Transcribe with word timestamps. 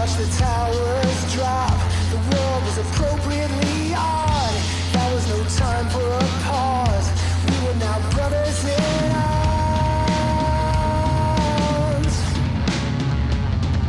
watched 0.00 0.16
the 0.16 0.26
towers 0.38 1.34
drop. 1.34 1.78
The 2.10 2.16
world 2.32 2.62
was 2.64 2.78
appropriately 2.78 3.92
odd. 3.94 4.54
Was 4.94 5.28
no 5.28 5.42
time 5.58 5.88
for 5.90 6.06
a 6.06 6.20
pause. 6.44 7.08
We 7.44 7.56
were 7.66 7.74
now 7.74 7.98
brothers 8.10 8.64
in 8.64 9.12
arms. 9.12 9.36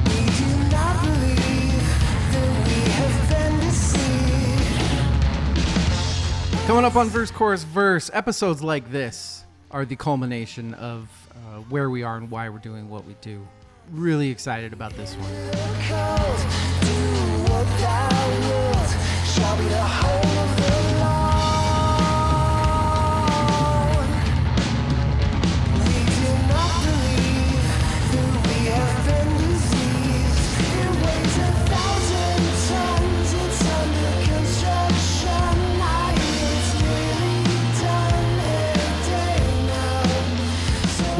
We 0.07 0.19
do 0.41 0.49
not 0.71 0.95
believe 1.01 1.85
that 2.33 2.51
we 2.67 2.77
have 2.91 3.15
been 3.29 3.55
deceived. 3.59 4.87
Coming 6.65 6.85
up 6.85 6.95
on 6.95 7.07
Verse 7.07 7.31
Chorus 7.31 7.63
Verse, 7.63 8.09
episodes 8.13 8.61
like 8.63 8.91
this 8.91 9.45
are 9.69 9.85
the 9.85 9.95
culmination 9.95 10.73
of 10.73 11.07
uh, 11.31 11.59
where 11.69 11.89
we 11.89 12.03
are 12.03 12.17
and 12.17 12.31
why 12.31 12.49
we're 12.49 12.57
doing 12.57 12.89
what 12.89 13.05
we 13.05 13.15
do. 13.21 13.47
Really 13.91 14.29
excited 14.29 14.71
about 14.71 14.93
this 14.95 15.15
one. 15.15 15.31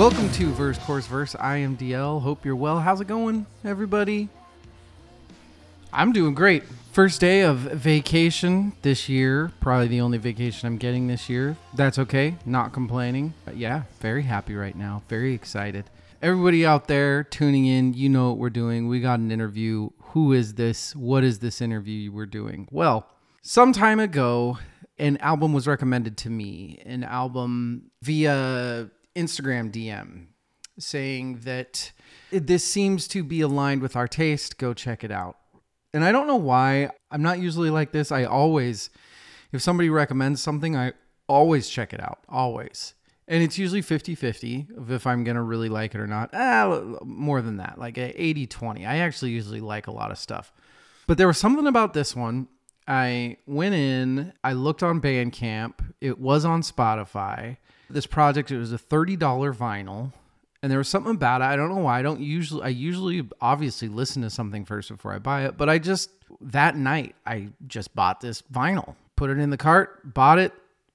Welcome 0.01 0.31
to 0.31 0.51
Verse 0.53 0.79
Chorus 0.79 1.05
Verse. 1.05 1.35
I 1.39 1.57
am 1.57 1.77
DL. 1.77 2.23
Hope 2.23 2.43
you're 2.43 2.55
well. 2.55 2.79
How's 2.79 3.01
it 3.01 3.07
going, 3.07 3.45
everybody? 3.63 4.29
I'm 5.93 6.11
doing 6.11 6.33
great. 6.33 6.63
First 6.91 7.21
day 7.21 7.41
of 7.41 7.59
vacation 7.59 8.73
this 8.81 9.07
year. 9.07 9.51
Probably 9.59 9.87
the 9.89 10.01
only 10.01 10.17
vacation 10.17 10.65
I'm 10.65 10.77
getting 10.77 11.05
this 11.05 11.29
year. 11.29 11.55
That's 11.75 11.99
okay. 11.99 12.35
Not 12.47 12.73
complaining. 12.73 13.35
But 13.45 13.57
yeah, 13.57 13.83
very 13.99 14.23
happy 14.23 14.55
right 14.55 14.75
now. 14.75 15.03
Very 15.07 15.35
excited. 15.35 15.85
Everybody 16.19 16.65
out 16.65 16.87
there 16.87 17.23
tuning 17.23 17.67
in, 17.67 17.93
you 17.93 18.09
know 18.09 18.29
what 18.29 18.39
we're 18.39 18.49
doing. 18.49 18.87
We 18.87 19.01
got 19.01 19.19
an 19.19 19.29
interview. 19.29 19.91
Who 19.99 20.33
is 20.33 20.55
this? 20.55 20.95
What 20.95 21.23
is 21.23 21.37
this 21.37 21.61
interview 21.61 22.11
we're 22.11 22.25
doing? 22.25 22.67
Well, 22.71 23.07
some 23.43 23.71
time 23.71 23.99
ago, 23.99 24.57
an 24.97 25.17
album 25.17 25.53
was 25.53 25.67
recommended 25.67 26.17
to 26.17 26.31
me. 26.31 26.81
An 26.87 27.03
album 27.03 27.91
via 28.01 28.89
Instagram 29.15 29.71
DM 29.71 30.27
saying 30.79 31.41
that 31.43 31.91
this 32.31 32.63
seems 32.63 33.07
to 33.09 33.23
be 33.23 33.41
aligned 33.41 33.81
with 33.81 33.95
our 33.95 34.07
taste. 34.07 34.57
Go 34.57 34.73
check 34.73 35.03
it 35.03 35.11
out. 35.11 35.37
And 35.93 36.03
I 36.03 36.11
don't 36.11 36.27
know 36.27 36.37
why. 36.37 36.89
I'm 37.11 37.21
not 37.21 37.39
usually 37.39 37.69
like 37.69 37.91
this. 37.91 38.11
I 38.11 38.23
always, 38.23 38.89
if 39.51 39.61
somebody 39.61 39.89
recommends 39.89 40.41
something, 40.41 40.75
I 40.75 40.93
always 41.27 41.67
check 41.69 41.93
it 41.93 42.01
out. 42.01 42.19
Always. 42.29 42.93
And 43.27 43.43
it's 43.43 43.57
usually 43.57 43.81
50 43.81 44.15
50 44.15 44.67
of 44.77 44.91
if 44.91 45.05
I'm 45.05 45.23
going 45.23 45.35
to 45.35 45.41
really 45.41 45.69
like 45.69 45.95
it 45.95 46.01
or 46.01 46.07
not. 46.07 46.31
Ah, 46.33 46.81
more 47.03 47.41
than 47.41 47.57
that, 47.57 47.77
like 47.77 47.97
a 47.97 48.21
80 48.21 48.47
20. 48.47 48.85
I 48.85 48.97
actually 48.97 49.31
usually 49.31 49.61
like 49.61 49.87
a 49.87 49.91
lot 49.91 50.11
of 50.11 50.17
stuff. 50.17 50.51
But 51.07 51.17
there 51.17 51.27
was 51.27 51.37
something 51.37 51.67
about 51.67 51.93
this 51.93 52.15
one. 52.15 52.47
I 52.87 53.37
went 53.45 53.75
in, 53.75 54.33
I 54.43 54.53
looked 54.53 54.83
on 54.83 55.01
Bandcamp, 55.01 55.75
it 56.01 56.19
was 56.19 56.45
on 56.45 56.61
Spotify. 56.61 57.57
This 57.89 58.05
project, 58.05 58.51
it 58.51 58.57
was 58.57 58.73
a 58.73 58.77
$30 58.77 59.17
vinyl 59.17 60.13
and 60.63 60.71
there 60.71 60.77
was 60.77 60.87
something 60.87 61.15
about 61.15 61.41
it. 61.41 61.45
I 61.45 61.55
don't 61.55 61.69
know 61.69 61.81
why. 61.81 61.99
I 61.99 62.01
don't 62.01 62.21
usually. 62.21 62.63
I 62.63 62.67
usually 62.69 63.27
obviously 63.41 63.87
listen 63.87 64.21
to 64.21 64.29
something 64.29 64.65
first 64.65 64.89
before 64.89 65.13
I 65.13 65.19
buy 65.19 65.45
it. 65.45 65.57
But 65.57 65.69
I 65.69 65.79
just 65.79 66.11
that 66.39 66.75
night 66.75 67.15
I 67.25 67.49
just 67.67 67.95
bought 67.95 68.21
this 68.21 68.43
vinyl, 68.43 68.95
put 69.15 69.29
it 69.29 69.39
in 69.39 69.49
the 69.49 69.57
cart, 69.57 70.13
bought 70.13 70.37
it, 70.37 70.53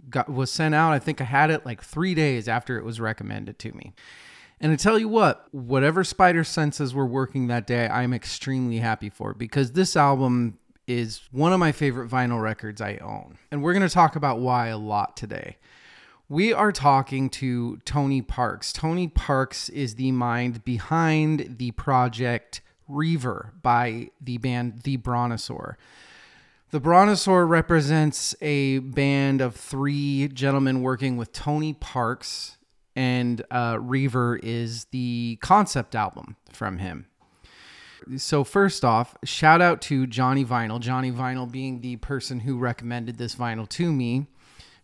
got 0.09 0.29
was 0.29 0.53
sent 0.53 0.75
out. 0.75 0.93
I 0.93 0.99
think 1.01 1.21
I 1.21 1.25
had 1.25 1.51
it 1.51 1.67
like 1.67 1.83
three 1.83 2.15
days 2.15 2.49
after 2.49 2.79
it 2.79 2.85
was 2.85 3.01
recommended 3.01 3.59
to 3.61 3.73
me. 3.73 3.93
And 4.61 4.73
I 4.73 4.77
tell 4.77 4.99
you 4.99 5.09
what, 5.09 5.53
whatever 5.53 6.03
spider 6.03 6.43
senses 6.45 6.95
were 6.95 7.05
working 7.05 7.49
that 7.49 7.67
day, 7.67 7.89
I'm 7.89 8.15
extremely 8.15 8.79
happy 8.79 9.11
for 9.11 9.35
because 9.35 9.73
this 9.73 9.97
album 9.97 10.59
is 10.87 11.23
one 11.33 11.53
of 11.53 11.59
my 11.59 11.73
favorite 11.73 12.09
vinyl 12.09 12.41
records 12.41 12.81
I 12.81 12.97
own. 12.97 13.39
And 13.51 13.63
we're 13.63 13.73
going 13.73 13.87
to 13.87 13.93
talk 13.93 14.17
about 14.17 14.39
why 14.39 14.69
a 14.69 14.79
lot 14.79 15.17
today. 15.17 15.57
We 16.29 16.53
are 16.53 16.73
talking 16.73 17.31
to 17.31 17.79
Tony 17.85 18.21
Parks. 18.21 18.73
Tony 18.73 19.07
Parks 19.07 19.69
is 19.69 19.95
the 19.95 20.13
mind 20.13 20.65
behind 20.65 21.57
the 21.59 21.71
project 21.73 22.61
Reaver 22.89 23.53
by 23.63 24.11
the 24.21 24.39
band 24.39 24.83
The 24.83 24.97
Brontosaur. 24.97 25.75
The 26.71 26.81
Brontosaur 26.81 27.49
represents 27.49 28.35
a 28.41 28.81
band 28.81 29.41
of 29.41 29.55
three 29.55 30.29
gentlemen 30.29 30.83
working 30.83 31.17
with 31.17 31.33
Tony 31.33 31.73
Parks, 31.75 32.59
and 32.97 33.43
uh, 33.51 33.79
Reaver 33.81 34.37
is 34.43 34.87
the 34.87 35.39
concept 35.41 35.95
album 35.95 36.37
from 36.53 36.79
him. 36.79 37.07
So, 38.17 38.45
first 38.45 38.85
off, 38.85 39.17
shout 39.25 39.61
out 39.61 39.81
to 39.83 40.07
Johnny 40.07 40.45
Vinyl. 40.45 40.81
Johnny 40.81 41.11
Vinyl 41.11 41.51
being 41.51 41.81
the 41.81 41.97
person 41.97 42.41
who 42.41 42.59
recommended 42.59 43.19
this 43.19 43.35
vinyl 43.35 43.69
to 43.71 43.93
me 43.93 44.27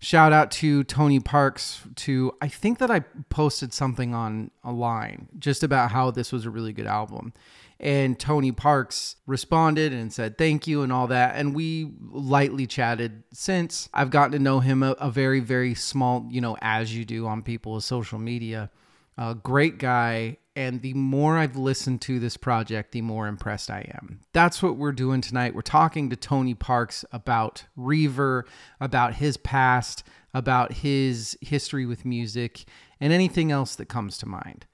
shout 0.03 0.33
out 0.33 0.51
to 0.51 0.83
Tony 0.85 1.21
Parks 1.21 1.81
to 1.95 2.33
I 2.43 2.49
think 2.49 2.79
that 2.79 2.91
I 2.91 3.01
posted 3.31 3.73
something 3.73 4.15
on 4.15 4.51
a 4.65 4.73
line 4.73 5.29
just 5.39 5.63
about 5.63 5.93
how 5.93 6.11
this 6.11 6.33
was 6.33 6.45
a 6.45 6.51
really 6.51 6.73
good 6.73 6.87
album. 6.87 7.33
And 7.79 8.19
Tony 8.19 8.53
Parks 8.53 9.17
responded 9.27 9.93
and 9.93 10.13
said 10.13 10.37
thank 10.37 10.67
you 10.67 10.83
and 10.83 10.93
all 10.93 11.07
that. 11.07 11.37
And 11.37 11.55
we 11.55 11.93
lightly 12.11 12.67
chatted 12.67 13.23
since. 13.33 13.89
I've 13.95 14.11
gotten 14.11 14.33
to 14.33 14.39
know 14.39 14.61
him 14.61 14.83
a, 14.83 14.91
a 14.93 15.11
very, 15.11 15.41
very 15.41 15.75
small, 15.75 16.27
you 16.31 16.41
know, 16.41 16.57
as 16.61 16.95
you 16.95 17.05
do 17.05 17.27
on 17.27 17.43
people 17.43 17.75
with 17.75 17.85
social 17.85 18.19
media. 18.19 18.71
A 19.17 19.35
great 19.35 19.79
guy. 19.79 20.39
And 20.55 20.83
the 20.83 20.93
more 20.95 21.39
I've 21.39 21.57
listened 21.57 22.03
to 22.03 22.19
this 22.19 22.37
project, 22.37 22.93
the 22.93 23.01
more 23.01 23.27
impressed 23.27 23.71
I 23.71 23.91
am. 23.95 24.21
That's 24.35 24.63
what 24.63 24.77
we're 24.77 24.93
doing 24.93 25.23
tonight. 25.23 25.55
We're 25.55 25.63
talking 25.63 26.11
to 26.11 26.17
Tony 26.17 26.55
Parks 26.55 27.05
about 27.11 27.65
Reaver, 27.75 28.45
about 28.79 29.15
his 29.15 29.39
past, 29.39 30.05
about 30.35 30.73
his 30.73 31.39
history 31.41 31.87
with 31.87 32.05
music, 32.05 32.65
and 33.01 33.13
anything 33.13 33.51
else 33.51 33.75
that 33.77 33.87
comes 33.87 34.19
to 34.19 34.27
mind. 34.27 34.67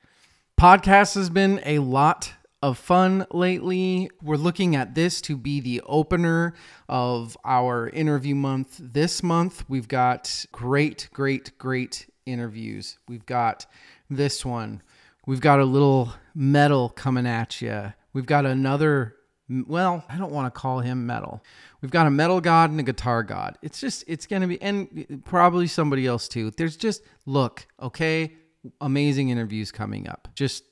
Podcast 0.60 1.14
has 1.14 1.30
been 1.30 1.60
a 1.64 1.78
lot 1.78 2.32
of 2.60 2.76
fun 2.76 3.24
lately. 3.32 4.10
We're 4.20 4.36
looking 4.36 4.74
at 4.74 4.96
this 4.96 5.20
to 5.22 5.36
be 5.36 5.60
the 5.60 5.80
opener 5.86 6.54
of 6.88 7.36
our 7.44 7.88
interview 7.90 8.34
month. 8.34 8.80
This 8.80 9.22
month, 9.22 9.64
we've 9.68 9.86
got 9.86 10.44
great, 10.50 11.08
great, 11.12 11.56
great 11.58 12.12
interviews. 12.26 12.98
We've 13.06 13.26
got 13.26 13.66
this 14.10 14.44
one. 14.44 14.82
We've 15.28 15.42
got 15.42 15.60
a 15.60 15.64
little 15.66 16.14
metal 16.34 16.88
coming 16.88 17.26
at 17.26 17.60
you. 17.60 17.92
We've 18.14 18.24
got 18.24 18.46
another, 18.46 19.14
well, 19.46 20.02
I 20.08 20.16
don't 20.16 20.32
want 20.32 20.46
to 20.46 20.58
call 20.58 20.80
him 20.80 21.04
metal. 21.04 21.44
We've 21.82 21.90
got 21.90 22.06
a 22.06 22.10
metal 22.10 22.40
god 22.40 22.70
and 22.70 22.80
a 22.80 22.82
guitar 22.82 23.22
god. 23.22 23.58
It's 23.60 23.78
just, 23.78 24.04
it's 24.06 24.24
going 24.24 24.40
to 24.40 24.48
be, 24.48 24.62
and 24.62 25.22
probably 25.26 25.66
somebody 25.66 26.06
else 26.06 26.28
too. 26.28 26.50
There's 26.52 26.78
just, 26.78 27.02
look, 27.26 27.66
okay, 27.78 28.32
amazing 28.80 29.28
interviews 29.28 29.70
coming 29.70 30.08
up. 30.08 30.28
Just 30.34 30.64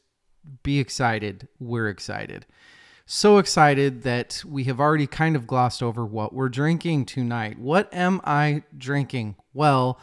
be 0.63 0.79
excited. 0.79 1.49
We're 1.61 1.91
excited. 1.91 2.47
So 3.05 3.37
excited 3.37 4.05
that 4.05 4.43
we 4.49 4.65
have 4.65 4.81
already 4.81 5.07
kind 5.07 5.37
of 5.37 5.47
glossed 5.47 5.83
over 5.83 6.07
what 6.07 6.33
we're 6.33 6.49
drinking 6.49 7.05
tonight. 7.05 7.59
What 7.59 7.93
am 7.93 8.23
I 8.25 8.63
drinking? 8.79 9.37
Well, 9.53 10.01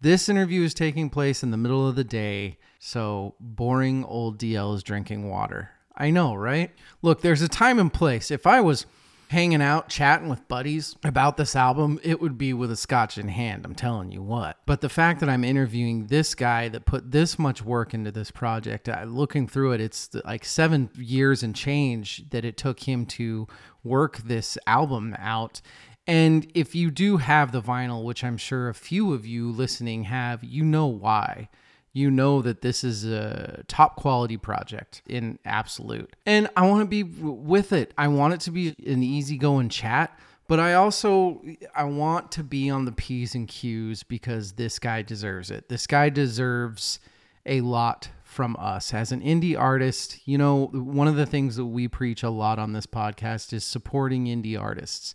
this 0.00 0.28
interview 0.28 0.62
is 0.62 0.74
taking 0.74 1.10
place 1.10 1.42
in 1.42 1.50
the 1.50 1.56
middle 1.56 1.88
of 1.88 1.96
the 1.96 2.04
day, 2.04 2.58
so 2.78 3.34
boring 3.40 4.04
old 4.04 4.38
DL 4.38 4.74
is 4.74 4.82
drinking 4.82 5.28
water. 5.28 5.70
I 5.96 6.10
know, 6.10 6.34
right? 6.34 6.70
Look, 7.02 7.22
there's 7.22 7.42
a 7.42 7.48
time 7.48 7.78
and 7.78 7.92
place. 7.92 8.30
If 8.30 8.46
I 8.46 8.60
was 8.60 8.86
hanging 9.28 9.62
out, 9.62 9.88
chatting 9.88 10.28
with 10.28 10.46
buddies 10.46 10.94
about 11.02 11.36
this 11.36 11.56
album, 11.56 11.98
it 12.02 12.20
would 12.20 12.38
be 12.38 12.52
with 12.52 12.70
a 12.70 12.76
scotch 12.76 13.18
in 13.18 13.28
hand, 13.28 13.64
I'm 13.64 13.74
telling 13.74 14.12
you 14.12 14.22
what. 14.22 14.58
But 14.66 14.80
the 14.80 14.88
fact 14.88 15.20
that 15.20 15.28
I'm 15.28 15.42
interviewing 15.42 16.06
this 16.06 16.34
guy 16.34 16.68
that 16.68 16.84
put 16.84 17.10
this 17.10 17.38
much 17.38 17.62
work 17.62 17.92
into 17.92 18.12
this 18.12 18.30
project, 18.30 18.88
I, 18.88 19.04
looking 19.04 19.48
through 19.48 19.72
it, 19.72 19.80
it's 19.80 20.14
like 20.24 20.44
seven 20.44 20.90
years 20.96 21.42
and 21.42 21.56
change 21.56 22.28
that 22.30 22.44
it 22.44 22.56
took 22.56 22.80
him 22.80 23.06
to 23.06 23.48
work 23.82 24.18
this 24.18 24.56
album 24.66 25.16
out. 25.18 25.60
And 26.06 26.48
if 26.54 26.74
you 26.74 26.90
do 26.90 27.16
have 27.16 27.50
the 27.50 27.62
vinyl, 27.62 28.04
which 28.04 28.22
I'm 28.22 28.36
sure 28.36 28.68
a 28.68 28.74
few 28.74 29.12
of 29.12 29.26
you 29.26 29.50
listening 29.50 30.04
have, 30.04 30.44
you 30.44 30.64
know 30.64 30.86
why. 30.86 31.48
You 31.96 32.10
know 32.10 32.42
that 32.42 32.60
this 32.60 32.84
is 32.84 33.06
a 33.06 33.64
top 33.68 33.96
quality 33.96 34.36
project 34.36 35.00
in 35.06 35.38
absolute. 35.46 36.14
And 36.26 36.46
I 36.54 36.68
want 36.68 36.82
to 36.82 36.86
be 36.86 37.02
with 37.02 37.72
it. 37.72 37.94
I 37.96 38.08
want 38.08 38.34
it 38.34 38.40
to 38.40 38.50
be 38.50 38.76
an 38.86 39.02
easygoing 39.02 39.70
chat, 39.70 40.14
but 40.46 40.60
I 40.60 40.74
also 40.74 41.42
I 41.74 41.84
want 41.84 42.30
to 42.32 42.44
be 42.44 42.68
on 42.68 42.84
the 42.84 42.92
P's 42.92 43.34
and 43.34 43.48
Q's 43.48 44.02
because 44.02 44.52
this 44.52 44.78
guy 44.78 45.00
deserves 45.00 45.50
it. 45.50 45.70
This 45.70 45.86
guy 45.86 46.10
deserves 46.10 47.00
a 47.46 47.62
lot 47.62 48.10
from 48.24 48.56
us 48.58 48.92
as 48.92 49.10
an 49.10 49.22
indie 49.22 49.58
artist. 49.58 50.20
You 50.26 50.36
know, 50.36 50.66
one 50.66 51.08
of 51.08 51.16
the 51.16 51.24
things 51.24 51.56
that 51.56 51.64
we 51.64 51.88
preach 51.88 52.22
a 52.22 52.28
lot 52.28 52.58
on 52.58 52.74
this 52.74 52.86
podcast 52.86 53.54
is 53.54 53.64
supporting 53.64 54.26
indie 54.26 54.60
artists. 54.60 55.14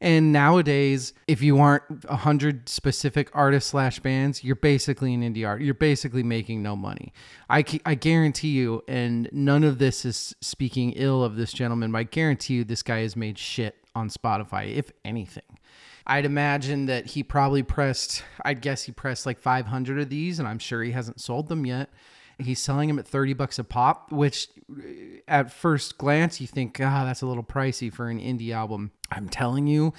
And 0.00 0.32
nowadays, 0.32 1.12
if 1.26 1.42
you 1.42 1.58
aren't 1.58 1.82
a 2.08 2.16
hundred 2.16 2.68
specific 2.68 3.30
artists 3.34 3.70
slash 3.70 3.98
bands, 3.98 4.44
you're 4.44 4.56
basically 4.56 5.12
an 5.12 5.22
indie 5.22 5.46
art. 5.46 5.60
You're 5.60 5.74
basically 5.74 6.22
making 6.22 6.62
no 6.62 6.76
money. 6.76 7.12
I, 7.50 7.64
I 7.84 7.94
guarantee 7.94 8.50
you, 8.50 8.84
and 8.86 9.28
none 9.32 9.64
of 9.64 9.78
this 9.78 10.04
is 10.04 10.36
speaking 10.40 10.92
ill 10.92 11.24
of 11.24 11.36
this 11.36 11.52
gentleman, 11.52 11.92
but 11.92 11.98
I 11.98 12.02
guarantee 12.04 12.54
you 12.54 12.64
this 12.64 12.82
guy 12.82 13.00
has 13.00 13.16
made 13.16 13.38
shit 13.38 13.76
on 13.94 14.08
Spotify, 14.08 14.72
if 14.72 14.92
anything. 15.04 15.58
I'd 16.06 16.24
imagine 16.24 16.86
that 16.86 17.06
he 17.06 17.22
probably 17.22 17.62
pressed, 17.62 18.22
I'd 18.44 18.62
guess 18.62 18.84
he 18.84 18.92
pressed 18.92 19.26
like 19.26 19.40
500 19.40 20.00
of 20.00 20.08
these, 20.08 20.38
and 20.38 20.48
I'm 20.48 20.58
sure 20.58 20.82
he 20.82 20.92
hasn't 20.92 21.20
sold 21.20 21.48
them 21.48 21.66
yet. 21.66 21.90
He's 22.38 22.60
selling 22.60 22.88
them 22.88 22.98
at 22.98 23.08
30 23.08 23.32
bucks 23.34 23.58
a 23.58 23.64
pop, 23.64 24.12
which 24.12 24.48
uh, 24.70 24.82
at 25.26 25.52
first 25.52 25.98
glance 25.98 26.40
you 26.40 26.46
think, 26.46 26.78
ah, 26.80 27.04
that's 27.04 27.22
a 27.22 27.26
little 27.26 27.42
pricey 27.42 27.92
for 27.92 28.08
an 28.08 28.20
indie 28.20 28.52
album. 28.52 28.92
I'm 29.10 29.28
telling 29.28 29.66
you, 29.66 29.92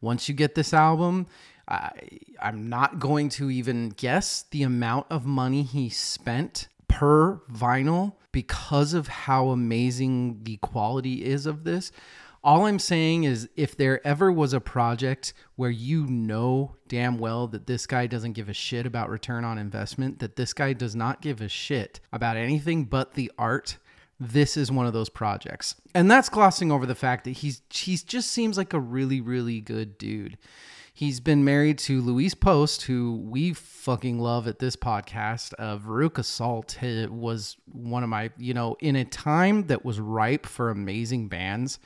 once 0.00 0.28
you 0.28 0.34
get 0.34 0.54
this 0.54 0.72
album, 0.72 1.26
I, 1.68 1.90
I'm 2.40 2.68
not 2.68 2.98
going 2.98 3.28
to 3.30 3.50
even 3.50 3.90
guess 3.90 4.44
the 4.50 4.62
amount 4.62 5.06
of 5.10 5.26
money 5.26 5.62
he 5.62 5.88
spent 5.88 6.68
per 6.88 7.36
vinyl 7.52 8.14
because 8.32 8.94
of 8.94 9.08
how 9.08 9.48
amazing 9.48 10.40
the 10.42 10.56
quality 10.58 11.24
is 11.24 11.46
of 11.46 11.64
this. 11.64 11.92
All 12.44 12.66
I'm 12.66 12.80
saying 12.80 13.24
is 13.24 13.48
if 13.54 13.76
there 13.76 14.04
ever 14.06 14.32
was 14.32 14.52
a 14.52 14.60
project 14.60 15.32
where 15.54 15.70
you 15.70 16.06
know 16.06 16.74
damn 16.88 17.18
well 17.18 17.46
that 17.48 17.68
this 17.68 17.86
guy 17.86 18.08
doesn't 18.08 18.32
give 18.32 18.48
a 18.48 18.54
shit 18.54 18.84
about 18.84 19.10
return 19.10 19.44
on 19.44 19.58
investment, 19.58 20.18
that 20.18 20.34
this 20.34 20.52
guy 20.52 20.72
does 20.72 20.96
not 20.96 21.20
give 21.20 21.40
a 21.40 21.48
shit 21.48 22.00
about 22.12 22.36
anything 22.36 22.84
but 22.84 23.14
the 23.14 23.30
art, 23.38 23.78
this 24.18 24.56
is 24.56 24.72
one 24.72 24.86
of 24.86 24.92
those 24.92 25.08
projects. 25.08 25.76
And 25.94 26.10
that's 26.10 26.28
glossing 26.28 26.72
over 26.72 26.84
the 26.84 26.96
fact 26.96 27.24
that 27.24 27.30
he's 27.30 27.62
he's 27.70 28.02
just 28.02 28.30
seems 28.30 28.56
like 28.56 28.72
a 28.72 28.80
really 28.80 29.20
really 29.20 29.60
good 29.60 29.96
dude. 29.96 30.36
He's 30.94 31.20
been 31.20 31.42
married 31.42 31.78
to 31.78 32.02
Louise 32.02 32.34
Post, 32.34 32.82
who 32.82 33.16
we 33.24 33.54
fucking 33.54 34.18
love 34.18 34.46
at 34.46 34.58
this 34.58 34.76
podcast. 34.76 35.54
Uh, 35.58 35.78
Veruca 35.78 36.22
Salt 36.22 36.76
was 37.10 37.56
one 37.64 38.02
of 38.02 38.10
my, 38.10 38.30
you 38.36 38.52
know, 38.52 38.76
in 38.78 38.96
a 38.96 39.04
time 39.06 39.68
that 39.68 39.86
was 39.86 39.98
ripe 39.98 40.44
for 40.44 40.68
amazing 40.68 41.28
bands. 41.28 41.78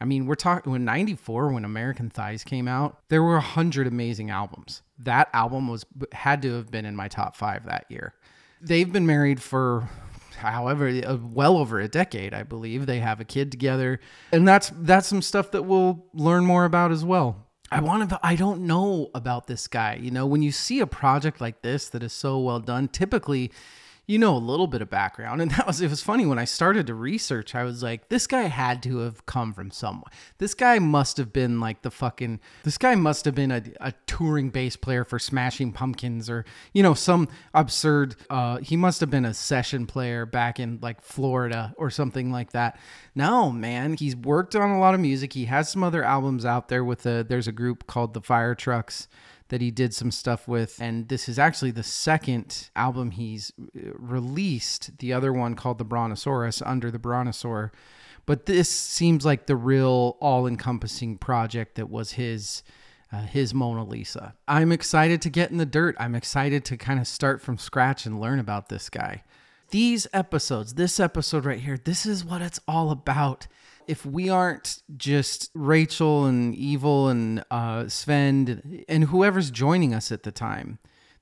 I 0.00 0.04
mean, 0.04 0.26
we're 0.26 0.34
talking 0.34 0.72
when 0.72 0.84
94 0.84 1.52
when 1.52 1.64
American 1.64 2.10
Thighs 2.10 2.44
came 2.44 2.68
out, 2.68 2.98
there 3.08 3.22
were 3.22 3.34
100 3.34 3.86
amazing 3.86 4.30
albums. 4.30 4.82
That 4.98 5.28
album 5.32 5.68
was 5.68 5.86
had 6.12 6.42
to 6.42 6.54
have 6.54 6.70
been 6.70 6.84
in 6.84 6.96
my 6.96 7.08
top 7.08 7.36
5 7.36 7.64
that 7.66 7.86
year. 7.88 8.14
They've 8.60 8.90
been 8.90 9.06
married 9.06 9.42
for 9.42 9.88
however 10.36 10.88
uh, 10.88 11.16
well 11.16 11.56
over 11.56 11.80
a 11.80 11.88
decade, 11.88 12.34
I 12.34 12.42
believe. 12.42 12.86
They 12.86 13.00
have 13.00 13.20
a 13.20 13.24
kid 13.24 13.50
together, 13.50 14.00
and 14.32 14.46
that's 14.46 14.70
that's 14.74 15.06
some 15.06 15.22
stuff 15.22 15.50
that 15.52 15.62
we'll 15.62 16.04
learn 16.12 16.44
more 16.44 16.64
about 16.64 16.92
as 16.92 17.04
well. 17.04 17.46
I 17.70 17.80
want 17.80 18.08
to 18.08 18.20
I 18.22 18.36
don't 18.36 18.66
know 18.66 19.10
about 19.14 19.46
this 19.46 19.66
guy. 19.66 19.98
You 20.00 20.10
know, 20.10 20.26
when 20.26 20.42
you 20.42 20.52
see 20.52 20.80
a 20.80 20.86
project 20.86 21.40
like 21.40 21.62
this 21.62 21.88
that 21.90 22.02
is 22.02 22.12
so 22.12 22.38
well 22.38 22.60
done, 22.60 22.88
typically 22.88 23.50
you 24.06 24.18
know 24.18 24.36
a 24.36 24.38
little 24.38 24.66
bit 24.66 24.82
of 24.82 24.90
background 24.90 25.42
and 25.42 25.50
that 25.52 25.66
was 25.66 25.80
it 25.80 25.90
was 25.90 26.02
funny 26.02 26.26
when 26.26 26.38
i 26.38 26.44
started 26.44 26.86
to 26.86 26.94
research 26.94 27.54
i 27.54 27.64
was 27.64 27.82
like 27.82 28.08
this 28.08 28.26
guy 28.26 28.42
had 28.42 28.82
to 28.82 28.98
have 28.98 29.26
come 29.26 29.52
from 29.52 29.70
somewhere. 29.70 30.10
This 30.38 30.54
guy 30.54 30.78
must 30.78 31.16
have 31.16 31.32
been 31.32 31.60
like 31.60 31.82
the 31.82 31.90
fucking 31.90 32.40
this 32.62 32.78
guy 32.78 32.94
must 32.94 33.24
have 33.24 33.34
been 33.34 33.50
a, 33.50 33.62
a 33.80 33.92
touring 34.06 34.50
bass 34.50 34.76
player 34.76 35.04
for 35.04 35.18
smashing 35.18 35.72
pumpkins 35.72 36.30
or 36.30 36.44
you 36.72 36.82
know 36.82 36.94
some 36.94 37.28
absurd 37.52 38.16
uh 38.30 38.58
he 38.58 38.76
must 38.76 39.00
have 39.00 39.10
been 39.10 39.24
a 39.24 39.34
session 39.34 39.86
player 39.86 40.26
back 40.26 40.60
in 40.60 40.78
like 40.82 41.02
florida 41.02 41.74
or 41.76 41.90
something 41.90 42.30
like 42.30 42.52
that. 42.52 42.78
No 43.14 43.50
man 43.50 43.94
he's 43.94 44.16
worked 44.16 44.54
on 44.54 44.70
a 44.70 44.78
lot 44.78 44.94
of 44.94 45.00
music. 45.00 45.32
He 45.32 45.46
has 45.46 45.68
some 45.68 45.82
other 45.82 46.04
albums 46.04 46.44
out 46.44 46.68
there 46.68 46.84
with 46.84 47.06
a 47.06 47.24
there's 47.24 47.48
a 47.48 47.52
group 47.52 47.86
called 47.86 48.14
the 48.14 48.20
fire 48.22 48.54
trucks 48.54 49.08
that 49.48 49.60
he 49.60 49.70
did 49.70 49.94
some 49.94 50.10
stuff 50.10 50.48
with. 50.48 50.80
And 50.80 51.08
this 51.08 51.28
is 51.28 51.38
actually 51.38 51.70
the 51.70 51.82
second 51.82 52.70
album 52.74 53.10
he's 53.12 53.52
uh, 53.58 53.90
released, 53.94 54.98
the 54.98 55.12
other 55.12 55.32
one 55.32 55.54
called 55.54 55.78
The 55.78 55.84
Brontosaurus, 55.84 56.62
Under 56.62 56.90
the 56.90 56.98
Brontosaur. 56.98 57.70
But 58.26 58.46
this 58.46 58.70
seems 58.70 59.24
like 59.24 59.46
the 59.46 59.56
real 59.56 60.16
all 60.20 60.46
encompassing 60.46 61.18
project 61.18 61.74
that 61.76 61.90
was 61.90 62.12
his. 62.12 62.62
Uh, 63.12 63.26
his 63.26 63.54
Mona 63.54 63.84
Lisa. 63.84 64.34
I'm 64.48 64.72
excited 64.72 65.22
to 65.22 65.30
get 65.30 65.52
in 65.52 65.58
the 65.58 65.66
dirt. 65.66 65.94
I'm 66.00 66.16
excited 66.16 66.64
to 66.64 66.76
kind 66.76 66.98
of 66.98 67.06
start 67.06 67.40
from 67.40 67.58
scratch 67.58 68.06
and 68.06 68.20
learn 68.20 68.40
about 68.40 68.70
this 68.70 68.90
guy. 68.90 69.22
These 69.70 70.08
episodes, 70.12 70.74
this 70.74 70.98
episode 70.98 71.44
right 71.44 71.60
here, 71.60 71.78
this 71.78 72.06
is 72.06 72.24
what 72.24 72.42
it's 72.42 72.58
all 72.66 72.90
about 72.90 73.46
if 73.86 74.04
we 74.06 74.28
aren't 74.28 74.82
just 74.96 75.50
Rachel 75.54 76.26
and 76.26 76.54
Evil 76.54 77.08
and 77.08 77.44
uh, 77.50 77.88
Sven 77.88 78.84
and 78.88 79.04
whoever's 79.04 79.50
joining 79.50 79.94
us 79.94 80.12
at 80.12 80.22
the 80.22 80.32
time, 80.32 80.78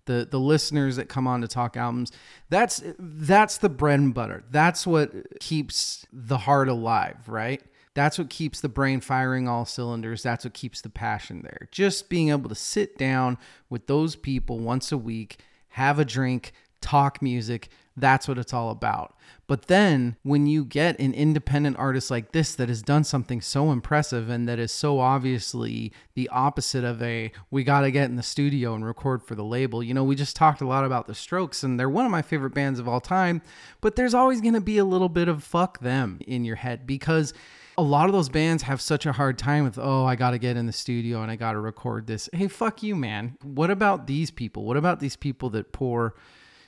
the 0.07 0.27
the 0.31 0.41
listeners 0.41 0.97
that 0.97 1.09
come 1.09 1.27
on 1.27 1.41
to 1.41 1.49
talk 1.49 1.77
albums, 1.77 2.13
that's 2.49 2.83
that's 2.99 3.59
the 3.59 3.69
bread 3.69 4.01
and 4.01 4.15
butter. 4.15 4.45
That's 4.51 4.87
what 4.87 5.13
keeps 5.41 6.07
the 6.13 6.39
heart 6.39 6.69
alive, 6.69 7.29
right? 7.29 7.63
That's 7.95 8.19
what 8.19 8.31
keeps 8.31 8.61
the 8.61 8.69
brain 8.69 9.01
firing 9.01 9.49
all 9.49 9.67
cylinders. 9.67 10.23
That's 10.23 10.45
what 10.45 10.55
keeps 10.55 10.81
the 10.81 10.89
passion 10.89 11.43
there. 11.43 11.69
Just 11.71 12.09
being 12.09 12.31
able 12.31 12.49
to 12.49 12.55
sit 12.55 12.97
down 12.97 13.39
with 13.69 13.87
those 13.87 14.17
people 14.17 14.59
once 14.59 14.93
a 14.93 14.99
week, 14.99 15.41
have 15.69 15.99
a 15.99 16.05
drink, 16.05 16.53
talk 16.81 17.21
music, 17.21 17.69
that's 17.97 18.27
what 18.27 18.39
it's 18.39 18.55
all 18.55 18.71
about. 18.71 19.17
But 19.47 19.67
then 19.67 20.17
when 20.23 20.47
you 20.47 20.65
get 20.65 20.99
an 20.99 21.13
independent 21.13 21.77
artist 21.77 22.11
like 22.11 22.33
this 22.33 22.55
that 22.55 22.69
has 22.69 22.81
done 22.81 23.05
something 23.05 23.41
so 23.41 23.71
impressive 23.71 24.31
and 24.31 24.49
that 24.49 24.59
is 24.59 24.73
so 24.73 24.99
obviously 24.99 25.93
the 26.15 26.29
opposite 26.31 26.85
of 26.85 27.03
a 27.03 27.33
we 27.51 27.65
got 27.65 27.83
to 27.83 27.91
get 27.91 28.09
in 28.09 28.17
the 28.17 28.23
studio 28.23 28.75
and 28.75 28.85
record 28.85 29.23
for 29.23 29.35
the 29.35 29.45
label. 29.45 29.83
You 29.83 29.95
know, 29.95 30.05
we 30.05 30.15
just 30.15 30.37
talked 30.37 30.61
a 30.61 30.67
lot 30.67 30.85
about 30.85 31.07
the 31.07 31.15
Strokes 31.15 31.63
and 31.63 31.79
they're 31.79 31.91
one 31.91 32.07
of 32.07 32.11
my 32.11 32.23
favorite 32.23 32.55
bands 32.55 32.79
of 32.79 32.89
all 32.89 33.01
time, 33.01 33.43
but 33.81 33.97
there's 33.97 34.15
always 34.15 34.41
going 34.41 34.55
to 34.55 34.61
be 34.61 34.79
a 34.79 34.85
little 34.85 35.11
bit 35.11 35.29
of 35.29 35.45
fuck 35.45 35.81
them 35.81 36.19
in 36.27 36.45
your 36.45 36.57
head 36.57 36.87
because 36.87 37.35
a 37.79 37.83
lot 37.83 38.07
of 38.07 38.13
those 38.13 38.29
bands 38.29 38.63
have 38.65 38.81
such 38.81 39.07
a 39.07 39.13
hard 39.13 39.39
time 39.39 39.65
with, 39.65 39.79
oh, 39.79 40.05
I 40.05 40.15
got 40.15 40.33
to 40.33 40.39
get 40.39 40.57
in 40.57 40.67
the 40.67 40.73
studio 40.73 41.23
and 41.23 41.31
I 41.31 41.37
got 41.37 41.53
to 41.53 41.59
record 41.59 42.07
this. 42.07 42.29
Hey, 42.33 42.49
fuck 42.49 42.83
you, 42.83 42.95
man. 42.95 43.37
What 43.43 43.71
about 43.71 44.07
these 44.07 44.31
people? 44.31 44.65
What 44.65 44.77
about 44.77 45.01
these 45.01 45.17
people 45.17 45.51
that 45.51 45.73
pour 45.73 46.15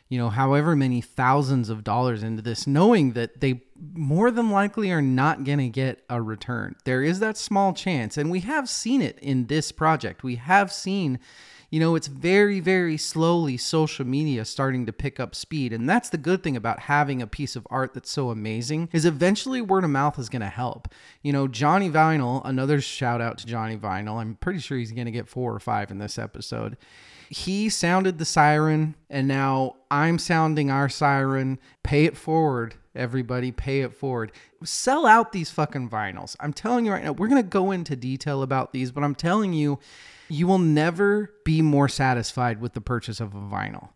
you 0.08 0.18
know, 0.18 0.28
however 0.28 0.76
many 0.76 1.00
thousands 1.00 1.70
of 1.70 1.82
dollars 1.82 2.22
into 2.22 2.42
this, 2.42 2.66
knowing 2.66 3.12
that 3.12 3.40
they 3.40 3.62
more 3.94 4.30
than 4.30 4.50
likely 4.50 4.90
are 4.92 5.02
not 5.02 5.44
going 5.44 5.58
to 5.58 5.68
get 5.68 6.04
a 6.08 6.20
return. 6.20 6.76
There 6.84 7.02
is 7.02 7.20
that 7.20 7.36
small 7.36 7.72
chance. 7.72 8.16
And 8.16 8.30
we 8.30 8.40
have 8.40 8.68
seen 8.68 9.02
it 9.02 9.18
in 9.20 9.46
this 9.46 9.72
project. 9.72 10.22
We 10.22 10.36
have 10.36 10.72
seen, 10.72 11.18
you 11.70 11.80
know, 11.80 11.94
it's 11.94 12.06
very, 12.06 12.60
very 12.60 12.96
slowly 12.96 13.56
social 13.56 14.06
media 14.06 14.44
starting 14.44 14.86
to 14.86 14.92
pick 14.92 15.18
up 15.18 15.34
speed. 15.34 15.72
And 15.72 15.88
that's 15.88 16.10
the 16.10 16.18
good 16.18 16.42
thing 16.42 16.56
about 16.56 16.80
having 16.80 17.20
a 17.20 17.26
piece 17.26 17.56
of 17.56 17.66
art 17.70 17.94
that's 17.94 18.10
so 18.10 18.30
amazing 18.30 18.90
is 18.92 19.04
eventually 19.04 19.60
word 19.60 19.84
of 19.84 19.90
mouth 19.90 20.18
is 20.18 20.28
going 20.28 20.42
to 20.42 20.48
help. 20.48 20.88
You 21.22 21.32
know, 21.32 21.48
Johnny 21.48 21.90
Vinyl, 21.90 22.42
another 22.44 22.80
shout 22.80 23.20
out 23.20 23.38
to 23.38 23.46
Johnny 23.46 23.76
Vinyl. 23.76 24.20
I'm 24.20 24.36
pretty 24.36 24.60
sure 24.60 24.78
he's 24.78 24.92
going 24.92 25.06
to 25.06 25.10
get 25.10 25.28
four 25.28 25.54
or 25.54 25.60
five 25.60 25.90
in 25.90 25.98
this 25.98 26.18
episode 26.18 26.76
he 27.28 27.68
sounded 27.68 28.18
the 28.18 28.24
siren 28.24 28.94
and 29.10 29.28
now 29.28 29.76
I'm 29.90 30.18
sounding 30.18 30.70
our 30.70 30.88
siren. 30.88 31.58
Pay 31.82 32.04
it 32.04 32.16
forward, 32.16 32.74
everybody. 32.94 33.52
Pay 33.52 33.80
it 33.80 33.94
forward. 33.94 34.32
Sell 34.64 35.06
out 35.06 35.32
these 35.32 35.50
fucking 35.50 35.90
vinyls. 35.90 36.36
I'm 36.40 36.52
telling 36.52 36.86
you 36.86 36.92
right 36.92 37.04
now, 37.04 37.12
we're 37.12 37.28
going 37.28 37.42
to 37.42 37.48
go 37.48 37.70
into 37.70 37.96
detail 37.96 38.42
about 38.42 38.72
these, 38.72 38.90
but 38.90 39.04
I'm 39.04 39.14
telling 39.14 39.52
you, 39.52 39.78
you 40.28 40.46
will 40.46 40.58
never 40.58 41.32
be 41.44 41.60
more 41.62 41.88
satisfied 41.88 42.60
with 42.60 42.72
the 42.72 42.80
purchase 42.80 43.20
of 43.20 43.34
a 43.34 43.38
vinyl. 43.38 43.90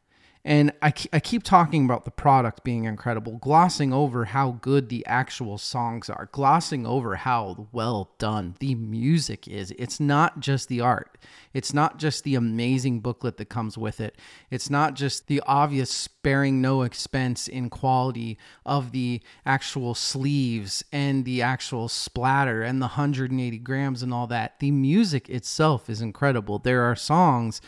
And 0.49 0.73
I, 0.81 0.95
I 1.13 1.21
keep 1.21 1.43
talking 1.43 1.85
about 1.85 2.07
the 2.07 2.11
product 2.11 2.65
being 2.65 2.85
incredible, 2.85 3.37
glossing 3.37 3.93
over 3.93 4.25
how 4.25 4.53
good 4.63 4.89
the 4.89 5.05
actual 5.05 5.59
songs 5.59 6.09
are, 6.09 6.31
glossing 6.33 6.87
over 6.87 7.17
how 7.17 7.69
well 7.71 8.15
done 8.17 8.55
the 8.59 8.75
music 8.75 9.47
is. 9.47 9.75
It's 9.79 10.01
not 10.01 10.41
just 10.41 10.71
the 10.71 10.81
art, 10.81 11.19
it's 11.53 11.75
not 11.75 11.99
just 11.99 12.25
the 12.25 12.35
amazing 12.35 13.01
booklet 13.01 13.37
that 13.37 13.51
comes 13.51 13.77
with 13.77 14.01
it, 14.01 14.17
it's 14.51 14.71
not 14.71 14.95
just 14.95 15.27
the 15.27 15.43
obvious 15.47 15.91
sparing 15.91 16.63
no 16.63 16.81
expense 16.81 17.47
in 17.47 17.69
quality 17.69 18.39
of 18.65 18.93
the 18.93 19.21
actual 19.45 19.95
sleeves 19.95 20.83
and 20.91 21.27
the 21.27 21.43
actual 21.43 21.89
splatter 21.89 22.63
and 22.63 22.81
the 22.81 22.87
180 22.87 23.59
grams 23.59 24.03
and 24.03 24.15
all 24.15 24.27
that. 24.27 24.59
The 24.61 24.71
music 24.71 25.29
itself 25.29 25.91
is 25.91 26.01
incredible. 26.01 26.59
There 26.59 26.85
are 26.85 26.97
songs 26.97 27.61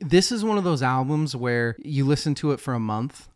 this 0.00 0.30
is 0.30 0.44
one 0.44 0.58
of 0.58 0.64
those 0.64 0.82
albums 0.82 1.34
where 1.34 1.76
you 1.78 2.04
listen 2.04 2.34
to 2.34 2.52
it 2.52 2.60
for 2.60 2.74
a 2.74 2.80
month 2.80 3.28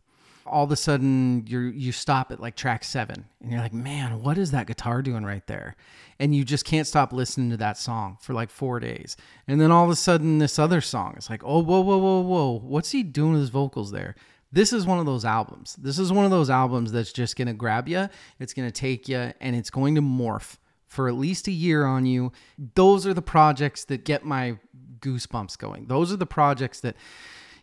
all 0.45 0.65
of 0.65 0.73
a 0.73 0.77
sudden 0.77 1.45
you 1.47 1.61
you 1.61 1.93
stop 1.93 2.31
at 2.31 2.41
like 2.41 2.57
track 2.57 2.85
7 2.85 3.25
and 3.41 3.51
you're 3.51 3.61
like 3.61 3.73
man 3.73 4.23
what 4.23 4.37
is 4.37 4.51
that 4.51 4.67
guitar 4.67 5.01
doing 5.01 5.25
right 5.25 5.47
there 5.47 5.77
and 6.19 6.35
you 6.35 6.45
just 6.45 6.65
can't 6.65 6.87
stop 6.87 7.13
listening 7.13 7.51
to 7.51 7.57
that 7.57 7.79
song 7.79 8.19
for 8.21 8.35
like 8.35 8.51
4 8.51 8.81
days 8.81 9.17
and 9.47 9.61
then 9.61 9.71
all 9.71 9.85
of 9.85 9.91
a 9.91 9.97
sudden 9.97 10.39
this 10.39 10.59
other 10.59 10.81
song 10.81 11.15
is 11.17 11.31
like 11.31 11.43
oh 11.45 11.63
whoa 11.63 11.81
whoa 11.81 11.99
whoa 11.99 12.21
whoa 12.21 12.59
what's 12.59 12.91
he 12.91 13.03
doing 13.03 13.33
with 13.33 13.41
his 13.41 13.51
vocals 13.51 13.93
there 13.93 14.15
This 14.53 14.75
is 14.75 14.85
one 14.85 14.99
of 14.99 15.07
those 15.07 15.25
albums. 15.25 15.77
This 15.77 15.99
is 15.99 16.13
one 16.13 16.27
of 16.27 16.31
those 16.31 16.51
albums 16.51 16.93
that's 16.93 17.13
just 17.13 17.37
to 17.39 17.55
grab 17.55 17.89
you, 17.89 18.11
it's 18.39 18.53
to 18.53 18.71
take 18.71 19.09
you, 19.09 19.33
and 19.41 19.57
it's 19.57 19.71
going 19.71 19.95
to 19.95 20.03
morph 20.03 20.59
for 20.87 21.09
at 21.09 21.15
least 21.15 21.49
a 21.49 21.53
year 21.53 21.87
on 21.87 22.05
you. 22.05 22.33
Those 22.75 23.07
are 23.07 23.15
the 23.15 23.23
projects 23.23 23.87
that 23.87 24.05
get 24.05 24.27
my 24.27 24.59
goosebumps 25.03 25.59
going. 25.59 25.87
Those 25.87 26.13
are 26.13 26.17
the 26.17 26.25
projects 26.27 26.81
that, 26.81 26.97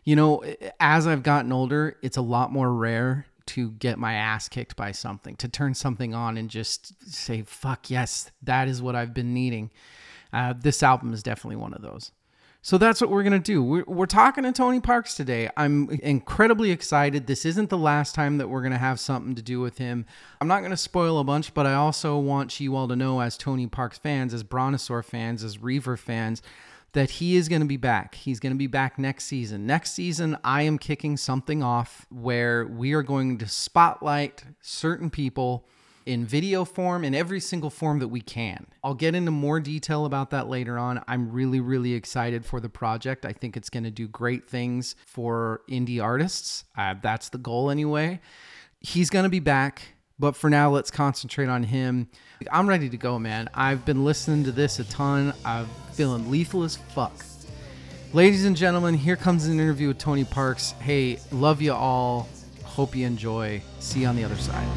you 0.04 0.14
know, 0.14 0.44
as 0.78 1.06
I've 1.06 1.24
gotten 1.24 1.52
older, 1.52 1.96
it's 2.02 2.16
a 2.16 2.22
lot 2.22 2.52
more 2.52 2.72
rare 2.72 3.26
to 3.46 3.70
get 3.72 3.98
my 3.98 4.14
ass 4.14 4.48
kicked 4.48 4.76
by 4.76 4.92
something, 4.92 5.34
to 5.36 5.48
turn 5.48 5.74
something 5.74 6.14
on 6.14 6.36
and 6.36 6.48
just 6.48 7.12
say, 7.12 7.42
fuck, 7.42 7.90
yes, 7.90 8.30
that 8.44 8.68
is 8.68 8.80
what 8.80 8.94
I've 8.94 9.12
been 9.12 9.34
needing. 9.34 9.70
Uh, 10.32 10.54
this 10.56 10.84
album 10.84 11.12
is 11.12 11.24
definitely 11.24 11.56
one 11.56 11.74
of 11.74 11.82
those. 11.82 12.12
So 12.62 12.76
that's 12.76 13.00
what 13.00 13.08
we're 13.08 13.22
going 13.22 13.32
to 13.32 13.38
do. 13.38 13.62
We're, 13.62 13.84
we're 13.86 14.04
talking 14.04 14.44
to 14.44 14.52
Tony 14.52 14.80
Parks 14.80 15.16
today. 15.16 15.48
I'm 15.56 15.88
incredibly 15.90 16.70
excited. 16.70 17.26
This 17.26 17.46
isn't 17.46 17.70
the 17.70 17.78
last 17.78 18.14
time 18.14 18.36
that 18.36 18.48
we're 18.48 18.60
going 18.60 18.72
to 18.72 18.78
have 18.78 19.00
something 19.00 19.34
to 19.34 19.42
do 19.42 19.60
with 19.60 19.78
him. 19.78 20.04
I'm 20.42 20.46
not 20.46 20.60
going 20.60 20.70
to 20.70 20.76
spoil 20.76 21.18
a 21.18 21.24
bunch, 21.24 21.54
but 21.54 21.66
I 21.66 21.72
also 21.72 22.18
want 22.18 22.60
you 22.60 22.76
all 22.76 22.86
to 22.86 22.94
know, 22.94 23.20
as 23.20 23.38
Tony 23.38 23.66
Parks 23.66 23.96
fans, 23.96 24.34
as 24.34 24.44
Brontosaur 24.44 25.02
fans, 25.02 25.42
as 25.42 25.62
Reaver 25.62 25.96
fans, 25.96 26.42
that 26.92 27.10
he 27.10 27.36
is 27.36 27.48
going 27.48 27.62
to 27.62 27.68
be 27.68 27.76
back. 27.76 28.14
He's 28.14 28.40
going 28.40 28.52
to 28.52 28.58
be 28.58 28.66
back 28.66 28.98
next 28.98 29.24
season. 29.24 29.66
Next 29.66 29.92
season, 29.92 30.36
I 30.42 30.62
am 30.62 30.78
kicking 30.78 31.16
something 31.16 31.62
off 31.62 32.06
where 32.10 32.66
we 32.66 32.92
are 32.92 33.02
going 33.02 33.38
to 33.38 33.48
spotlight 33.48 34.44
certain 34.60 35.10
people 35.10 35.66
in 36.06 36.24
video 36.24 36.64
form 36.64 37.04
in 37.04 37.14
every 37.14 37.40
single 37.40 37.70
form 37.70 37.98
that 38.00 38.08
we 38.08 38.20
can. 38.20 38.66
I'll 38.82 38.94
get 38.94 39.14
into 39.14 39.30
more 39.30 39.60
detail 39.60 40.06
about 40.06 40.30
that 40.30 40.48
later 40.48 40.78
on. 40.78 41.02
I'm 41.06 41.30
really, 41.30 41.60
really 41.60 41.92
excited 41.92 42.44
for 42.44 42.58
the 42.58 42.68
project. 42.68 43.24
I 43.24 43.32
think 43.32 43.56
it's 43.56 43.70
going 43.70 43.84
to 43.84 43.90
do 43.90 44.08
great 44.08 44.48
things 44.48 44.96
for 45.06 45.62
indie 45.68 46.02
artists. 46.02 46.64
Uh, 46.76 46.94
that's 47.00 47.28
the 47.28 47.38
goal, 47.38 47.70
anyway. 47.70 48.20
He's 48.80 49.10
going 49.10 49.24
to 49.24 49.28
be 49.28 49.40
back. 49.40 49.94
But 50.20 50.36
for 50.36 50.50
now, 50.50 50.70
let's 50.70 50.90
concentrate 50.90 51.48
on 51.48 51.62
him. 51.62 52.06
I'm 52.52 52.68
ready 52.68 52.90
to 52.90 52.96
go, 52.98 53.18
man. 53.18 53.48
I've 53.54 53.86
been 53.86 54.04
listening 54.04 54.44
to 54.44 54.52
this 54.52 54.78
a 54.78 54.84
ton. 54.84 55.32
I'm 55.46 55.66
feeling 55.94 56.30
lethal 56.30 56.62
as 56.62 56.76
fuck. 56.76 57.24
Ladies 58.12 58.44
and 58.44 58.54
gentlemen, 58.54 58.94
here 58.94 59.16
comes 59.16 59.46
an 59.46 59.58
interview 59.58 59.88
with 59.88 59.96
Tony 59.96 60.24
Parks. 60.24 60.72
Hey, 60.72 61.18
love 61.32 61.62
you 61.62 61.72
all. 61.72 62.28
Hope 62.64 62.94
you 62.94 63.06
enjoy. 63.06 63.62
See 63.78 64.00
you 64.00 64.08
on 64.08 64.16
the 64.16 64.24
other 64.24 64.36
side. 64.36 64.68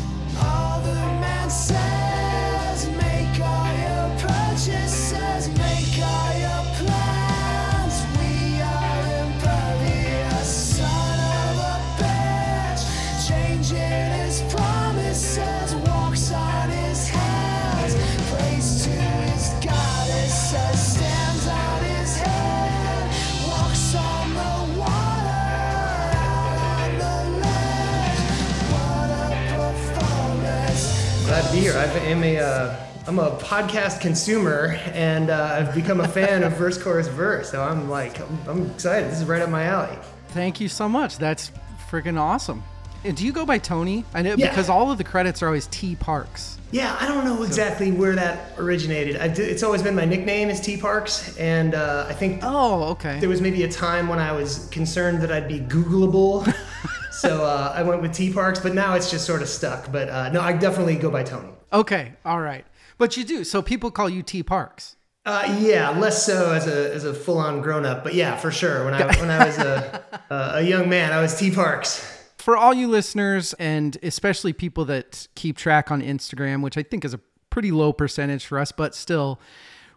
Glad 31.94 32.00
to. 32.02 32.08
I 32.08 32.12
am 32.12 32.24
a, 32.24 32.38
uh, 32.40 32.76
I'm 33.08 33.20
a 33.20 33.32
podcast 33.38 34.02
consumer, 34.02 34.78
and 34.94 35.30
uh, 35.30 35.58
I've 35.60 35.76
become 35.76 36.00
a 36.02 36.08
fan 36.08 36.44
of 36.44 36.54
verse, 36.54 36.82
chorus, 36.82 37.08
verse. 37.08 37.52
So 37.52 37.62
I'm 37.62 37.90
like, 37.90 38.20
I'm, 38.20 38.40
I'm 38.48 38.72
excited. 38.72 39.12
This 39.12 39.20
is 39.22 39.26
right 39.26 39.42
up 39.42 39.50
my 39.50 39.66
alley. 39.66 39.98
Thank 40.30 40.60
you 40.60 40.68
so 40.70 40.88
much. 40.90 41.18
That's 41.18 41.52
freaking 41.90 42.20
awesome. 42.20 42.64
And 43.04 43.18
do 43.18 43.26
you 43.26 43.34
go 43.34 43.46
by 43.46 43.58
Tony? 43.58 44.06
I 44.14 44.22
know 44.22 44.36
Yeah. 44.38 44.50
because 44.50 44.70
all 44.70 44.90
of 44.90 44.98
the 44.98 45.04
credits 45.04 45.42
are 45.44 45.48
always 45.48 45.68
T 45.68 45.96
Parks. 45.96 46.58
Yeah, 46.72 46.96
I 47.00 47.06
don't 47.08 47.26
know 47.26 47.44
exactly 47.44 47.92
where 47.92 48.16
that 48.16 48.54
originated. 48.58 49.34
Do, 49.36 49.44
it's 49.44 49.62
always 49.62 49.84
been 49.84 49.94
my 49.96 50.06
nickname 50.06 50.50
is 50.50 50.60
T 50.62 50.78
Parks, 50.78 51.38
and 51.38 51.76
uh, 51.76 52.06
I 52.08 52.14
think 52.14 52.40
Oh, 52.44 52.86
okay. 52.92 53.20
there 53.20 53.30
was 53.30 53.42
maybe 53.42 53.64
a 53.64 53.72
time 53.72 54.08
when 54.08 54.20
I 54.20 54.32
was 54.32 54.68
concerned 54.70 55.22
that 55.22 55.32
I'd 55.32 55.48
be 55.50 55.60
Googleable. 55.60 56.52
so 57.12 57.44
uh, 57.44 57.74
I 57.76 57.84
went 57.84 58.02
with 58.02 58.14
T 58.14 58.32
Parks, 58.32 58.60
but 58.62 58.74
now 58.74 58.96
it's 58.96 59.12
just 59.12 59.26
sort 59.26 59.42
of 59.42 59.50
stuck. 59.50 59.92
But 59.92 60.10
uh, 60.10 60.30
no, 60.30 60.40
I 60.42 60.54
definitely 60.54 60.96
go 60.96 61.12
by 61.12 61.24
Tony. 61.24 61.50
Okay, 61.74 62.14
all 62.24 62.40
right. 62.40 62.66
But 62.98 63.18
you 63.18 63.24
do. 63.24 63.44
So 63.44 63.62
people 63.62 63.92
call 63.92 64.10
you 64.10 64.22
T 64.22 64.44
Parks. 64.44 64.96
Uh, 65.26 65.58
yeah, 65.60 65.90
less 65.90 66.26
so 66.26 66.54
as 66.54 66.68
a 66.68 66.94
as 66.94 67.06
a 67.06 67.14
full 67.14 67.38
on 67.38 67.62
grown 67.62 67.86
up, 67.86 68.04
but 68.04 68.14
yeah, 68.14 68.36
for 68.36 68.52
sure. 68.52 68.86
When 68.86 68.94
I 68.94 69.06
when 69.20 69.30
I 69.30 69.46
was 69.46 69.58
a 69.58 70.04
a, 70.30 70.36
a 70.56 70.62
young 70.62 70.90
man, 70.90 71.12
I 71.14 71.22
was 71.22 71.38
T 71.38 71.50
Parks. 71.50 72.10
For 72.38 72.58
all 72.58 72.74
you 72.74 72.90
listeners, 72.90 73.54
and 73.54 73.98
especially 74.04 74.52
people 74.52 74.84
that 74.86 75.28
keep 75.34 75.58
track 75.58 75.92
on 75.92 76.02
Instagram, 76.02 76.62
which 76.62 76.78
I 76.78 76.84
think 76.84 77.06
is 77.06 77.14
a 77.14 77.20
pretty 77.50 77.72
low 77.72 77.94
percentage 77.94 78.46
for 78.46 78.60
us, 78.60 78.74
but 78.74 78.94
still, 78.94 79.40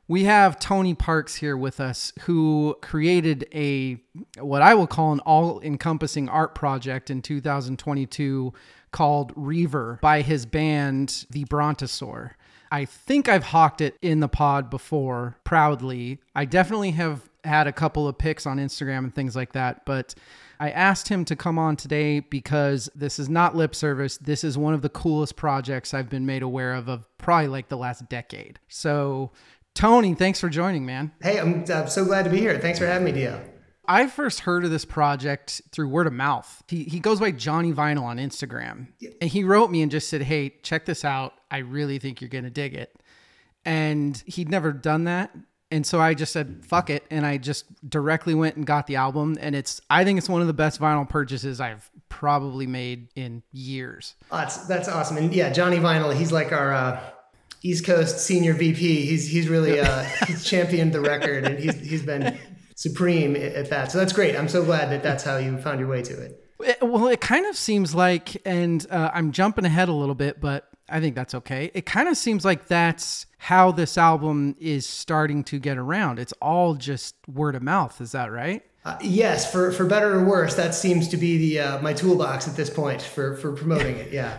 we 0.06 0.24
have 0.24 0.60
Tony 0.60 0.94
Parks 0.94 1.34
here 1.34 1.56
with 1.56 1.80
us 1.80 2.12
who 2.20 2.76
created 2.80 3.48
a 3.52 3.98
what 4.38 4.62
I 4.62 4.74
will 4.74 4.86
call 4.86 5.12
an 5.12 5.20
all 5.20 5.60
encompassing 5.60 6.28
art 6.28 6.54
project 6.54 7.10
in 7.10 7.20
2022 7.20 8.54
called 8.96 9.30
Reaver 9.36 9.98
by 10.00 10.22
his 10.22 10.46
band, 10.46 11.26
The 11.28 11.44
Brontosaur. 11.44 12.30
I 12.72 12.86
think 12.86 13.28
I've 13.28 13.44
hawked 13.44 13.82
it 13.82 13.98
in 14.00 14.20
the 14.20 14.28
pod 14.28 14.70
before 14.70 15.36
proudly. 15.44 16.18
I 16.34 16.46
definitely 16.46 16.92
have 16.92 17.28
had 17.44 17.66
a 17.66 17.72
couple 17.72 18.08
of 18.08 18.16
pics 18.16 18.46
on 18.46 18.56
Instagram 18.56 19.00
and 19.00 19.14
things 19.14 19.36
like 19.36 19.52
that, 19.52 19.84
but 19.84 20.14
I 20.58 20.70
asked 20.70 21.08
him 21.08 21.26
to 21.26 21.36
come 21.36 21.58
on 21.58 21.76
today 21.76 22.20
because 22.20 22.88
this 22.94 23.18
is 23.18 23.28
not 23.28 23.54
lip 23.54 23.74
service. 23.74 24.16
This 24.16 24.42
is 24.42 24.56
one 24.56 24.72
of 24.72 24.80
the 24.80 24.88
coolest 24.88 25.36
projects 25.36 25.92
I've 25.92 26.08
been 26.08 26.24
made 26.24 26.42
aware 26.42 26.72
of 26.72 26.88
of 26.88 27.06
probably 27.18 27.48
like 27.48 27.68
the 27.68 27.76
last 27.76 28.08
decade. 28.08 28.58
So, 28.66 29.30
Tony, 29.74 30.14
thanks 30.14 30.40
for 30.40 30.48
joining, 30.48 30.86
man. 30.86 31.12
Hey, 31.20 31.38
I'm, 31.38 31.66
I'm 31.70 31.88
so 31.88 32.06
glad 32.06 32.22
to 32.22 32.30
be 32.30 32.38
here. 32.38 32.58
Thanks 32.58 32.78
for 32.78 32.86
having 32.86 33.04
me, 33.04 33.12
DL. 33.12 33.55
I 33.88 34.06
first 34.06 34.40
heard 34.40 34.64
of 34.64 34.70
this 34.70 34.84
project 34.84 35.62
through 35.72 35.88
word 35.88 36.06
of 36.06 36.12
mouth. 36.12 36.62
He, 36.68 36.84
he 36.84 37.00
goes 37.00 37.20
by 37.20 37.30
Johnny 37.30 37.72
Vinyl 37.72 38.02
on 38.02 38.18
Instagram. 38.18 38.88
And 39.20 39.30
he 39.30 39.44
wrote 39.44 39.70
me 39.70 39.82
and 39.82 39.90
just 39.90 40.08
said, 40.08 40.22
Hey, 40.22 40.54
check 40.62 40.84
this 40.84 41.04
out. 41.04 41.34
I 41.50 41.58
really 41.58 41.98
think 41.98 42.20
you're 42.20 42.30
going 42.30 42.44
to 42.44 42.50
dig 42.50 42.74
it. 42.74 43.00
And 43.64 44.22
he'd 44.26 44.48
never 44.48 44.72
done 44.72 45.04
that. 45.04 45.34
And 45.70 45.84
so 45.84 46.00
I 46.00 46.14
just 46.14 46.32
said, 46.32 46.64
fuck 46.64 46.90
it. 46.90 47.02
And 47.10 47.26
I 47.26 47.38
just 47.38 47.64
directly 47.88 48.34
went 48.34 48.54
and 48.54 48.64
got 48.64 48.86
the 48.86 48.96
album. 48.96 49.36
And 49.40 49.56
it's, 49.56 49.80
I 49.90 50.04
think 50.04 50.18
it's 50.18 50.28
one 50.28 50.40
of 50.40 50.46
the 50.46 50.52
best 50.52 50.80
vinyl 50.80 51.08
purchases 51.08 51.60
I've 51.60 51.90
probably 52.08 52.66
made 52.68 53.08
in 53.16 53.42
years. 53.52 54.14
Oh, 54.30 54.38
that's 54.38 54.66
that's 54.66 54.88
awesome. 54.88 55.16
And 55.16 55.34
yeah, 55.34 55.52
Johnny 55.52 55.78
Vinyl, 55.78 56.14
he's 56.14 56.30
like 56.30 56.52
our 56.52 56.72
uh, 56.72 57.00
East 57.62 57.84
Coast 57.84 58.20
senior 58.20 58.54
VP. 58.54 59.06
He's 59.06 59.28
he's 59.28 59.48
really 59.48 59.80
uh, 59.80 60.04
he's 60.26 60.44
championed 60.44 60.92
the 60.92 61.00
record, 61.00 61.44
and 61.44 61.58
he's 61.58 61.74
he's 61.74 62.02
been 62.02 62.38
supreme 62.76 63.34
at 63.34 63.52
at 63.54 63.70
that. 63.70 63.90
So 63.90 63.98
that's 63.98 64.12
great. 64.12 64.36
I'm 64.36 64.48
so 64.48 64.64
glad 64.64 64.90
that 64.90 65.02
that's 65.02 65.24
how 65.24 65.38
you 65.38 65.58
found 65.58 65.80
your 65.80 65.88
way 65.88 66.02
to 66.02 66.22
it. 66.22 66.40
It- 66.60 66.78
well, 66.82 67.08
it 67.08 67.20
kind 67.20 67.44
of 67.46 67.56
seems 67.56 67.94
like, 67.94 68.40
and 68.46 68.86
uh, 68.90 69.10
I'm 69.12 69.32
jumping 69.32 69.64
ahead 69.64 69.88
a 69.88 69.92
little 69.92 70.14
bit, 70.14 70.40
but 70.40 70.68
I 70.88 71.00
think 71.00 71.14
that's 71.16 71.34
okay. 71.34 71.70
It 71.74 71.84
kind 71.84 72.08
of 72.08 72.16
seems 72.16 72.44
like 72.44 72.66
that's 72.68 73.26
how 73.38 73.72
this 73.72 73.98
album 73.98 74.54
is 74.60 74.86
starting 74.86 75.42
to 75.44 75.58
get 75.58 75.76
around. 75.78 76.18
It's 76.18 76.32
all 76.40 76.74
just 76.74 77.16
word 77.28 77.56
of 77.56 77.62
mouth. 77.62 78.00
Is 78.00 78.12
that 78.12 78.30
right? 78.30 78.62
Uh, 78.84 78.96
yes, 79.02 79.50
for 79.50 79.72
for 79.72 79.84
better 79.84 80.14
or 80.16 80.24
worse, 80.24 80.54
that 80.54 80.72
seems 80.72 81.08
to 81.08 81.16
be 81.16 81.36
the 81.38 81.58
uh, 81.60 81.82
my 81.82 81.92
toolbox 81.92 82.46
at 82.46 82.54
this 82.54 82.70
point 82.70 83.02
for 83.02 83.36
for 83.36 83.52
promoting 83.52 83.96
it. 83.96 84.12
Yeah. 84.12 84.38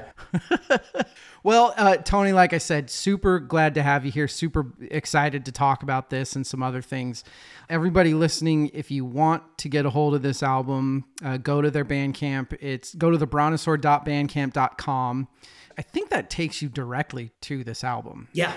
Well, 1.47 1.73
uh, 1.77 1.95
Tony, 1.95 2.33
like 2.33 2.51
I 2.51 2.57
said, 2.57 2.89
super 2.89 3.39
glad 3.39 3.75
to 3.75 3.81
have 3.81 4.03
you 4.03 4.11
here. 4.11 4.27
Super 4.27 4.65
excited 4.81 5.45
to 5.45 5.53
talk 5.53 5.81
about 5.81 6.09
this 6.09 6.35
and 6.35 6.45
some 6.45 6.61
other 6.61 6.81
things. 6.81 7.23
Everybody 7.69 8.13
listening, 8.13 8.69
if 8.73 8.91
you 8.91 9.05
want 9.05 9.57
to 9.59 9.69
get 9.69 9.85
a 9.85 9.89
hold 9.89 10.13
of 10.13 10.21
this 10.21 10.43
album, 10.43 11.05
uh, 11.23 11.37
go 11.37 11.61
to 11.61 11.71
their 11.71 11.85
Bandcamp. 11.85 12.51
It's 12.59 12.93
go 12.93 13.11
to 13.11 13.17
the 13.17 13.27
brontosaur.bandcamp.com. 13.27 15.27
I 15.77 15.81
think 15.83 16.09
that 16.09 16.29
takes 16.29 16.61
you 16.61 16.67
directly 16.67 17.31
to 17.43 17.63
this 17.63 17.81
album. 17.81 18.27
Yeah. 18.33 18.51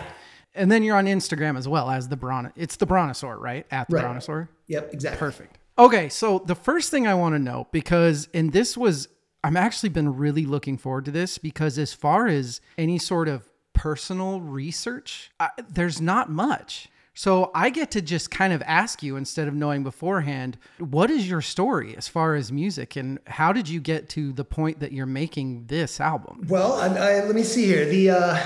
And 0.57 0.73
then 0.73 0.83
you're 0.83 0.97
on 0.97 1.07
Instagram 1.07 1.57
as 1.57 1.69
well 1.69 1.91
as 1.91 2.09
the 2.09 2.17
Bron. 2.17 2.53
It's 2.57 2.75
the 2.75 2.89
Brontosaur, 2.89 3.39
right? 3.39 3.67
At 3.71 3.89
the 3.89 3.99
Right. 3.99 4.05
Brontosaur. 4.05 4.49
Yep. 4.67 4.95
Exactly. 4.95 5.17
Perfect. 5.17 5.59
Okay, 5.79 6.09
so 6.09 6.41
the 6.41 6.57
first 6.57 6.91
thing 6.91 7.07
I 7.07 7.15
want 7.15 7.37
to 7.37 7.39
know 7.39 7.69
because 7.71 8.29
and 8.35 8.53
this 8.53 8.77
was 8.77 9.07
I'm 9.43 9.57
actually 9.57 9.89
been 9.89 10.17
really 10.17 10.45
looking 10.45 10.77
forward 10.77 11.07
to 11.07 11.11
this 11.11 11.39
because 11.39 11.79
as 11.79 11.93
far 11.93 12.27
as 12.27 12.61
any 12.77 12.99
sort 12.99 13.29
of 13.29 13.49
personal 13.73 14.41
research, 14.41 15.31
I, 15.41 15.51
there's 15.69 16.01
not 16.01 16.31
much. 16.31 16.89
So 17.15 17.51
I 17.55 17.71
get 17.71 17.91
to 17.93 18.03
just 18.03 18.31
kind 18.31 18.53
of 18.53 18.63
ask 18.63 19.03
you 19.03 19.17
instead 19.17 19.49
of 19.49 19.55
knowing 19.55 19.83
beforehand, 19.83 20.59
what 20.79 21.11
is 21.11 21.29
your 21.29 21.41
story 21.41 21.97
as 21.97 22.09
far 22.09 22.35
as 22.35 22.53
music 22.53 22.97
and 22.97 23.19
how 23.27 23.53
did 23.53 23.69
you 23.69 23.81
get 23.81 24.09
to 24.11 24.33
the 24.33 24.45
point 24.45 24.81
that 24.81 24.93
you're 24.93 25.07
making 25.07 25.67
this 25.67 26.01
album? 26.01 26.47
Well, 26.49 26.75
I, 26.75 26.87
I, 26.87 27.25
let 27.25 27.35
me 27.35 27.43
see 27.43 27.65
here. 27.65 27.85
The, 27.85 28.11
uh, 28.11 28.45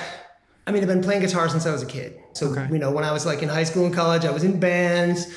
I 0.67 0.73
mean, 0.73 0.83
I've 0.83 0.89
been 0.89 1.03
playing 1.03 1.21
guitar 1.21 1.49
since 1.49 1.67
I 1.67 1.73
was 1.73 1.83
a 1.83 1.87
kid. 1.87 2.19
So, 2.33 2.53
you 2.71 2.79
know, 2.79 2.91
when 2.91 3.05
I 3.05 3.13
was 3.13 3.27
like 3.27 3.43
in 3.43 3.49
high 3.49 3.65
school 3.65 3.85
and 3.85 3.95
college, 3.95 4.25
I 4.25 4.31
was 4.31 4.45
in 4.45 4.59
bands. 4.59 5.33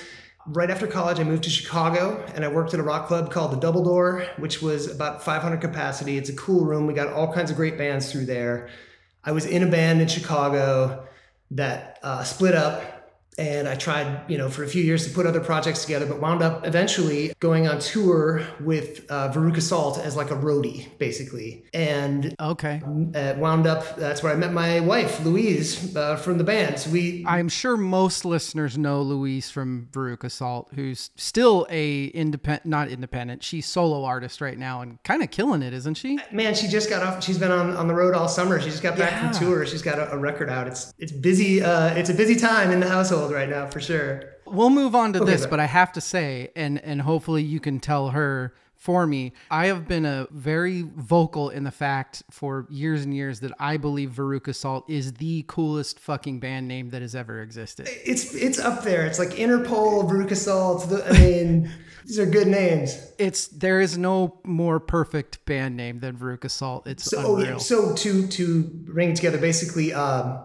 Right 0.47 0.69
after 0.69 0.87
college, 0.87 1.19
I 1.19 1.23
moved 1.23 1.43
to 1.43 1.49
Chicago 1.49 2.23
and 2.33 2.43
I 2.43 2.47
worked 2.47 2.73
at 2.73 2.79
a 2.79 2.83
rock 2.83 3.07
club 3.07 3.31
called 3.31 3.51
the 3.51 3.57
Double 3.57 3.83
Door, 3.83 4.25
which 4.37 4.61
was 4.61 4.89
about 4.89 5.23
500 5.23 5.59
capacity. 5.59 6.17
It's 6.17 6.29
a 6.29 6.35
cool 6.35 6.65
room. 6.65 6.87
We 6.87 6.93
got 6.93 7.09
all 7.09 7.33
kinds 7.33 7.51
of 7.51 7.57
great 7.57 7.77
bands 7.77 8.11
through 8.11 8.25
there. 8.25 8.69
I 9.23 9.31
was 9.31 9.45
in 9.45 9.63
a 9.63 9.67
band 9.67 10.01
in 10.01 10.07
Chicago 10.07 11.05
that 11.51 11.99
uh, 12.03 12.23
split 12.23 12.55
up 12.55 12.96
and 13.37 13.67
I 13.67 13.75
tried, 13.75 14.21
you 14.29 14.37
know, 14.37 14.49
for 14.49 14.63
a 14.63 14.67
few 14.67 14.83
years 14.83 15.07
to 15.07 15.13
put 15.13 15.25
other 15.25 15.39
projects 15.39 15.83
together, 15.83 16.05
but 16.05 16.19
wound 16.19 16.41
up 16.41 16.65
eventually 16.65 17.33
going 17.39 17.67
on 17.67 17.79
tour 17.79 18.41
with 18.59 19.05
uh, 19.11 19.31
Veruca 19.31 19.61
Salt 19.61 19.99
as 19.99 20.15
like 20.15 20.31
a 20.31 20.35
roadie, 20.35 20.87
basically. 20.97 21.63
And 21.73 22.35
Okay. 22.39 22.81
uh, 23.15 23.35
wound 23.37 23.67
up, 23.67 23.95
that's 23.97 24.23
where 24.23 24.31
I 24.31 24.35
met 24.35 24.53
my 24.53 24.79
wife, 24.79 25.23
Louise, 25.23 25.95
uh, 25.95 26.15
from 26.15 26.37
the 26.37 26.43
band. 26.43 26.79
So 26.79 26.89
we, 26.89 27.23
I'm 27.27 27.49
sure 27.49 27.77
most 27.77 28.25
listeners 28.25 28.77
know 28.77 29.01
Louise 29.01 29.49
from 29.49 29.87
Veruca 29.91 30.31
Salt, 30.31 30.69
who's 30.75 31.11
still 31.15 31.67
a 31.69 32.05
independent, 32.07 32.65
not 32.65 32.89
independent. 32.89 33.43
She's 33.43 33.65
solo 33.65 34.03
artist 34.03 34.41
right 34.41 34.57
now 34.57 34.81
and 34.81 35.01
kind 35.03 35.21
of 35.21 35.29
killing 35.31 35.61
it, 35.61 35.73
isn't 35.73 35.95
she? 35.95 36.17
man, 36.31 36.55
she 36.55 36.67
just 36.67 36.89
got 36.89 37.03
off, 37.03 37.23
she's 37.23 37.37
been 37.37 37.51
on, 37.51 37.75
on 37.75 37.87
the 37.87 37.93
road 37.93 38.13
all 38.15 38.27
summer. 38.27 38.59
She 38.59 38.69
just 38.69 38.83
got 38.83 38.97
back 38.97 39.11
Yeah. 39.11 39.31
from 39.31 39.39
tour. 39.39 39.65
She's 39.65 39.81
got 39.81 39.99
a, 39.99 40.11
a 40.11 40.17
record 40.17 40.49
out. 40.49 40.67
It's, 40.67 40.93
it's 40.97 41.11
busy. 41.11 41.61
Uh, 41.61 41.93
it's 41.95 42.09
a 42.09 42.13
busy 42.13 42.35
time 42.35 42.71
in 42.71 42.79
the 42.79 42.87
household 42.89 43.26
right 43.31 43.49
now, 43.49 43.67
for 43.67 43.79
sure. 43.79 44.23
We'll 44.45 44.69
move 44.69 44.95
on 44.95 45.13
to 45.13 45.19
this, 45.19 45.45
but- 45.45 45.59
I 45.59 45.65
have 45.65 45.91
to 45.93 46.01
say, 46.01 46.49
and 46.55 46.79
and 46.83 47.01
hopefully 47.01 47.43
you 47.43 47.59
can 47.59 47.79
tell 47.79 48.09
her 48.09 48.53
for 48.75 49.07
me. 49.07 49.33
I 49.49 49.65
have 49.65 49.87
been 49.87 50.05
a 50.05 50.27
very 50.31 50.83
vocal 50.83 51.49
in 51.49 51.63
the 51.63 51.71
fact 51.71 52.21
for 52.29 52.67
years 52.69 53.03
and 53.03 53.13
years 53.13 53.39
that 53.39 53.51
I 53.59 53.75
believe 53.77 54.11
Veruca 54.11 54.53
Salt 54.53 54.85
is 54.87 55.13
the 55.13 55.43
coolest 55.47 55.99
fucking 55.99 56.39
band 56.39 56.67
name 56.67 56.91
that 56.91 57.01
has 57.01 57.15
ever 57.15 57.41
existed. 57.41 57.89
It's, 58.05 58.35
it's 58.35 58.59
up 58.59 58.83
there. 58.83 59.05
It's 59.07 59.17
like 59.17 59.29
Interpol, 59.29 60.07
Veruca 60.07 60.37
Salt. 60.37 60.87
The, 60.89 61.03
I 61.09 61.11
mean, 61.13 61.71
these 62.05 62.19
are 62.19 62.27
good 62.27 62.47
names. 62.47 63.11
It's 63.17 63.47
there 63.47 63.81
is 63.81 63.97
no 63.97 64.39
more 64.45 64.79
perfect 64.79 65.43
band 65.45 65.75
name 65.75 65.99
than 65.99 66.15
Veruca 66.15 66.49
Salt. 66.49 66.85
It's 66.85 67.03
So, 67.03 67.17
oh, 67.25 67.35
unreal. 67.37 67.59
so 67.59 67.95
to 67.95 68.27
to 68.27 68.63
bring 68.63 69.09
it 69.09 69.15
together, 69.15 69.39
basically, 69.39 69.91
um, 69.91 70.39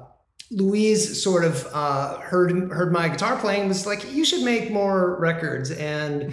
Louise 0.52 1.22
sort 1.22 1.44
of 1.44 1.66
uh, 1.72 2.18
heard 2.18 2.70
heard 2.70 2.92
my 2.92 3.08
guitar 3.08 3.36
playing, 3.38 3.68
was 3.68 3.86
like, 3.86 4.12
"You 4.12 4.24
should 4.24 4.44
make 4.44 4.70
more 4.70 5.18
records." 5.18 5.70
And 5.70 6.32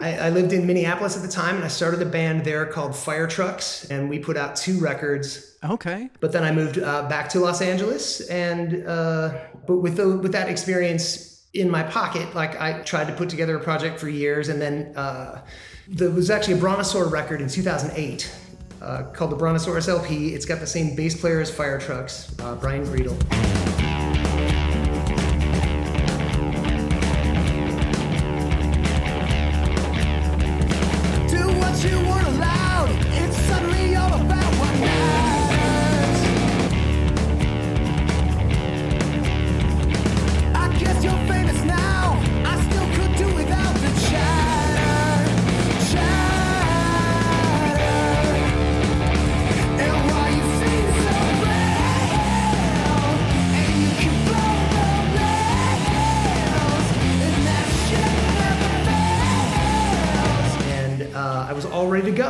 I, 0.00 0.18
I 0.18 0.28
lived 0.30 0.52
in 0.52 0.66
Minneapolis 0.66 1.16
at 1.16 1.22
the 1.22 1.28
time, 1.28 1.56
and 1.56 1.64
I 1.64 1.68
started 1.68 2.02
a 2.02 2.06
band 2.06 2.44
there 2.44 2.66
called 2.66 2.96
Fire 2.96 3.28
Trucks, 3.28 3.84
and 3.88 4.10
we 4.10 4.18
put 4.18 4.36
out 4.36 4.56
two 4.56 4.78
records. 4.80 5.56
okay. 5.64 6.10
But 6.20 6.32
then 6.32 6.42
I 6.42 6.50
moved 6.50 6.78
uh, 6.78 7.08
back 7.08 7.28
to 7.30 7.40
Los 7.40 7.62
Angeles, 7.62 8.20
and 8.28 8.86
uh, 8.86 9.38
but 9.66 9.76
with 9.76 9.96
the, 9.96 10.16
with 10.18 10.32
that 10.32 10.48
experience 10.48 11.46
in 11.54 11.70
my 11.70 11.84
pocket, 11.84 12.34
like 12.34 12.60
I 12.60 12.80
tried 12.80 13.06
to 13.06 13.12
put 13.12 13.28
together 13.28 13.56
a 13.56 13.60
project 13.62 14.00
for 14.00 14.08
years, 14.08 14.48
and 14.48 14.60
then 14.60 14.92
uh, 14.96 15.40
there 15.86 16.10
was 16.10 16.30
actually 16.30 16.54
a 16.54 16.58
Brontosaur 16.58 17.10
record 17.10 17.40
in 17.40 17.48
2008 17.48 18.34
uh, 18.82 19.04
called 19.12 19.30
the 19.30 19.36
Brontosaurus 19.36 19.88
LP. 19.88 20.34
It's 20.34 20.44
got 20.44 20.60
the 20.60 20.66
same 20.66 20.94
bass 20.94 21.18
player 21.18 21.40
as 21.40 21.50
Fire 21.50 21.78
Trucks, 21.78 22.34
uh, 22.40 22.56
Brian 22.56 22.84
Greedle. 22.84 23.71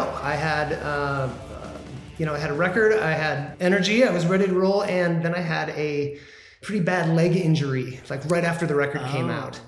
Go. 0.05 0.19
I 0.23 0.35
had, 0.35 0.73
uh, 0.75 1.29
you 2.19 2.27
know, 2.27 2.35
I 2.35 2.39
had 2.39 2.51
a 2.51 2.55
record, 2.55 2.93
I 2.99 3.13
had 3.13 3.57
energy, 3.61 4.05
I 4.05 4.13
was 4.13 4.27
ready 4.27 4.47
to 4.47 4.55
roll, 4.55 4.83
and 4.85 5.25
then 5.25 5.35
I 5.35 5.41
had 5.41 5.71
a 5.71 6.19
pretty 6.63 6.83
bad 6.85 7.09
leg 7.15 7.35
injury, 7.37 8.01
like 8.11 8.25
right 8.31 8.45
after 8.45 8.67
the 8.67 8.75
record 8.75 9.03
came 9.11 9.31
out. 9.31 9.61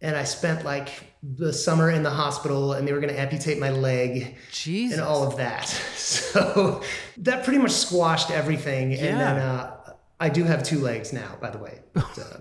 And 0.00 0.16
I 0.16 0.24
spent 0.24 0.64
like 0.64 0.90
the 1.22 1.52
summer 1.52 1.90
in 1.90 2.02
the 2.02 2.10
hospital, 2.10 2.72
and 2.74 2.86
they 2.86 2.92
were 2.92 3.00
going 3.00 3.12
to 3.14 3.18
amputate 3.20 3.58
my 3.58 3.70
leg 3.70 4.36
Jesus. 4.52 4.98
and 4.98 5.06
all 5.06 5.26
of 5.26 5.36
that. 5.36 5.68
So 6.04 6.82
that 7.18 7.44
pretty 7.44 7.58
much 7.58 7.70
squashed 7.70 8.30
everything. 8.30 8.92
And 8.92 9.18
then 9.20 9.36
Yeah. 9.36 9.52
uh, 9.52 9.92
I 10.20 10.28
do 10.28 10.44
have 10.44 10.62
two 10.62 10.80
legs 10.80 11.12
now, 11.14 11.36
by 11.40 11.48
the 11.50 11.58
way. 11.58 11.80
But, 11.94 12.18
uh, 12.18 12.38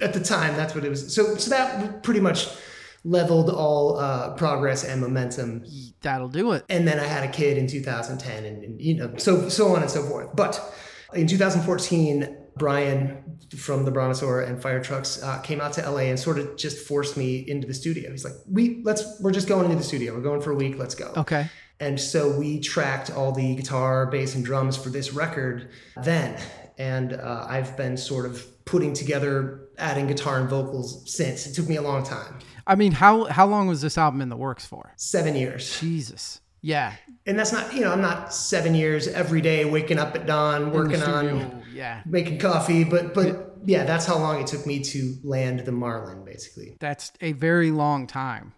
at 0.00 0.12
the 0.12 0.20
time, 0.20 0.56
that's 0.56 0.74
what 0.76 0.84
it 0.84 0.90
was. 0.90 1.12
So, 1.12 1.34
so 1.36 1.50
that 1.50 2.02
pretty 2.04 2.20
much 2.20 2.48
leveled 3.02 3.50
all 3.50 3.98
uh, 3.98 4.34
progress 4.34 4.84
and 4.84 5.00
momentum. 5.00 5.64
That'll 6.02 6.28
do 6.28 6.52
it. 6.52 6.64
And 6.68 6.88
then 6.88 6.98
I 6.98 7.04
had 7.04 7.24
a 7.24 7.32
kid 7.32 7.58
in 7.58 7.66
2010, 7.66 8.44
and, 8.44 8.64
and 8.64 8.80
you 8.80 8.94
know, 8.94 9.14
so 9.16 9.48
so 9.48 9.74
on 9.74 9.82
and 9.82 9.90
so 9.90 10.02
forth. 10.02 10.34
But 10.34 10.60
in 11.14 11.26
2014, 11.26 12.36
Brian 12.56 13.38
from 13.56 13.84
the 13.84 13.90
Brontosaur 13.90 14.46
and 14.46 14.60
Fire 14.62 14.82
Trucks 14.82 15.22
uh, 15.22 15.40
came 15.40 15.60
out 15.60 15.72
to 15.74 15.90
LA 15.90 16.02
and 16.02 16.18
sort 16.18 16.38
of 16.38 16.56
just 16.56 16.86
forced 16.86 17.16
me 17.16 17.38
into 17.48 17.66
the 17.66 17.74
studio. 17.74 18.10
He's 18.10 18.24
like, 18.24 18.34
"We 18.50 18.80
let's 18.84 19.20
we're 19.20 19.32
just 19.32 19.48
going 19.48 19.64
into 19.64 19.76
the 19.76 19.84
studio. 19.84 20.14
We're 20.14 20.22
going 20.22 20.40
for 20.40 20.52
a 20.52 20.56
week. 20.56 20.78
Let's 20.78 20.94
go." 20.94 21.12
Okay. 21.16 21.48
And 21.80 21.98
so 21.98 22.30
we 22.30 22.60
tracked 22.60 23.10
all 23.10 23.32
the 23.32 23.54
guitar, 23.54 24.06
bass, 24.06 24.34
and 24.34 24.44
drums 24.44 24.76
for 24.76 24.90
this 24.90 25.14
record 25.14 25.70
then. 26.02 26.38
And 26.76 27.14
uh, 27.14 27.46
I've 27.48 27.74
been 27.76 27.96
sort 27.96 28.26
of 28.26 28.64
putting 28.66 28.92
together, 28.92 29.68
adding 29.78 30.06
guitar 30.06 30.38
and 30.40 30.48
vocals 30.48 31.10
since. 31.10 31.46
It 31.46 31.54
took 31.54 31.68
me 31.68 31.76
a 31.76 31.82
long 31.82 32.04
time 32.04 32.38
I 32.70 32.76
mean, 32.76 32.92
how 32.92 33.24
how 33.24 33.46
long 33.46 33.66
was 33.66 33.80
this 33.82 33.98
album 33.98 34.20
in 34.20 34.28
the 34.28 34.36
works 34.36 34.64
for? 34.64 34.92
seven 34.96 35.34
years. 35.34 35.80
Jesus. 35.80 36.40
Yeah. 36.62 36.92
And 37.26 37.38
that's 37.38 37.52
not, 37.52 37.72
you 37.74 37.80
know, 37.80 37.90
I'm 37.92 38.02
not 38.02 38.32
seven 38.34 38.74
years 38.74 39.08
every 39.08 39.40
day 39.40 39.64
waking 39.64 39.98
up 39.98 40.14
at 40.14 40.26
dawn, 40.26 40.72
working 40.72 41.02
on 41.02 41.62
Yeah. 41.72 42.02
making 42.06 42.38
coffee. 42.38 42.84
But, 42.84 43.14
but 43.14 43.56
yeah, 43.64 43.84
that's 43.84 44.04
how 44.06 44.18
long 44.18 44.40
it 44.42 44.46
took 44.46 44.66
me 44.66 44.80
to 44.92 45.16
land 45.24 45.60
the 45.60 45.72
Marlin, 45.72 46.22
basically. 46.24 46.76
That's 46.78 47.12
a 47.22 47.32
very 47.32 47.70
long 47.70 48.06
time. 48.06 48.52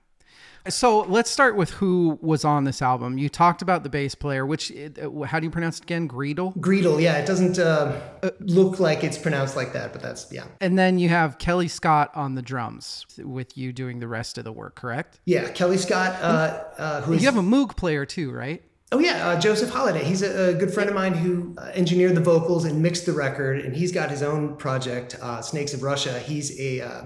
So 0.69 1.01
let's 1.01 1.31
start 1.31 1.57
with 1.57 1.71
who 1.71 2.19
was 2.23 2.45
on 2.45 2.65
this 2.65 2.83
album. 2.83 3.19
You 3.19 3.29
talked 3.29 3.63
about 3.63 3.83
the 3.83 3.89
bass 3.89 4.15
player, 4.15 4.47
which 4.47 4.71
uh, 4.73 5.23
how 5.23 5.41
do 5.41 5.47
you 5.47 5.51
pronounce 5.51 5.79
it 5.79 5.85
again? 5.85 6.09
Greedle. 6.09 6.57
Greedle, 6.59 7.03
yeah, 7.03 7.19
it 7.19 7.27
doesn't 7.27 7.59
uh, 7.59 8.01
look 8.41 8.79
like 8.79 9.03
it's 9.03 9.19
pronounced 9.19 9.57
like 9.57 9.73
that, 9.73 9.93
but 9.93 10.03
that's, 10.03 10.33
yeah. 10.33 10.45
And 10.61 10.79
then 10.79 10.99
you 10.99 11.09
have 11.09 11.39
Kelly 11.39 11.69
Scott 11.69 12.11
on 12.15 12.37
the 12.37 12.43
drums, 12.43 13.07
with 13.19 13.59
you 13.59 13.73
doing 13.73 13.99
the 13.99 14.09
rest 14.09 14.39
of 14.39 14.45
the 14.45 14.53
work. 14.53 14.77
Correct? 14.77 15.19
Yeah, 15.25 15.49
Kelly 15.51 15.79
Scott, 15.79 16.21
uh, 16.23 16.65
uh, 16.79 17.01
who's 17.03 17.23
You 17.23 17.27
have 17.27 17.37
a 17.37 17.43
Moog 17.43 17.77
player 17.77 18.07
too, 18.07 18.31
right? 18.31 18.63
Oh 18.93 18.99
yeah, 18.99 19.29
uh, 19.29 19.41
Joseph 19.41 19.71
Holiday. 19.71 20.05
He's 20.05 20.23
a, 20.23 20.51
a 20.51 20.55
good 20.55 20.73
friend 20.73 20.89
of 20.91 20.95
mine 20.95 21.15
who 21.15 21.55
uh, 21.57 21.71
engineered 21.73 22.15
the 22.15 22.21
vocals 22.21 22.67
and 22.67 22.83
mixed 22.83 23.07
the 23.07 23.13
record, 23.13 23.61
and 23.61 23.75
he's 23.75 23.91
got 23.91 24.11
his 24.11 24.23
own 24.23 24.57
project, 24.57 25.17
uh, 25.23 25.41
Snakes 25.41 25.73
of 25.73 25.83
Russia. 25.83 26.19
He's 26.19 26.61
a 26.61 26.83
uh, 26.83 27.05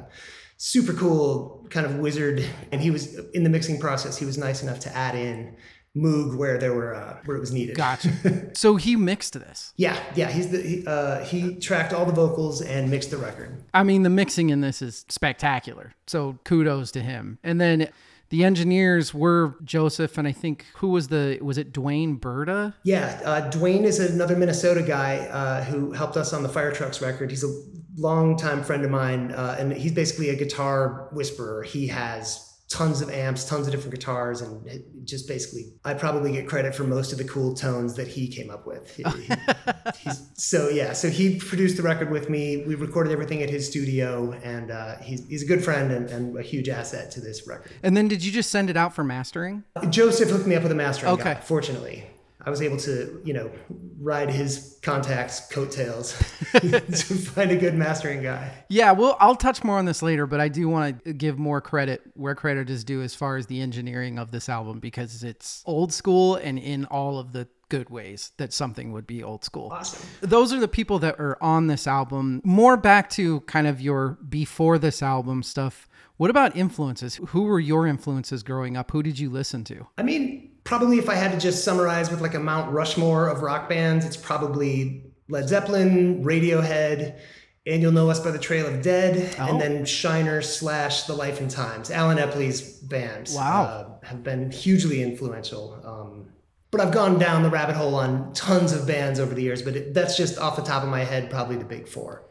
super 0.56 0.92
cool 0.92 1.55
kind 1.70 1.86
of 1.86 1.96
wizard, 1.96 2.44
and 2.72 2.80
he 2.80 2.90
was 2.90 3.14
in 3.30 3.44
the 3.44 3.50
mixing 3.50 3.78
process. 3.78 4.16
He 4.16 4.24
was 4.24 4.38
nice 4.38 4.62
enough 4.62 4.80
to 4.80 4.96
add 4.96 5.14
in 5.14 5.56
Moog 5.96 6.36
where 6.36 6.58
there 6.58 6.74
were 6.74 6.94
uh, 6.94 7.18
where 7.24 7.36
it 7.36 7.40
was 7.40 7.52
needed. 7.52 7.76
Gotcha. 7.76 8.12
so 8.54 8.76
he 8.76 8.96
mixed 8.96 9.32
this. 9.32 9.72
Yeah, 9.76 9.98
yeah. 10.14 10.30
He's 10.30 10.50
the 10.50 10.60
he, 10.60 10.86
uh, 10.86 11.24
he 11.24 11.56
tracked 11.56 11.92
all 11.92 12.04
the 12.04 12.12
vocals 12.12 12.60
and 12.60 12.90
mixed 12.90 13.10
the 13.10 13.16
record. 13.16 13.62
I 13.72 13.82
mean, 13.82 14.02
the 14.02 14.10
mixing 14.10 14.50
in 14.50 14.60
this 14.60 14.82
is 14.82 15.06
spectacular. 15.08 15.94
So 16.06 16.38
kudos 16.44 16.90
to 16.92 17.00
him. 17.00 17.38
And 17.42 17.60
then 17.60 17.88
the 18.28 18.44
engineers 18.44 19.14
were 19.14 19.56
Joseph, 19.64 20.18
and 20.18 20.26
I 20.26 20.32
think 20.32 20.66
who 20.76 20.88
was 20.88 21.08
the 21.08 21.38
was 21.40 21.58
it 21.58 21.72
Dwayne 21.72 22.20
Berta? 22.20 22.74
Yeah, 22.82 23.20
uh, 23.24 23.50
Dwayne 23.50 23.84
is 23.84 23.98
another 24.00 24.36
Minnesota 24.36 24.82
guy 24.82 25.18
uh, 25.18 25.64
who 25.64 25.92
helped 25.92 26.16
us 26.16 26.32
on 26.32 26.42
the 26.42 26.48
Fire 26.48 26.72
Trucks 26.72 27.00
record. 27.00 27.30
He's 27.30 27.44
a 27.44 27.62
longtime 27.96 28.62
friend 28.62 28.84
of 28.84 28.90
mine, 28.90 29.32
uh, 29.32 29.56
and 29.58 29.72
he's 29.72 29.92
basically 29.92 30.30
a 30.30 30.36
guitar 30.36 31.08
whisperer. 31.12 31.62
He 31.62 31.86
has 31.88 32.45
tons 32.68 33.00
of 33.00 33.08
amps, 33.10 33.44
tons 33.44 33.66
of 33.68 33.72
different 33.72 33.94
guitars, 33.94 34.40
and 34.40 34.68
just 35.04 35.28
basically, 35.28 35.72
I 35.84 35.94
probably 35.94 36.32
get 36.32 36.48
credit 36.48 36.74
for 36.74 36.82
most 36.84 37.12
of 37.12 37.18
the 37.18 37.24
cool 37.24 37.54
tones 37.54 37.94
that 37.94 38.08
he 38.08 38.26
came 38.28 38.50
up 38.50 38.66
with. 38.66 38.94
He- 38.96 39.04
so 40.34 40.68
yeah, 40.68 40.92
so 40.92 41.08
he 41.08 41.38
produced 41.38 41.76
the 41.76 41.82
record 41.82 42.10
with 42.10 42.28
me. 42.28 42.64
We 42.66 42.74
recorded 42.74 43.12
everything 43.12 43.42
at 43.42 43.50
his 43.50 43.68
studio, 43.68 44.32
and 44.42 44.70
uh, 44.70 44.96
he's, 44.98 45.24
he's 45.28 45.42
a 45.42 45.46
good 45.46 45.62
friend 45.64 45.92
and, 45.92 46.10
and 46.10 46.36
a 46.38 46.42
huge 46.42 46.68
asset 46.68 47.10
to 47.12 47.20
this 47.20 47.46
record. 47.46 47.70
And 47.82 47.96
then 47.96 48.08
did 48.08 48.24
you 48.24 48.32
just 48.32 48.50
send 48.50 48.68
it 48.68 48.76
out 48.76 48.94
for 48.94 49.04
mastering? 49.04 49.62
Joseph 49.90 50.30
hooked 50.30 50.46
me 50.46 50.56
up 50.56 50.62
with 50.64 50.72
a 50.72 50.76
mastering 50.76 51.12
Okay. 51.12 51.34
guy, 51.34 51.40
fortunately. 51.40 52.04
I 52.46 52.50
was 52.50 52.62
able 52.62 52.76
to, 52.78 53.20
you 53.24 53.34
know, 53.34 53.50
ride 53.98 54.30
his 54.30 54.78
contacts 54.80 55.40
coattails 55.50 56.16
to 56.52 56.80
find 56.80 57.50
a 57.50 57.56
good 57.56 57.74
mastering 57.74 58.22
guy. 58.22 58.52
Yeah, 58.68 58.92
well, 58.92 59.16
I'll 59.18 59.34
touch 59.34 59.64
more 59.64 59.78
on 59.78 59.84
this 59.84 60.00
later, 60.00 60.28
but 60.28 60.40
I 60.40 60.46
do 60.46 60.68
want 60.68 61.02
to 61.04 61.12
give 61.12 61.38
more 61.40 61.60
credit 61.60 62.02
where 62.14 62.36
credit 62.36 62.70
is 62.70 62.84
due 62.84 63.02
as 63.02 63.16
far 63.16 63.36
as 63.36 63.46
the 63.46 63.60
engineering 63.60 64.16
of 64.16 64.30
this 64.30 64.48
album 64.48 64.78
because 64.78 65.24
it's 65.24 65.64
old 65.66 65.92
school 65.92 66.36
and 66.36 66.56
in 66.56 66.84
all 66.84 67.18
of 67.18 67.32
the 67.32 67.48
good 67.68 67.90
ways 67.90 68.30
that 68.36 68.52
something 68.52 68.92
would 68.92 69.08
be 69.08 69.24
old 69.24 69.44
school. 69.44 69.70
Awesome. 69.72 70.06
Those 70.20 70.52
are 70.52 70.60
the 70.60 70.68
people 70.68 71.00
that 71.00 71.18
are 71.18 71.36
on 71.42 71.66
this 71.66 71.88
album. 71.88 72.40
More 72.44 72.76
back 72.76 73.10
to 73.10 73.40
kind 73.40 73.66
of 73.66 73.80
your 73.80 74.18
before 74.28 74.78
this 74.78 75.02
album 75.02 75.42
stuff. 75.42 75.88
What 76.16 76.30
about 76.30 76.56
influences? 76.56 77.16
Who 77.28 77.42
were 77.42 77.58
your 77.58 77.88
influences 77.88 78.44
growing 78.44 78.76
up? 78.76 78.92
Who 78.92 79.02
did 79.02 79.18
you 79.18 79.30
listen 79.30 79.64
to? 79.64 79.88
I 79.98 80.04
mean, 80.04 80.55
probably 80.66 80.98
if 80.98 81.08
I 81.08 81.14
had 81.14 81.32
to 81.32 81.38
just 81.38 81.64
summarize 81.64 82.10
with 82.10 82.20
like 82.20 82.34
a 82.34 82.38
Mount 82.40 82.70
Rushmore 82.72 83.28
of 83.28 83.40
rock 83.42 83.68
bands, 83.68 84.04
it's 84.04 84.16
probably 84.16 85.04
Led 85.28 85.48
Zeppelin, 85.48 86.22
Radiohead, 86.22 87.18
and 87.66 87.82
You'll 87.82 87.92
Know 87.92 88.10
Us 88.10 88.20
by 88.20 88.30
the 88.30 88.38
Trail 88.38 88.66
of 88.66 88.82
Dead, 88.82 89.34
Oh. 89.38 89.46
and 89.48 89.60
then 89.60 89.84
Shiner 89.84 90.42
slash 90.42 91.04
The 91.04 91.14
Life 91.14 91.40
and 91.40 91.50
Times. 91.50 91.90
Allen 91.90 92.18
Epley's 92.18 92.60
bands 92.60 93.34
Wow. 93.34 93.62
uh, 94.02 94.06
have 94.06 94.22
been 94.22 94.50
hugely 94.50 95.02
influential. 95.02 95.80
Um, 95.84 96.26
but 96.70 96.80
I've 96.80 96.92
gone 96.92 97.18
down 97.18 97.42
the 97.42 97.50
rabbit 97.50 97.74
hole 97.76 97.94
on 97.94 98.32
tons 98.34 98.72
of 98.72 98.86
bands 98.86 99.18
over 99.18 99.34
the 99.34 99.42
years, 99.42 99.62
but 99.62 99.74
it, 99.76 99.94
that's 99.94 100.16
just 100.16 100.36
off 100.38 100.56
the 100.56 100.62
top 100.62 100.82
of 100.82 100.88
my 100.88 101.02
head, 101.04 101.30
probably 101.30 101.56
the 101.56 101.64
big 101.64 101.88
four. 101.88 102.24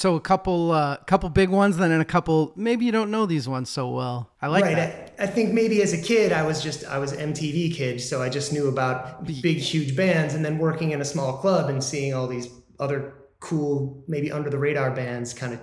So 0.00 0.16
a 0.16 0.20
couple, 0.20 0.72
uh, 0.72 0.96
couple 1.04 1.28
big 1.28 1.50
ones, 1.50 1.76
then 1.76 1.90
and 1.90 2.00
a 2.00 2.06
couple 2.06 2.54
maybe 2.56 2.86
you 2.86 2.90
don't 2.90 3.10
know 3.10 3.26
these 3.26 3.46
ones 3.46 3.68
so 3.68 3.90
well. 3.90 4.30
I 4.40 4.46
like 4.46 4.64
right. 4.64 4.74
that. 4.74 5.12
I, 5.18 5.24
I 5.24 5.26
think 5.26 5.52
maybe 5.52 5.82
as 5.82 5.92
a 5.92 6.00
kid, 6.00 6.32
I 6.32 6.42
was 6.42 6.62
just 6.62 6.86
I 6.86 6.96
was 6.96 7.12
MTV 7.12 7.74
kid, 7.74 8.00
so 8.00 8.22
I 8.22 8.30
just 8.30 8.50
knew 8.50 8.68
about 8.68 9.26
big, 9.26 9.58
huge 9.58 9.94
bands, 9.94 10.32
and 10.32 10.42
then 10.42 10.56
working 10.56 10.92
in 10.92 11.02
a 11.02 11.04
small 11.04 11.34
club 11.36 11.68
and 11.68 11.84
seeing 11.84 12.14
all 12.14 12.26
these 12.26 12.48
other 12.78 13.12
cool, 13.40 14.02
maybe 14.08 14.32
under 14.32 14.48
the 14.48 14.56
radar 14.56 14.90
bands, 14.90 15.34
kind 15.34 15.52
of 15.52 15.60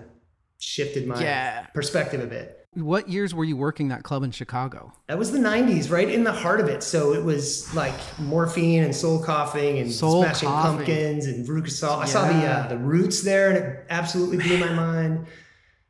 shifted 0.60 1.08
my 1.08 1.20
Yeah. 1.20 1.66
perspective 1.74 2.22
a 2.22 2.28
bit. 2.28 2.67
What 2.78 3.10
years 3.10 3.34
were 3.34 3.44
you 3.44 3.58
working 3.58 3.88
that 3.88 4.04
club 4.04 4.22
in 4.22 4.30
Chicago? 4.30 4.94
That 5.08 5.18
was 5.18 5.32
the 5.32 5.40
'90s, 5.40 5.90
right 5.90 6.08
in 6.08 6.24
the 6.24 6.32
heart 6.32 6.60
of 6.60 6.68
it. 6.68 6.84
So 6.84 7.14
it 7.14 7.24
was 7.24 7.74
like 7.74 7.96
morphine 8.20 8.84
and 8.84 8.96
soul 8.96 9.24
coughing 9.24 9.80
and 9.80 9.92
Soul 9.92 10.22
smashing 10.22 10.48
Coughing. 10.48 10.78
pumpkins 10.78 11.26
and 11.26 11.48
Veruca 11.48 11.72
Salt. 11.72 12.04
I 12.04 12.06
saw 12.06 12.28
the 12.28 12.46
uh, 12.46 12.68
the 12.68 12.78
Roots 12.78 13.24
there, 13.24 13.50
and 13.50 13.58
it 13.58 13.86
absolutely 13.90 14.38
blew 14.38 14.60
my 14.60 14.72
mind. 14.74 15.26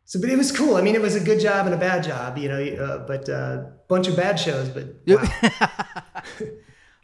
So, 0.06 0.22
but 0.22 0.30
it 0.30 0.38
was 0.38 0.54
cool. 0.54 0.78
I 0.78 0.82
mean, 0.82 0.96
it 0.96 1.02
was 1.02 1.16
a 1.16 1.20
good 1.20 1.42
job 1.42 1.66
and 1.66 1.76
a 1.76 1.78
bad 1.78 2.06
job, 2.06 2.38
you 2.38 2.48
know. 2.48 2.64
Uh, 2.64 3.06
but 3.06 3.28
a 3.28 3.36
uh, 3.36 3.72
bunch 3.90 4.08
of 4.08 4.16
bad 4.16 4.40
shows. 4.40 4.70
But 4.70 4.96
wow. 5.08 6.04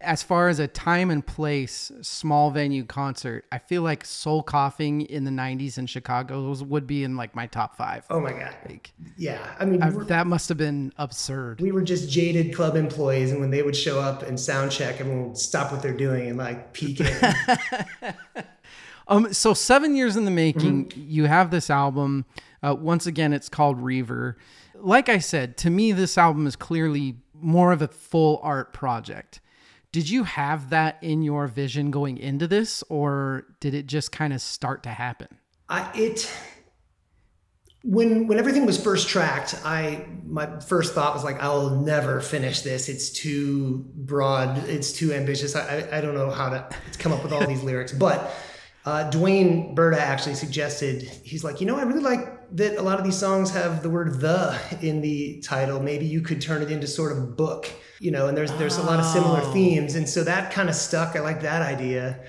As 0.04 0.22
far 0.22 0.50
as 0.50 0.60
a 0.60 0.68
time 0.68 1.10
and 1.10 1.26
place, 1.26 1.92
small 2.02 2.52
venue 2.52 2.84
concert, 2.84 3.46
I 3.52 3.58
feel 3.58 3.82
like 3.82 4.04
Soul 4.06 4.44
Coughing 4.44 5.02
in 5.02 5.24
the 5.24 5.32
'90s 5.32 5.78
in 5.78 5.86
Chicago 5.88 6.54
would 6.63 6.86
be 6.86 7.04
in 7.04 7.16
like 7.16 7.36
my 7.36 7.48
top 7.48 7.76
five. 7.78 8.06
oh 8.10 8.20
my 8.20 8.34
god, 8.34 8.56
Like 8.68 8.92
yeah. 9.18 9.56
I 9.60 9.66
mean, 9.66 9.82
I- 9.82 9.89
that 9.89 10.28
must 10.28 10.50
have 10.50 10.58
been 10.58 10.92
absurd. 10.98 11.62
we 11.62 11.72
were 11.72 11.82
just 11.82 12.10
jaded 12.10 12.54
club 12.54 12.76
employees, 12.76 13.32
and 13.32 13.39
when 13.39 13.50
they 13.50 13.63
would 13.63 13.76
show 13.76 14.00
up 14.02 14.24
and 14.24 14.39
sound 14.39 14.72
check, 14.72 15.00
everyone 15.00 15.30
would 15.30 15.38
stop 15.38 15.72
what 15.72 15.82
they're 15.82 15.94
doing 15.98 16.28
and 16.28 16.38
like 16.38 16.74
peek 16.74 17.00
in. 17.02 18.13
Um, 19.06 19.34
so 19.34 19.54
seven 19.54 19.98
years 19.98 20.16
in 20.16 20.24
the 20.24 20.32
making, 20.32 20.94
you 20.96 21.26
have 21.26 21.52
this 21.52 21.70
album. 21.70 22.24
Uh, 22.63 22.74
once 22.80 23.06
again, 23.06 23.34
it's 23.34 23.50
called 23.50 23.82
Reaver. 23.82 24.38
Like 24.76 25.10
I 25.10 25.18
said, 25.18 25.58
to 25.58 25.70
me, 25.70 25.92
this 25.92 26.18
album 26.18 26.48
is 26.48 26.56
clearly 26.56 27.18
more 27.34 27.74
of 27.74 27.82
a 27.82 27.89
full 27.89 28.39
art 28.42 28.72
project. 28.72 29.42
Did 29.93 30.10
you 30.10 30.23
have 30.23 30.71
that 30.71 30.97
in 31.03 31.21
your 31.21 31.45
vision 31.47 31.91
going 31.91 32.17
into 32.17 32.47
this, 32.47 32.84
or 32.89 33.45
did 33.60 33.75
it 33.75 33.86
just 33.86 34.12
kind 34.12 34.34
of 34.34 34.41
start 34.41 34.82
to 34.84 34.89
happen? 34.89 35.27
I, 35.69 35.89
it 35.93 36.29
when 37.84 38.25
when 38.25 38.39
everything 38.39 38.65
was 38.65 38.82
first 38.82 39.08
tracked, 39.08 39.53
I 39.63 40.08
my 40.25 40.60
first 40.62 40.95
thought 40.95 41.13
was 41.13 41.23
like, 41.23 41.41
I'll 41.43 41.75
never 41.82 42.21
finish 42.21 42.62
this. 42.62 42.89
It's 42.89 43.12
too 43.12 43.86
broad. 43.93 44.58
It's 44.67 44.91
too 44.91 45.13
ambitious. 45.13 45.56
I 45.56 45.62
I, 45.91 45.97
I 45.99 46.01
don't 46.01 46.15
know 46.15 46.32
how 46.32 46.49
to 46.49 46.69
come 46.97 47.12
up 47.12 47.23
with 47.23 47.32
all 47.32 47.45
these 47.47 47.63
lyrics, 47.71 47.93
but. 47.93 48.34
Uh, 48.86 49.10
Dwayne 49.10 49.73
Berta 49.75 49.97
actually 49.97 50.36
suggested 50.36 51.03
he's 51.23 51.41
like, 51.41 51.62
you 51.62 51.65
know, 51.65 51.77
I 51.77 51.84
really 51.84 52.01
like 52.01 52.34
that 52.58 52.77
a 52.77 52.82
lot 52.82 52.99
of 52.99 53.06
these 53.06 53.17
songs 53.17 53.51
have 53.51 53.82
the 53.82 53.89
word 53.89 54.19
"the" 54.19 54.60
in 54.82 54.99
the 54.99 55.39
title. 55.39 55.79
Maybe 55.79 56.06
you 56.06 56.19
could 56.19 56.41
turn 56.41 56.62
it 56.62 56.69
into 56.69 56.86
sort 56.86 57.13
of 57.13 57.17
a 57.17 57.25
book, 57.25 57.71
you 58.04 58.12
know. 58.12 58.28
And 58.28 58.38
there's 58.38 58.52
there's 58.54 58.78
a 58.78 58.84
lot 58.84 59.00
of 59.00 59.06
similar 59.06 59.42
Oh. 59.44 59.54
themes, 59.54 59.96
and 59.96 60.08
so 60.08 60.24
that 60.24 60.52
kind 60.52 60.70
of 60.70 60.76
stuck. 60.76 61.16
I 61.16 61.20
like 61.22 61.42
that 61.42 61.62
idea. 61.62 62.20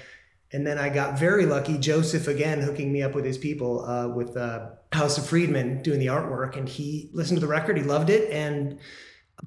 And 0.53 0.65
then 0.65 0.79
I 0.79 0.89
got 0.89 1.19
very 1.19 1.47
lucky. 1.47 1.77
Joseph 1.79 2.29
again 2.29 2.61
hooking 2.61 2.93
me 2.93 3.03
up 3.03 3.13
with 3.15 3.25
his 3.25 3.39
people 3.39 3.85
uh, 3.85 4.07
with 4.09 4.37
uh, 4.37 4.67
House 4.93 5.19
of 5.19 5.27
Friedman 5.27 5.83
doing 5.83 5.99
the 5.99 6.07
artwork, 6.07 6.57
and 6.57 6.69
he 6.69 7.11
listened 7.13 7.39
to 7.39 7.41
the 7.41 7.51
record, 7.59 7.77
he 7.77 7.83
loved 7.83 8.09
it, 8.09 8.31
and 8.31 8.79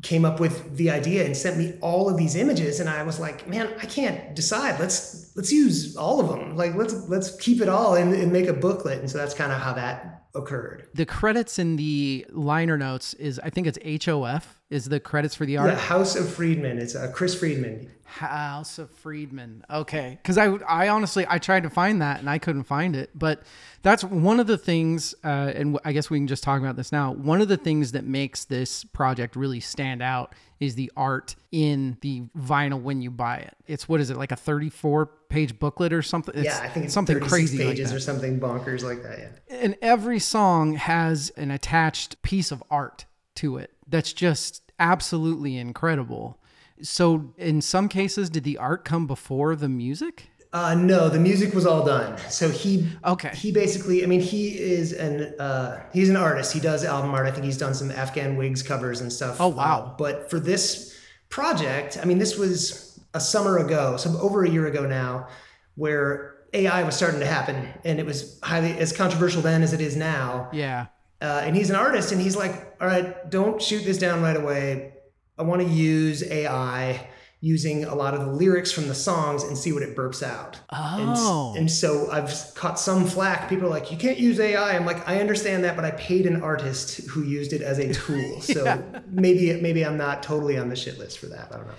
came 0.01 0.25
up 0.25 0.39
with 0.39 0.77
the 0.77 0.89
idea 0.89 1.25
and 1.25 1.36
sent 1.36 1.57
me 1.57 1.73
all 1.81 2.10
of 2.10 2.17
these 2.17 2.36
images. 2.36 2.79
And 2.79 2.89
I 2.89 3.03
was 3.03 3.19
like, 3.19 3.47
man, 3.47 3.69
I 3.81 3.86
can't 3.86 4.36
decide. 4.36 4.79
Let's 4.79 5.36
let's 5.36 5.51
use 5.51 5.95
all 5.95 6.19
of 6.19 6.27
them. 6.27 6.55
Like 6.55 6.75
let's 6.75 6.93
let's 7.10 7.36
keep 7.38 7.62
it 7.62 7.69
all 7.69 7.95
and, 7.95 8.13
and 8.13 8.31
make 8.31 8.47
a 8.47 8.53
booklet. 8.53 8.99
And 8.99 9.10
so 9.10 9.17
that's 9.17 9.33
kind 9.33 9.51
of 9.51 9.60
how 9.60 9.73
that 9.73 10.27
occurred. 10.36 10.88
The 10.93 11.05
credits 11.05 11.60
in 11.60 11.75
the 11.75 12.25
liner 12.29 12.77
notes 12.77 13.13
is, 13.15 13.39
I 13.39 13.49
think 13.49 13.67
it's 13.67 14.05
HOF, 14.05 14.60
is 14.69 14.86
the 14.86 14.99
credits 14.99 15.36
for 15.36 15.45
the 15.45 15.57
art. 15.57 15.69
Yeah, 15.69 15.77
House 15.77 16.15
of 16.15 16.29
Friedman. 16.29 16.77
It's 16.77 16.95
uh, 16.95 17.12
Chris 17.13 17.33
Friedman. 17.38 17.91
House 18.08 18.80
of 18.80 18.89
Friedman. 18.89 19.63
Okay, 19.70 20.17
because 20.22 20.38
I, 20.38 20.48
I 20.67 20.89
honestly 20.89 21.26
I 21.30 21.38
tried 21.38 21.63
to 21.63 21.70
find 21.70 22.02
that 22.02 22.20
and 22.20 22.30
I 22.30 22.39
couldn't 22.39 22.63
find 22.63 22.96
it. 22.96 23.12
But 23.13 23.43
that's 23.84 24.04
one 24.04 24.39
of 24.39 24.48
the 24.48 24.58
things, 24.58 25.13
uh, 25.24 25.52
and 25.56 25.80
I 25.86 25.91
guess 25.91 26.10
we 26.10 26.17
can 26.17 26.28
just 26.28 26.43
talk 26.43 26.60
about 26.60 26.76
this 26.76 26.91
now. 26.91 27.12
One 27.13 27.41
of 27.41 27.48
the 27.48 27.58
things 27.58 27.91
that 27.91 28.06
makes 28.06 28.46
this 28.46 28.84
project 28.84 29.36
really 29.36 29.60
stand 29.60 30.02
out 30.02 30.34
is 30.60 30.76
the 30.76 30.91
art 30.98 31.36
in 31.52 31.98
the 32.02 32.24
vinyl 32.38 32.82
when 32.82 33.02
you 33.02 33.12
buy 33.12 33.38
it. 33.38 33.56
It's 33.67 33.88
what 33.88 34.00
is 34.00 34.10
it 34.10 34.17
like 34.17 34.32
a 34.32 34.36
thirty-four 34.36 35.06
page 35.30 35.60
booklet 35.60 35.93
or 35.93 36.02
something? 36.02 36.34
It's 36.36 36.46
yeah, 36.46 36.60
I 36.63 36.70
think 36.70 36.86
it's 36.86 36.93
something 36.93 37.15
36 37.15 37.32
crazy 37.32 37.58
like 37.60 37.67
pages 37.76 37.91
that 37.91 37.98
or 37.98 38.00
something 38.00 38.39
bonkers 38.39 38.84
like 38.84 39.04
that. 39.04 39.20
Yeah. 39.20 39.56
and 39.58 39.76
every 39.82 40.20
song 40.20 40.76
has 40.76 41.30
an 41.32 41.52
attached 41.52 42.22
piece 42.22 42.52
of 42.52 42.63
art 42.72 43.06
to 43.36 43.58
it 43.58 43.72
that's 43.89 44.13
just 44.13 44.63
absolutely 44.80 45.58
incredible. 45.58 46.39
So, 46.82 47.34
in 47.38 47.62
some 47.62 47.90
cases, 47.90 48.30
did 48.30 48.44
the 48.44 48.58
art 48.58 48.86
come 48.86 49.08
before 49.08 49.56
the 49.56 49.70
music? 49.70 50.30
Uh, 50.54 50.74
no, 50.76 51.10
the 51.10 51.20
music 51.20 51.54
was 51.54 51.66
all 51.66 51.86
done. 51.86 52.18
So 52.30 52.50
he 52.50 52.88
Okay. 53.06 53.32
He 53.36 53.52
basically, 53.52 54.04
I 54.04 54.08
mean, 54.08 54.22
he 54.22 54.58
is 54.58 54.94
an 54.94 55.40
uh, 55.40 55.84
he's 55.94 56.10
an 56.10 56.16
artist. 56.16 56.54
He 56.54 56.60
does 56.60 56.84
album 56.86 57.13
art. 57.13 57.28
I 57.28 57.32
think 57.32 57.46
he's 57.46 57.58
done 57.58 57.74
some 57.74 57.92
Afghan 57.92 58.38
Whigs 58.38 58.63
covers 58.63 59.02
and 59.02 59.12
stuff. 59.12 59.42
Oh, 59.42 59.50
wow. 59.50 59.92
Uh, 59.92 59.98
but 59.98 60.30
for 60.30 60.40
this 60.40 60.98
project, 61.30 61.98
I 62.02 62.06
mean, 62.06 62.18
this 62.18 62.38
was 62.38 63.00
a 63.13 63.20
summer 63.20 63.58
ago, 63.58 63.98
so 63.98 64.18
over 64.20 64.44
a 64.44 64.50
year 64.50 64.68
ago 64.68 64.86
now, 64.86 65.28
where 65.76 66.36
AI 66.54 66.84
was 66.84 66.96
starting 66.96 67.20
to 67.20 67.26
happen, 67.26 67.68
and 67.84 68.00
it 68.00 68.06
was 68.06 68.40
highly 68.42 68.78
as 68.78 68.94
controversial 68.94 69.42
then 69.42 69.63
as 69.63 69.74
it 69.74 69.82
is 69.82 69.96
now. 69.96 70.50
Yeah. 70.54 70.88
Uh, 71.22 71.42
and 71.44 71.56
he's 71.56 71.70
an 71.70 71.76
artist, 71.76 72.12
and 72.12 72.22
he's 72.22 72.36
like, 72.36 72.76
"All 72.80 72.88
right, 72.88 73.30
don't 73.30 73.62
shoot 73.62 73.84
this 73.84 73.98
down 73.98 74.22
right 74.22 74.38
away. 74.38 74.94
I 75.38 75.43
want 75.43 75.62
to 75.62 75.67
use 75.67 76.23
AI." 76.23 77.08
Using 77.39 77.86
a 77.86 77.93
lot 77.93 78.15
of 78.15 78.21
the 78.21 78.32
lyrics 78.32 78.71
from 78.71 78.88
the 78.88 78.95
songs 78.95 79.43
and 79.43 79.56
see 79.56 79.71
what 79.71 79.84
it 79.84 79.95
burps 79.95 80.23
out. 80.23 80.60
And, 80.71 81.12
Oh. 81.15 81.54
and 81.56 81.69
so 81.71 82.10
I've 82.12 82.34
caught 82.56 82.80
some 82.80 83.06
flack. 83.06 83.47
People 83.47 83.67
are 83.67 83.69
like, 83.69 83.91
you 83.91 83.97
can't 83.97 84.17
use 84.17 84.39
AI. 84.39 84.76
I'm 84.76 84.88
like, 84.88 85.08
I 85.08 85.19
understand 85.19 85.63
that, 85.63 85.76
but 85.76 85.86
I 85.86 85.91
paid 85.91 86.26
an 86.26 86.41
artist 86.41 87.08
who 87.08 87.21
used 87.21 87.54
it 87.54 87.62
as 87.62 87.78
a 87.78 87.93
tool. 87.93 88.41
So 88.41 88.84
maybe 89.08 89.62
maybe 89.62 89.86
I'm 89.86 89.97
not 89.97 90.23
totally 90.23 90.58
on 90.58 90.69
the 90.69 90.76
shit 90.76 90.97
list 90.97 91.19
for 91.19 91.28
that. 91.28 91.50
I 91.52 91.58
don't 91.58 91.67
know. 91.67 91.73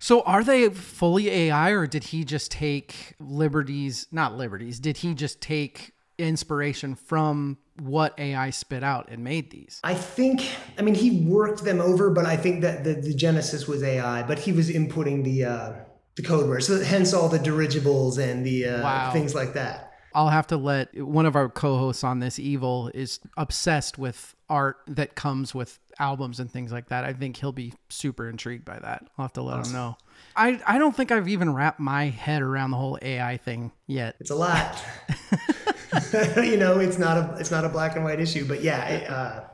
So, 0.00 0.22
are 0.22 0.42
they 0.42 0.68
fully 0.70 1.30
AI, 1.30 1.70
or 1.70 1.86
did 1.86 2.02
he 2.04 2.24
just 2.24 2.50
take 2.50 3.14
liberties? 3.20 4.08
Not 4.10 4.36
liberties. 4.36 4.80
Did 4.80 4.96
he 4.98 5.14
just 5.14 5.40
take 5.40 5.92
inspiration 6.18 6.94
from 6.94 7.58
what 7.80 8.18
AI 8.18 8.50
spit 8.50 8.82
out 8.82 9.08
and 9.10 9.22
made 9.22 9.50
these? 9.50 9.80
I 9.84 9.94
think, 9.94 10.42
I 10.78 10.82
mean, 10.82 10.94
he 10.94 11.22
worked 11.26 11.64
them 11.64 11.80
over, 11.80 12.10
but 12.10 12.24
I 12.26 12.36
think 12.36 12.62
that 12.62 12.84
the, 12.84 12.94
the 12.94 13.14
genesis 13.14 13.66
was 13.68 13.82
AI, 13.82 14.22
but 14.22 14.38
he 14.38 14.52
was 14.52 14.70
inputting 14.70 15.24
the 15.24 15.44
uh, 15.44 15.72
the 16.16 16.22
code 16.22 16.48
word. 16.48 16.62
So 16.64 16.82
hence 16.82 17.12
all 17.12 17.28
the 17.28 17.38
dirigibles 17.38 18.16
and 18.18 18.44
the 18.44 18.64
uh, 18.66 18.82
Wow. 18.82 19.12
things 19.12 19.34
like 19.34 19.52
that. 19.54 19.92
I'll 20.14 20.30
have 20.30 20.46
to 20.46 20.56
let 20.56 20.98
one 21.04 21.26
of 21.26 21.36
our 21.36 21.50
co-hosts 21.50 22.02
on 22.02 22.20
this 22.20 22.38
evil 22.38 22.90
is 22.94 23.20
obsessed 23.36 23.98
with 23.98 24.34
art 24.48 24.78
that 24.86 25.14
comes 25.14 25.54
with 25.54 25.78
albums 25.98 26.40
and 26.40 26.50
things 26.50 26.72
like 26.72 26.88
that. 26.88 27.04
I 27.04 27.12
think 27.12 27.36
he'll 27.36 27.52
be 27.52 27.74
super 27.90 28.26
intrigued 28.30 28.64
by 28.64 28.78
that. 28.78 29.04
I'll 29.18 29.24
have 29.26 29.34
to 29.34 29.42
let 29.42 29.58
him 29.66 29.72
know. 29.74 29.98
I, 30.34 30.58
I 30.66 30.78
don't 30.78 30.96
think 30.96 31.12
I've 31.12 31.28
even 31.28 31.52
wrapped 31.52 31.80
my 31.80 32.06
head 32.06 32.40
around 32.40 32.70
the 32.70 32.78
whole 32.78 32.98
AI 33.02 33.36
thing 33.36 33.72
yet. 33.86 34.16
It's 34.18 34.30
a 34.30 34.34
lot. 34.34 34.82
you 36.36 36.56
know, 36.56 36.78
it's 36.78 36.98
not 36.98 37.16
a 37.16 37.36
it's 37.40 37.50
not 37.50 37.64
a 37.64 37.68
black 37.68 37.96
and 37.96 38.04
white 38.04 38.20
issue, 38.20 38.46
but 38.46 38.62
yeah, 38.62 38.84
it, 38.88 39.10
uh, 39.10 39.44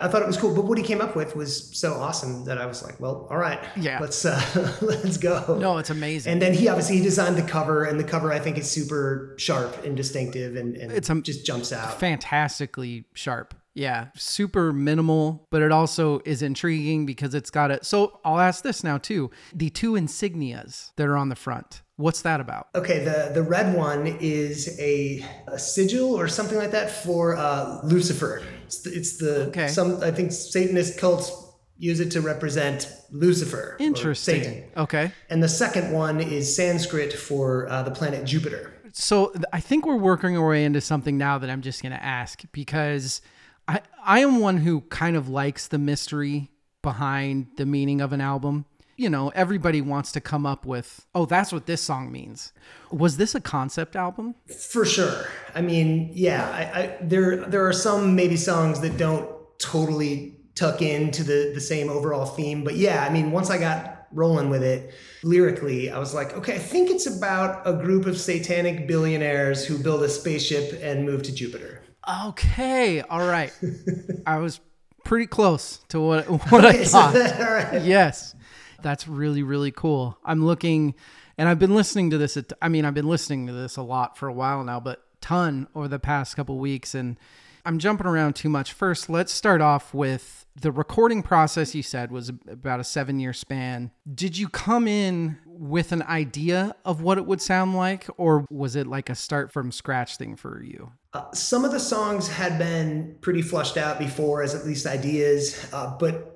I 0.00 0.08
thought 0.08 0.22
it 0.22 0.26
was 0.26 0.36
cool. 0.36 0.52
But 0.54 0.64
what 0.64 0.78
he 0.78 0.84
came 0.84 1.00
up 1.00 1.14
with 1.14 1.36
was 1.36 1.78
so 1.78 1.94
awesome 1.94 2.44
that 2.46 2.58
I 2.58 2.66
was 2.66 2.82
like, 2.82 2.98
well, 2.98 3.28
all 3.30 3.36
right, 3.36 3.60
Yeah. 3.76 3.98
let's 4.00 4.24
uh, 4.24 4.40
let's 4.82 5.16
go. 5.16 5.58
No, 5.60 5.78
it's 5.78 5.90
amazing. 5.90 6.32
And 6.32 6.42
then 6.42 6.54
he 6.54 6.66
obviously 6.68 6.96
he 6.96 7.02
designed 7.02 7.36
the 7.36 7.42
cover, 7.42 7.84
and 7.84 8.00
the 8.00 8.04
cover 8.04 8.32
I 8.32 8.38
think 8.40 8.58
is 8.58 8.70
super 8.70 9.34
sharp 9.38 9.84
and 9.84 9.96
distinctive, 9.96 10.56
and, 10.56 10.76
and 10.76 10.90
It's, 10.90 11.08
just 11.22 11.46
jumps 11.46 11.72
out. 11.72 12.00
fantastically 12.00 13.04
sharp. 13.14 13.54
Yeah, 13.74 14.08
super 14.16 14.70
minimal, 14.72 15.46
but 15.50 15.62
it 15.62 15.72
also 15.72 16.20
is 16.26 16.42
intriguing 16.42 17.06
because 17.06 17.34
it's 17.34 17.50
got 17.50 17.70
it. 17.70 17.86
So 17.86 18.20
I'll 18.22 18.38
ask 18.40 18.62
this 18.62 18.84
now 18.84 18.98
too: 18.98 19.30
the 19.54 19.70
two 19.70 19.92
insignias 19.92 20.90
that 20.96 21.06
are 21.06 21.16
on 21.16 21.28
the 21.30 21.36
front. 21.36 21.80
What's 22.02 22.22
that 22.22 22.40
about? 22.40 22.68
Okay, 22.74 23.04
the 23.04 23.30
the 23.32 23.42
red 23.42 23.74
one 23.76 24.06
is 24.20 24.78
a, 24.80 25.24
a 25.46 25.58
sigil 25.58 26.14
or 26.18 26.28
something 26.28 26.58
like 26.58 26.72
that 26.72 26.90
for 26.90 27.36
uh, 27.36 27.80
Lucifer. 27.84 28.42
It's 28.66 28.80
the, 28.82 28.90
it's 28.90 29.16
the 29.18 29.46
Okay. 29.48 29.68
some 29.68 30.02
I 30.02 30.10
think 30.10 30.32
Satanist 30.32 30.98
cults 30.98 31.30
use 31.78 32.00
it 32.00 32.10
to 32.12 32.20
represent 32.20 32.88
Lucifer. 33.10 33.76
Interesting. 33.80 34.42
Satan. 34.42 34.70
Okay. 34.76 35.12
And 35.30 35.42
the 35.42 35.48
second 35.48 35.92
one 35.92 36.20
is 36.20 36.54
Sanskrit 36.54 37.12
for 37.12 37.68
uh, 37.68 37.82
the 37.82 37.90
planet 37.90 38.24
Jupiter. 38.24 38.72
So 38.92 39.32
I 39.52 39.60
think 39.60 39.86
we're 39.86 39.96
working 39.96 40.36
our 40.36 40.48
way 40.48 40.64
into 40.64 40.80
something 40.80 41.16
now 41.18 41.38
that 41.38 41.48
I'm 41.50 41.62
just 41.62 41.82
going 41.82 41.92
to 41.92 42.04
ask 42.04 42.42
because 42.52 43.20
I 43.68 43.80
I 44.04 44.20
am 44.20 44.40
one 44.40 44.58
who 44.58 44.82
kind 44.82 45.16
of 45.16 45.28
likes 45.28 45.68
the 45.68 45.78
mystery 45.78 46.50
behind 46.82 47.46
the 47.56 47.66
meaning 47.66 48.00
of 48.00 48.12
an 48.12 48.20
album. 48.20 48.64
You 48.96 49.08
know, 49.10 49.30
everybody 49.34 49.80
wants 49.80 50.12
to 50.12 50.20
come 50.20 50.44
up 50.46 50.64
with, 50.66 51.06
"Oh, 51.14 51.24
that's 51.24 51.52
what 51.52 51.66
this 51.66 51.80
song 51.80 52.12
means." 52.12 52.52
Was 52.90 53.16
this 53.16 53.34
a 53.34 53.40
concept 53.40 53.96
album? 53.96 54.34
For 54.70 54.84
sure. 54.84 55.26
I 55.54 55.62
mean, 55.62 56.10
yeah, 56.12 56.48
I, 56.50 56.80
I, 56.80 56.96
there 57.00 57.36
there 57.46 57.66
are 57.66 57.72
some 57.72 58.14
maybe 58.14 58.36
songs 58.36 58.80
that 58.80 58.96
don't 58.98 59.28
totally 59.58 60.36
tuck 60.54 60.82
into 60.82 61.24
the 61.24 61.52
the 61.54 61.60
same 61.60 61.88
overall 61.88 62.26
theme, 62.26 62.64
but 62.64 62.74
yeah, 62.76 63.04
I 63.04 63.10
mean, 63.12 63.30
once 63.32 63.48
I 63.50 63.58
got 63.58 64.06
rolling 64.12 64.50
with 64.50 64.62
it 64.62 64.92
lyrically, 65.22 65.90
I 65.90 65.98
was 65.98 66.12
like, 66.12 66.34
okay, 66.36 66.56
I 66.56 66.58
think 66.58 66.90
it's 66.90 67.06
about 67.06 67.66
a 67.66 67.72
group 67.72 68.04
of 68.04 68.20
satanic 68.20 68.86
billionaires 68.86 69.64
who 69.64 69.78
build 69.78 70.02
a 70.02 70.08
spaceship 70.08 70.78
and 70.82 71.06
move 71.06 71.22
to 71.22 71.34
Jupiter. 71.34 71.82
Okay, 72.26 73.00
all 73.00 73.26
right. 73.26 73.52
I 74.26 74.36
was 74.36 74.60
pretty 75.04 75.26
close 75.26 75.78
to 75.88 75.98
what 76.00 76.26
what 76.52 76.64
I 76.66 76.84
thought. 76.84 77.14
that- 77.14 77.40
all 77.40 77.54
right. 77.54 77.82
yes 77.82 78.34
that's 78.82 79.06
really 79.06 79.42
really 79.42 79.70
cool. 79.70 80.18
I'm 80.24 80.44
looking 80.44 80.94
and 81.38 81.48
i've 81.48 81.58
been 81.58 81.74
listening 81.74 82.10
to 82.10 82.18
this 82.18 82.36
at, 82.36 82.52
i 82.60 82.68
mean 82.68 82.84
i've 82.84 82.94
been 82.94 83.08
listening 83.08 83.46
to 83.46 83.52
this 83.52 83.76
a 83.76 83.82
lot 83.82 84.16
for 84.16 84.28
a 84.28 84.32
while 84.32 84.62
now 84.64 84.78
but 84.78 85.04
ton 85.20 85.66
over 85.74 85.88
the 85.88 85.98
past 85.98 86.36
couple 86.36 86.58
weeks 86.58 86.94
and 86.94 87.18
i'm 87.64 87.78
jumping 87.78 88.06
around 88.06 88.34
too 88.34 88.48
much. 88.48 88.72
First 88.72 89.08
let's 89.08 89.32
start 89.32 89.60
off 89.60 89.94
with 89.94 90.46
the 90.60 90.72
recording 90.72 91.22
process 91.22 91.74
you 91.74 91.82
said 91.82 92.10
was 92.10 92.28
about 92.48 92.80
a 92.80 92.84
seven 92.84 93.18
year 93.18 93.32
span. 93.32 93.90
Did 94.12 94.36
you 94.36 94.48
come 94.48 94.86
in 94.86 95.38
with 95.46 95.92
an 95.92 96.02
idea 96.02 96.74
of 96.84 97.00
what 97.00 97.18
it 97.18 97.26
would 97.26 97.40
sound 97.40 97.74
like 97.74 98.06
or 98.16 98.44
was 98.50 98.76
it 98.76 98.86
like 98.86 99.08
a 99.08 99.14
start 99.14 99.52
from 99.52 99.72
scratch 99.72 100.16
thing 100.16 100.36
for 100.36 100.62
you? 100.62 100.92
Uh, 101.14 101.30
some 101.32 101.64
of 101.64 101.70
the 101.70 101.80
songs 101.80 102.28
had 102.28 102.58
been 102.58 103.16
pretty 103.20 103.42
flushed 103.42 103.76
out 103.76 103.98
before 103.98 104.42
as 104.42 104.54
at 104.54 104.66
least 104.66 104.86
ideas, 104.86 105.68
uh, 105.72 105.96
but 105.98 106.31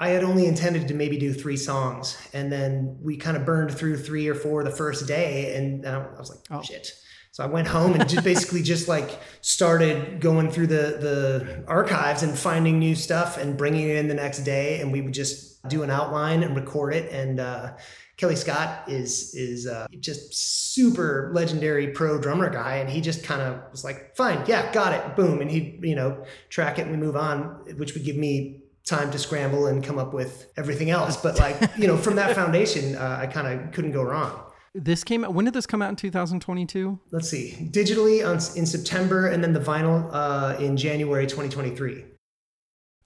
I 0.00 0.08
had 0.10 0.22
only 0.22 0.46
intended 0.46 0.88
to 0.88 0.94
maybe 0.94 1.18
do 1.18 1.32
three 1.32 1.56
songs, 1.56 2.16
and 2.32 2.52
then 2.52 2.98
we 3.02 3.16
kind 3.16 3.36
of 3.36 3.44
burned 3.44 3.72
through 3.76 3.98
three 3.98 4.28
or 4.28 4.34
four 4.34 4.62
the 4.62 4.70
first 4.70 5.06
day, 5.08 5.56
and 5.56 5.84
I 5.86 5.98
was 6.18 6.30
like, 6.30 6.38
Oh. 6.50 6.62
shit. 6.62 6.92
So 7.32 7.44
I 7.44 7.46
went 7.46 7.68
home 7.68 7.92
and 7.94 8.08
just 8.08 8.24
basically 8.24 8.62
just 8.62 8.88
like 8.88 9.10
started 9.42 10.20
going 10.20 10.50
through 10.50 10.68
the 10.68 10.98
the 10.98 11.64
archives 11.68 12.22
and 12.24 12.36
finding 12.36 12.78
new 12.80 12.96
stuff 12.96 13.36
and 13.38 13.56
bringing 13.56 13.88
it 13.88 13.96
in 13.96 14.08
the 14.08 14.14
next 14.14 14.40
day, 14.40 14.80
and 14.80 14.90
we 14.92 15.00
would 15.02 15.14
just 15.14 15.62
do 15.68 15.82
an 15.82 15.90
outline 15.90 16.42
and 16.42 16.56
record 16.56 16.94
it. 16.94 17.12
And 17.12 17.38
uh, 17.38 17.74
Kelly 18.16 18.34
Scott 18.34 18.88
is 18.88 19.34
is 19.34 19.66
uh, 19.68 19.86
just 20.00 20.34
super 20.34 21.30
legendary 21.32 21.88
pro 21.88 22.18
drummer 22.20 22.50
guy, 22.50 22.76
and 22.76 22.90
he 22.90 23.00
just 23.00 23.22
kind 23.22 23.42
of 23.42 23.60
was 23.70 23.84
like, 23.84 24.16
"Fine, 24.16 24.44
yeah, 24.46 24.72
got 24.72 24.92
it, 24.92 25.14
boom," 25.14 25.40
and 25.40 25.50
he 25.50 25.78
you 25.82 25.94
know 25.94 26.24
track 26.48 26.78
it 26.78 26.82
and 26.82 26.90
we 26.90 26.96
move 26.96 27.14
on, 27.16 27.42
which 27.76 27.94
would 27.94 28.04
give 28.04 28.16
me 28.16 28.62
time 28.84 29.10
to 29.10 29.18
scramble 29.18 29.66
and 29.66 29.84
come 29.84 29.98
up 29.98 30.12
with 30.14 30.50
everything 30.56 30.90
else. 30.90 31.16
But 31.16 31.38
like 31.44 31.56
you 31.76 31.86
know, 31.86 31.96
from 31.96 32.16
that 32.16 32.34
foundation, 32.34 32.96
uh, 32.96 33.18
I 33.20 33.26
kind 33.26 33.46
of 33.46 33.72
couldn't 33.72 33.92
go 33.92 34.02
wrong. 34.02 34.40
this 34.74 35.04
came 35.04 35.24
out 35.24 35.34
when 35.34 35.44
did 35.44 35.54
this 35.54 35.66
come 35.66 35.82
out 35.82 35.90
in 35.90 35.96
2022 35.96 36.98
Let's 37.10 37.28
see, 37.28 37.70
digitally 37.72 38.26
on, 38.26 38.36
in 38.56 38.66
September, 38.66 39.28
and 39.28 39.42
then 39.42 39.52
the 39.52 39.60
vinyl 39.60 40.08
uh, 40.12 40.56
in 40.58 40.76
January 40.76 41.26
2023. 41.26 42.04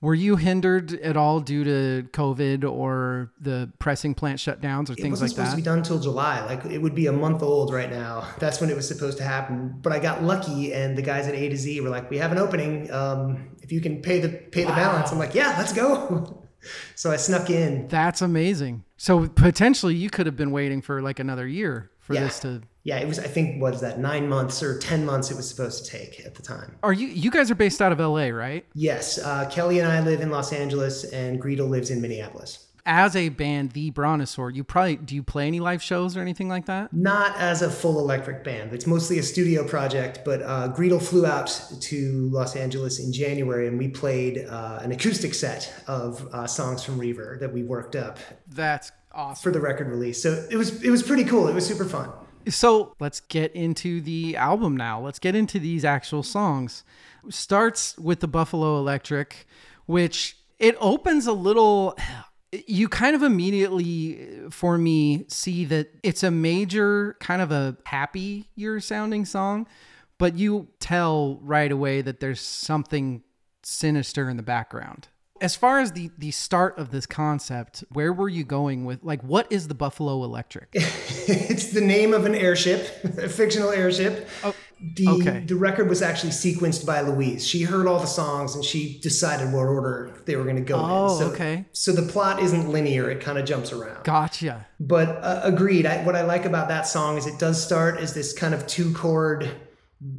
Were 0.03 0.15
you 0.17 0.35
hindered 0.37 0.93
at 0.95 1.17
all 1.17 1.38
due 1.41 1.62
to 1.62 2.09
COVID 2.11 2.69
or 2.71 3.31
the 3.41 3.71
pressing 3.79 4.15
plant 4.15 4.38
shutdowns 4.41 4.91
or 4.91 4.95
It 4.95 4.99
things 4.99 5.21
wasn't 5.21 5.21
like 5.23 5.31
supposed 5.31 5.51
to 5.53 5.57
that? 5.57 5.57
be 5.57 5.62
done 5.62 5.83
till 5.85 6.01
July. 6.01 6.45
Like 6.45 6.65
it 6.67 6.79
would 6.79 6.95
be 6.95 7.07
a 7.07 7.12
month 7.12 7.41
old 7.43 7.73
right 7.73 7.88
now. 7.88 8.27
That's 8.41 8.61
when 8.61 8.69
it 8.69 8.75
was 8.77 8.87
supposed 8.88 9.17
to 9.19 9.25
happen. 9.25 9.79
But 9.81 9.93
I 9.93 10.01
got 10.01 10.25
lucky, 10.25 10.75
and 10.75 10.99
the 10.99 11.03
guys 11.03 11.29
at 11.29 11.35
A 11.35 11.49
to 11.49 11.57
Z 11.57 11.81
were 11.83 11.88
like, 11.88 12.11
"We 12.11 12.19
have 12.19 12.33
an 12.33 12.38
opening. 12.38 12.91
Um, 12.93 13.51
if 13.62 13.71
you 13.71 13.81
can 13.81 14.03
pay 14.03 14.19
the 14.19 14.29
pay 14.29 14.65
the 14.65 14.73
balance." 14.73 15.12
I'm 15.12 15.19
like, 15.19 15.35
"Yeah, 15.37 15.55
let's 15.57 15.73
go." 15.73 16.43
so 16.97 17.12
I 17.12 17.17
snuck 17.17 17.49
in. 17.49 17.87
That's 17.88 18.21
amazing. 18.23 18.85
So 18.97 19.29
potentially 19.29 19.95
you 19.95 20.11
could 20.11 20.27
have 20.27 20.37
been 20.37 20.51
waiting 20.51 20.83
for 20.83 21.01
like 21.01 21.21
another 21.21 21.47
year 21.47 21.91
for 22.01 22.15
Yeah. 22.15 22.25
this 22.25 22.41
to. 22.41 22.62
Yeah, 22.85 22.99
it 22.99 23.07
was. 23.07 23.18
I 23.18 23.29
think 23.29 23.62
was 23.62 23.81
that? 23.81 23.99
Nine 23.99 24.29
months 24.29 24.62
or 24.62 24.79
ten 24.79 25.07
months 25.07 25.31
it 25.31 25.37
was 25.37 25.49
supposed 25.49 25.85
to 25.85 25.90
take 25.90 26.25
at 26.27 26.35
the 26.35 26.42
time. 26.42 26.77
Are 26.83 26.92
you 26.92 27.07
you 27.07 27.31
guys 27.31 27.51
are 27.51 27.55
based 27.55 27.81
out 27.81 27.92
of 27.92 28.01
LA, 28.01 28.29
right? 28.29 28.66
Yes, 28.75 29.18
uh, 29.18 29.49
Kelly 29.51 29.79
and 29.79 29.90
I 29.90 30.01
live 30.01 30.21
in 30.21 30.31
Los 30.31 30.53
Angeles, 30.53 31.05
and 31.05 31.40
Greedle 31.40 31.68
lives 31.68 31.90
in 31.90 32.01
Minneapolis. 32.01 32.66
As 32.85 33.14
a 33.14 33.29
band, 33.29 33.73
the 33.73 33.92
Brontosaur, 33.92 34.53
you 34.53 34.64
probably 34.64 34.97
do 34.97 35.14
you 35.14 35.23
play 35.23 35.47
any 35.47 35.61
live 35.61 35.81
shows 35.81 36.16
or 36.16 36.21
anything 36.21 36.49
like 36.49 36.66
that? 36.66 36.92
Not 36.92 37.37
as 37.37 37.62
a 37.62 37.71
full 37.71 38.01
electric 38.01 38.42
band. 38.42 38.73
It's 38.73 38.88
mostly 38.88 39.21
a 39.21 39.23
studio 39.23 39.64
project, 39.64 40.23
but 40.25 40.42
uh, 40.42 40.73
flew 40.99 41.25
out 41.25 41.62
to 41.81 42.29
Los 42.33 42.57
Angeles 42.57 42.99
in 42.99 43.12
January 43.12 43.68
and 43.68 43.79
we 43.79 43.87
played 43.87 44.47
uh, 44.49 44.81
an 44.83 44.90
acoustic 44.90 45.33
set 45.35 45.73
of 45.87 46.27
uh, 46.35 46.49
songs 46.49 46.83
from 46.83 46.99
Reaver 46.99 47.37
that 47.38 47.53
we 47.53 47.62
worked 47.62 47.95
up 47.95 48.18
That's 48.49 48.90
awesome. 49.12 49.40
for 49.40 49.53
the 49.53 49.61
record 49.61 49.88
release. 49.88 50.21
So 50.21 50.45
it 50.51 50.57
was 50.57 50.83
it 50.83 50.90
was 50.90 51.05
pretty 51.05 51.25
cool. 51.25 51.47
It 51.47 51.55
was 51.55 51.64
super 51.64 51.85
fun. 51.85 52.11
So 52.49 52.95
let's 53.01 53.21
get 53.21 53.53
into 53.53 54.01
the 54.01 54.37
album 54.37 54.77
now. 54.77 55.01
Let's 55.01 55.19
get 55.19 55.35
into 55.35 55.59
these 55.59 55.85
actual 55.85 56.23
songs. 56.23 56.85
Starts 57.29 57.97
with 57.99 58.21
the 58.21 58.29
Buffalo 58.29 58.79
Electric, 58.79 59.47
which 59.87 60.37
it 60.59 60.77
opens 60.81 61.27
a 61.27 61.33
little. 61.33 61.97
You 62.53 62.89
kind 62.89 63.17
of 63.17 63.23
immediately, 63.23 64.45
uh, 64.45 64.51
for 64.51 64.77
me, 64.77 65.25
see 65.29 65.65
that 65.67 65.89
it's 66.03 66.23
a 66.23 66.31
major 66.31 67.17
kind 67.21 67.41
of 67.41 67.51
a 67.51 67.77
happy 67.87 68.51
year 68.55 68.79
sounding 68.81 69.25
song, 69.25 69.67
but 70.19 70.37
you 70.37 70.69
tell 70.79 71.39
right 71.43 71.73
away 71.73 72.03
that 72.03 72.21
there's 72.21 72.41
something 72.41 73.23
sinister 73.63 74.29
in 74.29 74.37
the 74.37 74.43
background. 74.43 75.09
As 75.43 75.57
far 75.57 75.81
as 75.81 75.91
the 75.91 76.11
the 76.17 76.31
start 76.31 76.79
of 76.79 76.93
this 76.93 77.05
concept, 77.05 77.83
where 77.91 78.13
were 78.13 78.29
you 78.29 78.45
going 78.45 78.85
with 78.85 79.03
like 79.03 79.21
what 79.23 79.51
is 79.51 79.67
the 79.67 79.75
Buffalo 79.75 80.23
Electric? 80.23 80.69
it's 80.75 81.73
the 81.73 81.81
name 81.81 82.15
of 82.15 82.25
an 82.27 82.37
airship, 82.37 83.05
a 83.19 83.29
fictional 83.29 83.71
airship. 83.71 84.29
the 84.95 85.09
okay. 85.09 85.41
the 85.45 85.57
record 85.57 85.89
was 85.89 86.01
actually 86.01 86.31
sequenced 86.31 86.87
by 86.87 87.01
Louise. 87.01 87.45
She 87.45 87.63
heard 87.63 87.89
all 87.89 87.99
the 87.99 88.07
songs 88.07 88.55
and 88.55 88.65
she 88.65 89.01
decided 89.01 89.53
what 89.53 89.65
order 89.65 90.15
they 90.27 90.37
were 90.37 90.45
going 90.45 90.57
to 90.57 90.63
go 90.63 90.77
Oh, 90.79 91.13
in. 91.13 91.19
So, 91.19 91.33
okay. 91.33 91.65
So 91.73 91.91
the 91.91 92.03
plot 92.03 92.41
isn't 92.41 92.69
linear; 92.71 93.11
it 93.11 93.21
kind 93.21 93.37
of 93.37 93.45
jumps 93.45 93.73
around. 93.73 94.05
Gotcha. 94.05 94.65
But 94.79 95.09
uh, 95.09 95.41
agreed. 95.43 95.87
I, 95.87 96.05
what 96.05 96.15
I 96.15 96.23
like 96.23 96.45
about 96.45 96.69
that 96.69 96.87
song 96.87 97.17
is 97.17 97.27
it 97.27 97.41
does 97.41 97.61
start 97.61 97.99
as 97.99 98.15
this 98.15 98.33
kind 98.33 98.55
of 98.55 98.65
two 98.69 98.95
chord, 98.95 99.51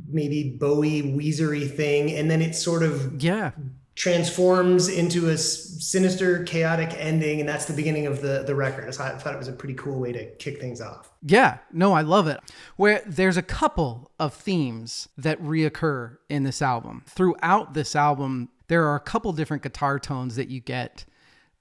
maybe 0.09 0.57
Bowie 0.59 1.01
Weezery 1.01 1.73
thing, 1.73 2.11
and 2.11 2.29
then 2.29 2.41
it 2.41 2.55
sort 2.55 2.83
of 2.83 3.23
Yeah. 3.23 3.51
Transforms 3.95 4.87
into 4.87 5.29
a 5.29 5.37
sinister, 5.37 6.43
chaotic 6.43 6.93
ending, 6.97 7.39
and 7.39 7.47
that's 7.47 7.65
the 7.65 7.73
beginning 7.73 8.07
of 8.07 8.21
the 8.21 8.43
the 8.45 8.55
record. 8.55 8.93
So 8.93 9.03
I 9.03 9.09
thought 9.17 9.33
it 9.33 9.37
was 9.37 9.47
a 9.47 9.53
pretty 9.53 9.75
cool 9.75 9.99
way 9.99 10.11
to 10.11 10.25
kick 10.35 10.59
things 10.59 10.81
off. 10.81 11.11
Yeah. 11.21 11.59
No, 11.71 11.93
I 11.93 12.01
love 12.01 12.27
it. 12.27 12.39
Where 12.75 13.01
there's 13.05 13.37
a 13.37 13.43
couple 13.43 14.11
of 14.19 14.33
themes 14.33 15.07
that 15.17 15.41
reoccur 15.41 16.17
in 16.29 16.43
this 16.43 16.61
album. 16.61 17.03
Throughout 17.07 17.73
this 17.73 17.95
album, 17.95 18.49
there 18.67 18.87
are 18.87 18.95
a 18.95 18.99
couple 18.99 19.31
different 19.33 19.63
guitar 19.63 19.99
tones 19.99 20.35
that 20.35 20.49
you 20.49 20.59
get 20.59 21.05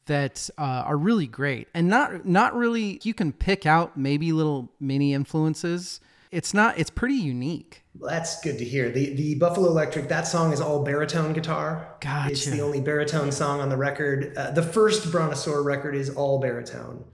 that 0.07 0.51
uh, 0.59 0.83
are 0.85 0.97
really 0.97 1.27
great 1.27 1.69
and 1.75 1.89
not 1.89 2.27
not 2.27 2.55
really 2.55 3.01
you 3.05 3.15
can 3.15 3.33
pick 3.33 3.67
out 3.67 3.97
maybe 3.97 4.33
little 4.33 4.69
mini 4.81 5.15
influences 5.15 6.01
it's 6.33 6.53
not 6.53 6.77
it's 6.77 6.91
pretty 6.91 7.15
unique 7.15 7.82
Well, 7.99 8.11
that's 8.11 8.41
good 8.41 8.59
to 8.59 8.65
hear. 8.65 8.91
The 8.91 9.15
the 9.15 9.35
Buffalo 9.37 9.69
Electric 9.69 10.09
that 10.09 10.27
song 10.27 10.53
is 10.53 10.61
all 10.61 10.83
baritone 10.83 11.33
guitar. 11.35 11.97
Gotcha. 12.01 12.33
It's 12.33 12.47
the 12.47 12.61
only 12.63 12.81
baritone 12.81 13.31
song 13.33 13.61
on 13.61 13.69
the 13.69 13.77
record. 13.77 14.33
Uh, 14.37 14.51
the 14.51 14.63
first 14.63 15.11
Brontosaur 15.13 15.63
record 15.65 15.95
is 15.95 16.11
all 16.11 16.41
baritone, 16.41 17.05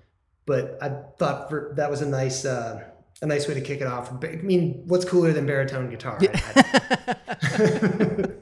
but 0.46 0.78
I 0.80 0.90
thought 1.18 1.50
for, 1.50 1.72
that 1.76 1.90
was 1.90 2.00
a 2.00 2.08
nice 2.08 2.44
uh, 2.44 2.84
a 3.20 3.26
nice 3.26 3.48
way 3.48 3.54
to 3.54 3.60
kick 3.60 3.80
it 3.80 3.88
off. 3.88 4.12
I 4.24 4.36
mean, 4.36 4.84
what's 4.86 5.04
cooler 5.04 5.32
than 5.32 5.46
baritone 5.46 5.90
guitar? 5.90 6.16
I- 6.20 8.28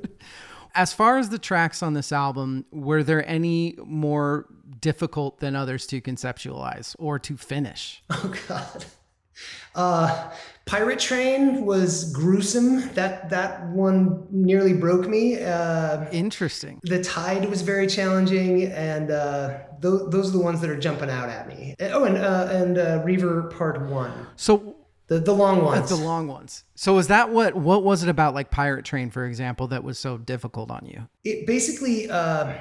As 0.75 0.93
far 0.93 1.17
as 1.17 1.31
the 1.31 1.39
tracks 1.39 1.83
on 1.83 1.95
this 1.95 2.13
album, 2.13 2.67
were 2.71 3.03
there 3.03 3.27
any 3.27 3.77
more 3.83 4.45
difficult 4.79 5.41
than 5.41 5.57
others 5.57 5.87
to 5.87 6.03
conceptualize 6.03 6.95
or 6.99 7.19
to 7.21 7.37
finish? 7.39 8.03
Oh 8.11 8.35
God. 8.49 8.85
Uh, 9.75 10.31
Pirate 10.67 10.99
Train 10.99 11.65
was 11.65 12.13
gruesome. 12.13 12.89
That 12.95 13.31
that 13.31 13.67
one 13.69 14.27
nearly 14.31 14.73
broke 14.73 15.09
me. 15.09 15.41
Uh, 15.41 16.11
Interesting. 16.11 16.81
the 16.83 17.03
Tide 17.03 17.49
was 17.49 17.63
very 17.63 17.87
challenging, 17.87 18.65
and 18.73 19.11
uh, 19.13 19.59
those, 19.81 20.11
those 20.11 20.29
are 20.31 20.39
the 20.39 20.43
ones 20.45 20.61
that 20.61 20.69
are 20.71 20.79
jumping 20.79 21.09
out 21.09 21.29
at 21.29 21.47
me. 21.47 21.77
Oh, 21.81 22.03
and 22.05 22.17
uh, 22.19 22.49
and 22.51 22.79
uh, 22.79 23.01
Reaver 23.05 23.45
Part 23.45 23.81
One, 23.83 24.27
So 24.35 24.75
the 25.07 25.21
the 25.21 25.33
long 25.33 25.65
ones. 25.65 25.89
the 25.89 25.95
long 25.97 26.27
ones. 26.27 26.65
So 26.75 26.99
is 26.99 27.07
that 27.09 27.31
what 27.31 27.55
what 27.55 27.85
was 27.85 28.03
it 28.03 28.09
about 28.09 28.35
like 28.35 28.51
Pirate 28.51 28.85
Train 28.85 29.11
for 29.11 29.25
example 29.25 29.69
that 29.69 29.85
was 29.85 30.01
so 30.01 30.19
difficult 30.19 30.73
on 30.73 30.85
you? 30.87 31.07
it 31.23 31.47
basically 31.47 32.11
uh, 32.11 32.53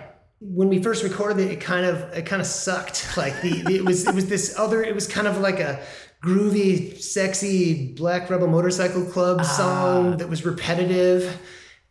when 0.41 0.69
we 0.69 0.79
first 0.83 1.01
recorded 1.03 1.39
it, 1.39 1.51
it 1.53 1.59
kind 1.61 1.87
of 1.87 2.01
it 2.15 2.27
kind 2.27 2.39
of 2.39 2.47
sucked. 2.47 3.13
Like 3.17 3.41
the 3.41 3.63
it 3.73 3.83
was 3.83 4.05
it 4.07 4.13
was 4.13 4.27
this 4.27 4.59
other 4.59 4.83
it 4.83 4.93
was 4.93 5.07
kind 5.07 5.25
of 5.25 5.39
like 5.39 5.59
a 5.59 5.81
groovy, 6.25 6.99
sexy 6.99 7.93
Black 7.93 8.29
Rebel 8.29 8.47
Motorcycle 8.47 9.05
Club 9.05 9.45
song 9.45 10.17
that 10.17 10.27
was 10.27 10.45
repetitive. 10.45 11.39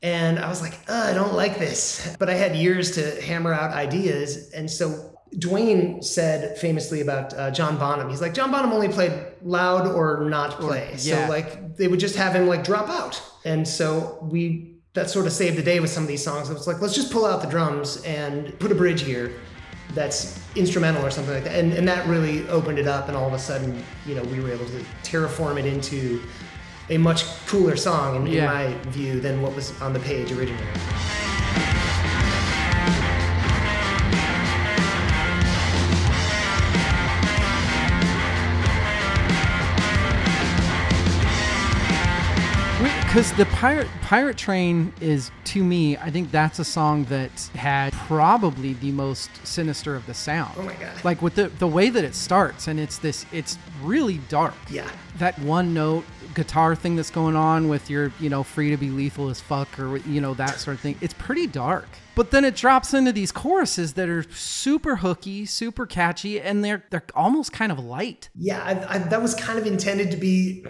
And 0.02 0.38
I 0.38 0.48
was 0.48 0.60
like, 0.60 0.74
"Ugh, 0.88 1.10
I 1.10 1.14
don't 1.14 1.34
like 1.34 1.58
this. 1.58 2.14
But 2.18 2.28
I 2.28 2.34
had 2.34 2.54
years 2.54 2.90
to 2.96 3.22
hammer 3.22 3.54
out 3.54 3.72
ideas. 3.72 4.50
And 4.52 4.70
so 4.70 5.18
Dwayne 5.36 6.04
said 6.04 6.58
famously 6.58 7.00
about 7.00 7.32
uh, 7.34 7.50
John 7.50 7.78
Bonham, 7.78 8.10
he's 8.10 8.20
like, 8.20 8.34
John 8.34 8.50
Bonham 8.50 8.72
only 8.72 8.88
played 8.88 9.12
loud 9.42 9.86
or 9.86 10.28
not 10.28 10.60
play. 10.60 10.90
yeah. 10.98 11.24
So 11.26 11.30
like 11.30 11.76
they 11.76 11.88
would 11.88 12.00
just 12.00 12.16
have 12.16 12.34
him 12.34 12.46
like 12.46 12.64
drop 12.64 12.88
out. 12.88 13.22
And 13.44 13.66
so 13.66 14.18
we 14.22 14.76
that 14.92 15.10
sort 15.10 15.26
of 15.26 15.32
saved 15.32 15.56
the 15.56 15.62
day 15.62 15.80
with 15.80 15.90
some 15.90 16.02
of 16.04 16.08
these 16.08 16.22
songs. 16.22 16.50
It 16.50 16.54
was 16.54 16.66
like, 16.66 16.80
let's 16.80 16.94
just 16.94 17.12
pull 17.12 17.24
out 17.24 17.40
the 17.40 17.48
drums 17.48 18.02
and 18.04 18.56
put 18.60 18.70
a 18.70 18.74
bridge 18.76 19.02
here 19.02 19.32
that's 19.94 20.40
instrumental 20.56 21.04
or 21.04 21.10
something 21.10 21.34
like 21.34 21.44
that. 21.44 21.54
And, 21.58 21.72
and 21.72 21.86
that 21.88 22.06
really 22.06 22.46
opened 22.48 22.78
it 22.78 22.86
up. 22.86 23.08
And 23.08 23.16
all 23.16 23.26
of 23.26 23.32
a 23.32 23.38
sudden, 23.38 23.82
you 24.06 24.14
know, 24.14 24.22
we 24.24 24.40
were 24.40 24.50
able 24.52 24.66
to 24.66 24.84
terraform 25.02 25.58
it 25.58 25.66
into 25.66 26.22
a 26.90 26.98
much 26.98 27.24
cooler 27.46 27.76
song, 27.76 28.16
in, 28.16 28.26
Yeah. 28.26 28.62
in 28.62 28.72
my 28.72 28.78
view, 28.90 29.20
than 29.20 29.40
what 29.40 29.54
was 29.54 29.80
on 29.80 29.92
the 29.92 30.00
page 30.00 30.32
originally. 30.32 30.66
Because 43.14 43.32
the 43.34 43.46
pirate 43.46 43.86
pirate 44.02 44.36
train 44.36 44.92
is 45.00 45.30
to 45.44 45.62
me, 45.62 45.96
I 45.96 46.10
think 46.10 46.32
that's 46.32 46.58
a 46.58 46.64
song 46.64 47.04
that 47.04 47.30
had 47.54 47.92
probably 47.92 48.72
the 48.72 48.90
most 48.90 49.30
sinister 49.46 49.94
of 49.94 50.04
the 50.06 50.14
sound. 50.14 50.52
Oh 50.56 50.64
my 50.64 50.74
God. 50.74 51.04
Like 51.04 51.22
with 51.22 51.36
the 51.36 51.46
the 51.46 51.68
way 51.68 51.90
that 51.90 52.02
it 52.02 52.16
starts, 52.16 52.66
and 52.66 52.80
it's 52.80 52.98
this, 52.98 53.24
it's 53.30 53.56
really 53.84 54.18
dark. 54.28 54.56
Yeah. 54.68 54.90
That 55.18 55.38
one 55.38 55.72
note 55.72 56.04
guitar 56.34 56.74
thing 56.74 56.96
that's 56.96 57.10
going 57.10 57.36
on 57.36 57.68
with 57.68 57.88
your, 57.88 58.12
you 58.18 58.28
know, 58.28 58.42
free 58.42 58.70
to 58.70 58.76
be 58.76 58.90
lethal 58.90 59.30
as 59.30 59.40
fuck, 59.40 59.78
or 59.78 59.98
you 59.98 60.20
know 60.20 60.34
that 60.34 60.58
sort 60.58 60.74
of 60.74 60.80
thing. 60.80 60.96
It's 61.00 61.14
pretty 61.14 61.46
dark. 61.46 61.86
But 62.16 62.32
then 62.32 62.44
it 62.44 62.56
drops 62.56 62.94
into 62.94 63.12
these 63.12 63.30
choruses 63.30 63.92
that 63.92 64.08
are 64.08 64.24
super 64.32 64.96
hooky, 64.96 65.46
super 65.46 65.86
catchy, 65.86 66.40
and 66.40 66.64
they're 66.64 66.82
they're 66.90 67.04
almost 67.14 67.52
kind 67.52 67.70
of 67.70 67.78
light. 67.78 68.28
Yeah, 68.34 68.60
I, 68.60 68.96
I, 68.96 68.98
that 68.98 69.22
was 69.22 69.36
kind 69.36 69.56
of 69.56 69.68
intended 69.68 70.10
to 70.10 70.16
be. 70.16 70.66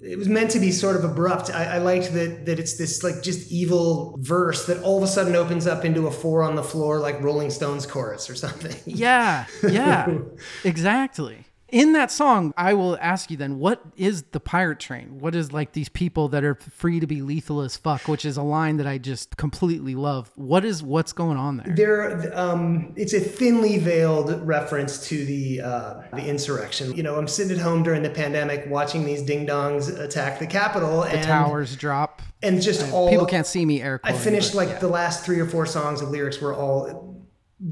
It 0.00 0.18
was 0.18 0.28
meant 0.28 0.50
to 0.50 0.58
be 0.58 0.72
sort 0.72 0.96
of 0.96 1.04
abrupt. 1.04 1.50
I, 1.50 1.76
I 1.76 1.78
liked 1.78 2.12
that 2.12 2.44
that 2.46 2.58
it's 2.58 2.76
this 2.76 3.02
like 3.02 3.22
just 3.22 3.50
evil 3.50 4.16
verse 4.20 4.66
that 4.66 4.82
all 4.82 4.98
of 4.98 5.02
a 5.02 5.06
sudden 5.06 5.34
opens 5.34 5.66
up 5.66 5.84
into 5.84 6.06
a 6.06 6.10
four 6.10 6.42
on 6.42 6.54
the 6.54 6.62
floor 6.62 7.00
like 7.00 7.20
Rolling 7.22 7.50
Stones 7.50 7.86
chorus 7.86 8.28
or 8.28 8.34
something. 8.34 8.76
Yeah, 8.84 9.46
yeah, 9.66 10.06
exactly. 10.64 11.46
In 11.68 11.94
that 11.94 12.12
song, 12.12 12.54
I 12.56 12.74
will 12.74 12.96
ask 13.00 13.28
you 13.28 13.36
then, 13.36 13.58
what 13.58 13.82
is 13.96 14.22
the 14.30 14.38
pirate 14.38 14.78
train? 14.78 15.18
What 15.18 15.34
is 15.34 15.52
like 15.52 15.72
these 15.72 15.88
people 15.88 16.28
that 16.28 16.44
are 16.44 16.54
free 16.54 17.00
to 17.00 17.08
be 17.08 17.22
lethal 17.22 17.60
as 17.60 17.76
fuck, 17.76 18.06
which 18.06 18.24
is 18.24 18.36
a 18.36 18.42
line 18.42 18.76
that 18.76 18.86
I 18.86 18.98
just 18.98 19.36
completely 19.36 19.96
love. 19.96 20.30
What 20.36 20.64
is 20.64 20.82
what's 20.84 21.12
going 21.12 21.36
on 21.36 21.56
there? 21.56 21.74
There, 21.74 22.38
um, 22.38 22.92
it's 22.96 23.14
a 23.14 23.20
thinly 23.20 23.78
veiled 23.78 24.46
reference 24.46 25.08
to 25.08 25.24
the 25.24 25.60
uh, 25.60 25.94
the 26.12 26.24
insurrection. 26.24 26.94
You 26.94 27.02
know, 27.02 27.16
I'm 27.16 27.26
sitting 27.26 27.56
at 27.56 27.62
home 27.62 27.82
during 27.82 28.02
the 28.02 28.10
pandemic 28.10 28.66
watching 28.68 29.04
these 29.04 29.22
ding 29.22 29.44
dongs 29.44 29.98
attack 29.98 30.38
the 30.38 30.46
Capitol 30.46 31.00
The 31.00 31.16
and 31.16 31.24
towers 31.24 31.74
drop. 31.74 32.22
and 32.44 32.62
just 32.62 32.92
all 32.92 33.10
People 33.10 33.26
can't 33.26 33.46
see 33.46 33.64
me 33.66 33.82
Eric, 33.82 34.02
I 34.04 34.12
finished 34.12 34.52
but 34.52 34.58
like 34.58 34.68
yeah. 34.68 34.78
the 34.78 34.88
last 34.88 35.24
three 35.24 35.40
or 35.40 35.46
four 35.46 35.66
songs 35.66 36.00
of 36.00 36.10
lyrics 36.10 36.40
were 36.40 36.54
all 36.54 37.15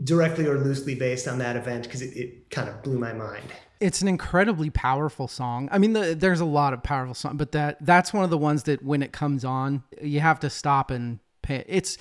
directly 0.05 0.47
or 0.47 0.59
loosely 0.59 0.95
based 0.95 1.29
on 1.29 1.39
that 1.39 1.57
event 1.57 1.85
because 1.85 2.03
it, 2.03 2.17
it 2.17 2.51
kind 2.51 2.69
of 2.69 2.83
blew 2.83 2.99
my 2.99 3.13
mind. 3.13 3.53
it's 3.81 4.01
an 4.01 4.09
incredibly 4.09 4.71
powerful 4.71 5.29
song. 5.29 5.69
I 5.71 5.79
mean, 5.79 5.93
the, 5.93 6.15
there's 6.15 6.41
a 6.41 6.47
lot 6.47 6.73
of 6.73 6.83
powerful 6.83 7.15
songs, 7.15 7.37
but 7.37 7.53
that 7.53 7.85
that's 7.85 8.13
one 8.13 8.25
of 8.25 8.31
the 8.31 8.39
ones 8.39 8.63
that 8.65 8.83
when 8.83 9.03
it 9.03 9.13
comes 9.13 9.45
on, 9.45 9.83
you 10.01 10.21
have 10.21 10.41
to 10.41 10.51
stop 10.51 10.91
and 10.91 11.19
pay. 11.43 11.65
It's 11.69 11.99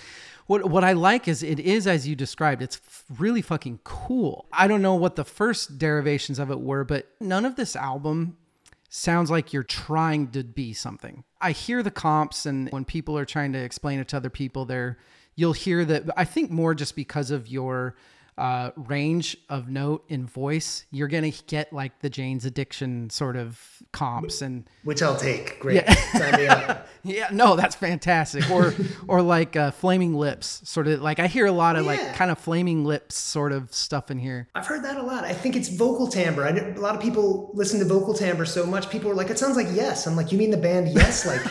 what 0.47 0.69
what 0.69 0.83
I 0.83 0.93
like 0.93 1.27
is 1.27 1.43
it 1.43 1.59
is 1.59 1.85
as 1.85 2.07
you 2.07 2.15
described. 2.15 2.61
It's 2.61 2.79
really 3.17 3.41
fucking 3.41 3.81
cool. 3.83 4.47
I 4.53 4.67
don't 4.67 4.81
know 4.81 4.95
what 4.95 5.15
the 5.15 5.25
first 5.25 5.77
derivations 5.77 6.39
of 6.39 6.51
it 6.51 6.61
were, 6.61 6.83
but 6.83 7.09
none 7.19 7.45
of 7.45 7.55
this 7.55 7.75
album 7.75 8.37
sounds 8.89 9.31
like 9.31 9.51
you're 9.51 9.63
trying 9.63 10.29
to 10.29 10.43
be 10.43 10.71
something. 10.71 11.23
I 11.41 11.51
hear 11.51 11.81
the 11.81 11.91
comps 11.91 12.45
and 12.45 12.69
when 12.69 12.85
people 12.85 13.17
are 13.17 13.25
trying 13.25 13.51
to 13.53 13.59
explain 13.59 13.99
it 13.99 14.07
to 14.09 14.17
other 14.17 14.29
people, 14.29 14.65
they're 14.65 14.99
you'll 15.35 15.53
hear 15.53 15.83
that 15.85 16.05
I 16.17 16.25
think 16.25 16.51
more 16.51 16.73
just 16.73 16.95
because 16.95 17.31
of 17.31 17.47
your 17.47 17.95
uh, 18.37 18.71
range 18.75 19.37
of 19.49 19.69
note 19.69 20.03
in 20.09 20.25
voice, 20.25 20.85
you're 20.91 21.07
gonna 21.07 21.31
get 21.47 21.71
like 21.71 21.99
the 21.99 22.09
Jane's 22.09 22.45
Addiction 22.45 23.09
sort 23.09 23.35
of 23.35 23.59
comps 23.91 24.41
and 24.41 24.67
Which 24.83 25.01
I'll 25.01 25.15
take. 25.17 25.59
Great. 25.59 25.83
Up. 26.49 26.87
yeah, 27.03 27.27
no, 27.31 27.55
that's 27.55 27.75
fantastic. 27.75 28.49
Or 28.49 28.73
or 29.07 29.21
like 29.21 29.55
uh, 29.55 29.71
Flaming 29.71 30.13
Lips, 30.15 30.61
sort 30.67 30.87
of 30.87 31.01
like 31.01 31.19
I 31.19 31.27
hear 31.27 31.45
a 31.45 31.51
lot 31.51 31.75
of 31.75 31.85
Yeah. 31.85 31.91
like 31.91 32.15
kind 32.15 32.31
of 32.31 32.37
Flaming 32.39 32.85
Lips 32.85 33.15
sort 33.15 33.51
of 33.51 33.73
stuff 33.73 34.09
in 34.11 34.17
here. 34.19 34.47
I've 34.55 34.65
heard 34.67 34.83
that 34.83 34.97
a 34.97 35.03
lot. 35.03 35.23
I 35.23 35.33
think 35.33 35.55
it's 35.55 35.69
vocal 35.69 36.07
timbre. 36.07 36.45
I 36.45 36.49
a 36.49 36.79
lot 36.79 36.95
of 36.95 37.01
people 37.01 37.51
listen 37.53 37.79
to 37.79 37.85
vocal 37.85 38.13
timbre 38.13 38.45
so 38.45 38.65
much. 38.65 38.89
People 38.89 39.11
are 39.11 39.15
like, 39.15 39.29
"It 39.29 39.37
sounds 39.39 39.55
like 39.55 39.67
Yes." 39.73 40.07
I'm 40.07 40.15
like, 40.15 40.31
"You 40.31 40.37
mean 40.37 40.51
the 40.51 40.57
band 40.57 40.87
Yes? 40.89 41.25
Like 41.25 41.41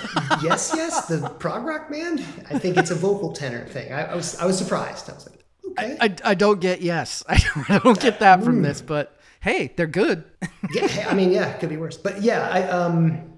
Yes, 0.43 0.73
Yes, 0.75 1.07
the 1.07 1.29
prog 1.39 1.65
rock 1.65 1.91
band?" 1.91 2.21
I 2.51 2.59
think 2.59 2.77
it's 2.77 2.91
a 2.91 2.95
vocal 2.97 3.33
tenor 3.33 3.67
thing. 3.67 3.93
I, 3.93 4.05
I 4.07 4.15
was 4.15 4.35
I 4.37 4.47
was 4.47 4.59
surprised. 4.59 5.09
I 5.11 5.15
was 5.15 5.29
like, 5.29 5.42
"Okay, 5.67 5.97
I, 6.01 6.15
I 6.25 6.35
don't 6.35 6.61
get 6.61 6.83
yes, 6.83 7.23
I 7.29 7.81
don't 7.83 8.01
get 8.01 8.21
that 8.21 8.43
from 8.43 8.63
this, 8.63 8.81
but 8.81 9.19
hey, 9.41 9.73
they're 9.77 9.87
good. 9.87 10.25
yeah." 10.73 11.07
I 11.09 11.15
mean, 11.15 11.33
yeah, 11.33 11.49
it 11.49 11.61
could 11.61 11.69
be 11.69 11.77
worse, 11.77 11.97
but 11.97 12.23
yeah, 12.23 12.49
I 12.49 12.69
um, 12.69 13.33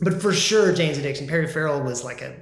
but 0.00 0.20
for 0.20 0.32
sure, 0.32 0.72
Jane's 0.72 0.98
Addiction. 0.98 1.26
Perry 1.26 1.46
Farrell 1.46 1.82
was 1.82 2.04
like 2.04 2.22
a 2.22 2.34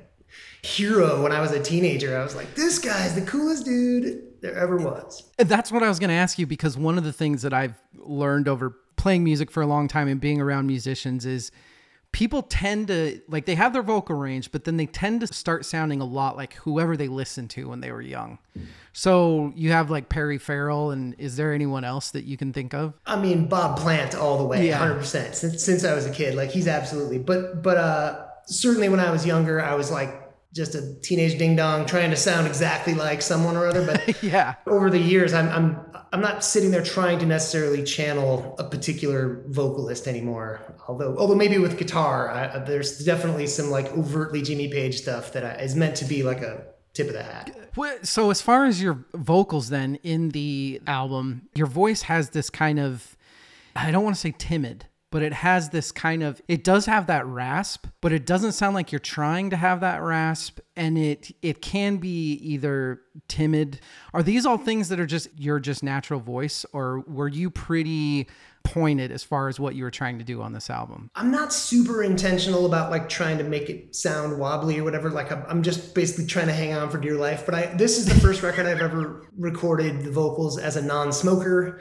hero 0.62 1.22
when 1.22 1.32
I 1.32 1.40
was 1.40 1.52
a 1.52 1.62
teenager. 1.62 2.18
I 2.18 2.22
was 2.22 2.34
like, 2.34 2.54
"This 2.54 2.78
guy's 2.78 3.14
the 3.14 3.22
coolest 3.22 3.64
dude 3.64 4.40
there 4.40 4.54
ever 4.54 4.76
was." 4.76 5.24
That's 5.38 5.72
what 5.72 5.82
I 5.82 5.88
was 5.88 5.98
going 5.98 6.10
to 6.10 6.16
ask 6.16 6.38
you 6.38 6.46
because 6.46 6.76
one 6.76 6.98
of 6.98 7.04
the 7.04 7.12
things 7.12 7.42
that 7.42 7.52
I've 7.52 7.74
learned 7.96 8.48
over 8.48 8.76
playing 8.96 9.24
music 9.24 9.50
for 9.50 9.62
a 9.62 9.66
long 9.66 9.88
time 9.88 10.08
and 10.08 10.20
being 10.20 10.40
around 10.40 10.66
musicians 10.66 11.24
is 11.24 11.50
people 12.12 12.42
tend 12.42 12.88
to 12.88 13.20
like 13.28 13.46
they 13.46 13.54
have 13.54 13.72
their 13.72 13.82
vocal 13.82 14.16
range, 14.16 14.50
but 14.52 14.64
then 14.64 14.76
they 14.76 14.86
tend 14.86 15.20
to 15.20 15.26
start 15.26 15.64
sounding 15.64 16.00
a 16.00 16.04
lot 16.04 16.36
like 16.36 16.54
whoever 16.54 16.96
they 16.96 17.08
listened 17.08 17.50
to 17.50 17.68
when 17.68 17.80
they 17.80 17.92
were 17.92 18.02
young. 18.02 18.38
So 18.98 19.52
you 19.54 19.70
have 19.70 19.92
like 19.92 20.08
Perry 20.08 20.38
Farrell, 20.38 20.90
and 20.90 21.14
is 21.18 21.36
there 21.36 21.54
anyone 21.54 21.84
else 21.84 22.10
that 22.10 22.24
you 22.24 22.36
can 22.36 22.52
think 22.52 22.74
of? 22.74 22.94
I 23.06 23.14
mean, 23.14 23.46
Bob 23.46 23.78
Plant 23.78 24.16
all 24.16 24.38
the 24.38 24.44
way, 24.44 24.66
Yeah. 24.66 24.76
hundred 24.76 24.96
percent. 24.96 25.36
Since 25.36 25.62
since 25.62 25.84
I 25.84 25.94
was 25.94 26.04
a 26.04 26.10
kid, 26.10 26.34
like 26.34 26.50
he's 26.50 26.66
absolutely. 26.66 27.18
But 27.18 27.62
but 27.62 27.76
uh, 27.76 28.26
certainly 28.46 28.88
when 28.88 28.98
I 28.98 29.12
was 29.12 29.24
younger, 29.24 29.62
I 29.62 29.74
was 29.76 29.92
like 29.92 30.28
just 30.52 30.74
a 30.74 30.96
teenage 31.00 31.38
ding 31.38 31.54
dong 31.54 31.86
trying 31.86 32.10
to 32.10 32.16
sound 32.16 32.48
exactly 32.48 32.92
like 32.92 33.22
someone 33.22 33.56
or 33.56 33.68
other. 33.68 33.86
But 33.86 34.20
yeah, 34.22 34.56
over 34.66 34.90
the 34.90 34.98
years, 34.98 35.32
I'm 35.32 35.48
I'm 35.50 35.78
I'm 36.12 36.20
not 36.20 36.42
sitting 36.42 36.72
there 36.72 36.82
trying 36.82 37.20
to 37.20 37.26
necessarily 37.26 37.84
channel 37.84 38.56
a 38.58 38.64
particular 38.64 39.44
vocalist 39.46 40.08
anymore. 40.08 40.60
Although 40.88 41.16
although 41.16 41.36
maybe 41.36 41.58
with 41.58 41.78
guitar, 41.78 42.32
I, 42.32 42.58
there's 42.64 42.98
definitely 43.04 43.46
some 43.46 43.70
like 43.70 43.96
overtly 43.96 44.42
Jimmy 44.42 44.66
Page 44.66 44.98
stuff 44.98 45.32
that 45.34 45.44
I, 45.44 45.62
is 45.62 45.76
meant 45.76 45.94
to 45.98 46.04
be 46.04 46.24
like 46.24 46.40
a 46.42 46.64
tip 46.98 47.08
of 47.08 47.14
the 47.14 47.22
hat. 47.22 47.54
So 48.06 48.30
as 48.30 48.42
far 48.42 48.66
as 48.66 48.82
your 48.82 49.04
vocals 49.14 49.68
then 49.68 49.96
in 50.02 50.30
the 50.30 50.80
album, 50.86 51.48
your 51.54 51.66
voice 51.66 52.02
has 52.02 52.30
this 52.30 52.50
kind 52.50 52.78
of 52.78 53.16
I 53.76 53.92
don't 53.92 54.02
want 54.02 54.16
to 54.16 54.20
say 54.20 54.34
timid, 54.36 54.86
but 55.10 55.22
it 55.22 55.32
has 55.32 55.70
this 55.70 55.92
kind 55.92 56.24
of 56.24 56.42
it 56.48 56.64
does 56.64 56.86
have 56.86 57.06
that 57.06 57.24
rasp, 57.26 57.86
but 58.00 58.12
it 58.12 58.26
doesn't 58.26 58.52
sound 58.52 58.74
like 58.74 58.90
you're 58.90 58.98
trying 58.98 59.50
to 59.50 59.56
have 59.56 59.80
that 59.80 60.02
rasp 60.02 60.58
and 60.76 60.98
it 60.98 61.30
it 61.40 61.62
can 61.62 61.98
be 61.98 62.32
either 62.32 63.00
timid. 63.28 63.80
Are 64.12 64.22
these 64.22 64.44
all 64.44 64.58
things 64.58 64.88
that 64.88 64.98
are 64.98 65.06
just 65.06 65.28
your 65.38 65.60
just 65.60 65.82
natural 65.84 66.20
voice 66.20 66.66
or 66.72 67.00
were 67.06 67.28
you 67.28 67.48
pretty 67.48 68.26
pointed 68.72 69.10
as 69.10 69.24
far 69.24 69.48
as 69.48 69.58
what 69.58 69.74
you 69.74 69.84
were 69.84 69.90
trying 69.90 70.18
to 70.18 70.24
do 70.24 70.42
on 70.42 70.52
this 70.52 70.70
album. 70.70 71.10
I'm 71.14 71.30
not 71.30 71.52
super 71.52 72.02
intentional 72.02 72.66
about 72.66 72.90
like 72.90 73.08
trying 73.08 73.38
to 73.38 73.44
make 73.44 73.70
it 73.70 73.94
sound 73.94 74.38
wobbly 74.38 74.78
or 74.78 74.84
whatever. 74.84 75.10
Like 75.10 75.32
I'm, 75.32 75.44
I'm 75.48 75.62
just 75.62 75.94
basically 75.94 76.26
trying 76.26 76.46
to 76.46 76.52
hang 76.52 76.74
on 76.74 76.90
for 76.90 76.98
dear 76.98 77.14
life. 77.14 77.44
But 77.44 77.54
I 77.54 77.66
this 77.66 77.98
is 77.98 78.06
the 78.06 78.14
first 78.14 78.42
record 78.42 78.66
I've 78.66 78.80
ever 78.80 79.26
recorded 79.36 80.02
the 80.02 80.10
vocals 80.10 80.58
as 80.58 80.76
a 80.76 80.82
non-smoker. 80.82 81.80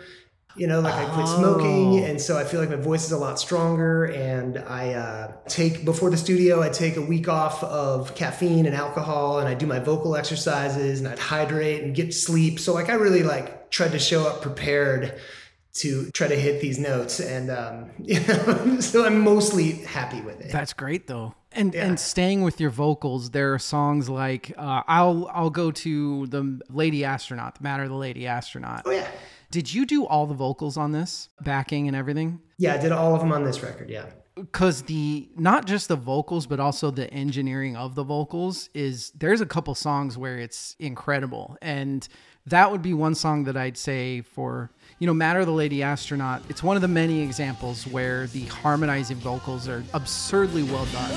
You 0.56 0.66
know, 0.66 0.80
like 0.80 0.96
I 0.96 1.06
quit 1.14 1.28
smoking, 1.28 2.04
and 2.04 2.20
so 2.20 2.36
I 2.36 2.44
feel 2.44 2.60
like 2.60 2.70
my 2.72 2.78
voice 2.78 3.06
is 3.06 3.12
a 3.12 3.18
lot 3.18 3.40
stronger. 3.40 4.06
And 4.06 4.58
I 4.58 4.94
uh, 4.94 5.32
take 5.48 5.86
before 5.86 6.10
the 6.10 6.18
studio, 6.18 6.64
I 6.64 6.70
take 6.70 6.98
a 6.98 7.02
week 7.02 7.28
off 7.28 7.64
of 7.64 8.16
caffeine 8.16 8.66
and 8.66 8.74
alcohol, 8.74 9.38
and 9.38 9.48
I 9.48 9.54
do 9.54 9.68
my 9.68 9.78
vocal 9.78 10.16
exercises, 10.16 11.00
and 11.00 11.08
I'd 11.08 11.20
hydrate 11.20 11.84
and 11.84 11.96
get 11.96 12.12
sleep. 12.12 12.60
So 12.60 12.74
like 12.74 12.90
I 12.90 12.94
really 12.94 13.22
like 13.22 13.70
tried 13.70 13.92
to 13.92 14.00
show 14.00 14.26
up 14.26 14.42
prepared 14.42 15.20
to 15.82 16.10
try 16.12 16.28
to 16.28 16.36
hit 16.36 16.62
these 16.62 16.80
notes 16.80 17.20
and 17.20 17.50
um, 17.50 17.90
you 18.00 18.20
know 18.28 18.80
so 18.80 19.06
i'm 19.06 19.20
mostly 19.22 19.72
happy 19.98 20.22
with 20.22 20.40
it 20.42 20.52
That's 20.52 20.74
great 20.74 21.08
though. 21.08 21.34
And 21.54 21.74
Yeah. 21.74 21.86
and 21.88 22.00
staying 22.00 22.44
with 22.44 22.60
your 22.60 22.70
vocals, 22.70 23.32
there 23.32 23.54
are 23.54 23.60
songs 23.60 24.10
like 24.10 24.52
uh, 24.58 24.84
I'll 24.88 25.28
I'll 25.34 25.50
go 25.50 25.72
to 25.72 26.28
the 26.28 26.60
Lady 26.70 27.04
Astronaut, 27.04 27.56
the 27.56 27.64
Matter 27.64 27.84
of 27.84 27.90
the 27.90 27.96
Lady 27.96 28.28
Astronaut. 28.28 28.84
oh 28.86 28.92
yeah 28.92 29.08
Did 29.50 29.74
you 29.74 29.86
do 29.86 30.06
all 30.06 30.28
the 30.28 30.36
vocals 30.36 30.78
on 30.78 30.92
this, 30.92 31.30
backing 31.42 31.88
and 31.88 31.96
everything? 31.96 32.42
yeah 32.60 32.74
i 32.74 32.78
did 32.78 32.92
all 32.92 33.14
of 33.16 33.20
them 33.22 33.32
on 33.32 33.44
this 33.44 33.62
record 33.64 33.90
yeah 33.90 34.06
because 34.36 34.84
the 34.84 35.30
not 35.36 35.66
just 35.66 35.88
the 35.88 35.96
vocals 35.96 36.46
but 36.48 36.60
also 36.60 36.92
the 36.92 37.12
engineering 37.14 37.76
of 37.76 37.96
the 37.96 38.04
vocals 38.04 38.70
is 38.74 39.12
there's 39.16 39.42
a 39.42 39.46
couple 39.46 39.74
songs 39.76 40.16
where 40.18 40.38
it's 40.38 40.76
incredible 40.80 41.56
and 41.62 42.08
that 42.46 42.72
would 42.72 42.82
be 42.82 42.94
one 42.94 43.16
song 43.16 43.44
that 43.46 43.56
i'd 43.58 43.78
say 43.78 44.22
for 44.22 44.70
you 45.00 45.08
know 45.08 45.14
matter 45.14 45.46
the 45.46 45.52
lady 45.52 45.84
astronaut 45.84 46.42
it's 46.50 46.64
one 46.64 46.76
of 46.76 46.82
the 46.82 46.88
many 46.88 47.22
examples 47.22 47.86
where 47.88 48.28
the 48.28 48.46
harmonizing 48.46 49.18
vocals 49.18 49.68
are 49.68 49.84
absurdly 49.94 50.64
well 50.64 50.86
done 50.86 51.12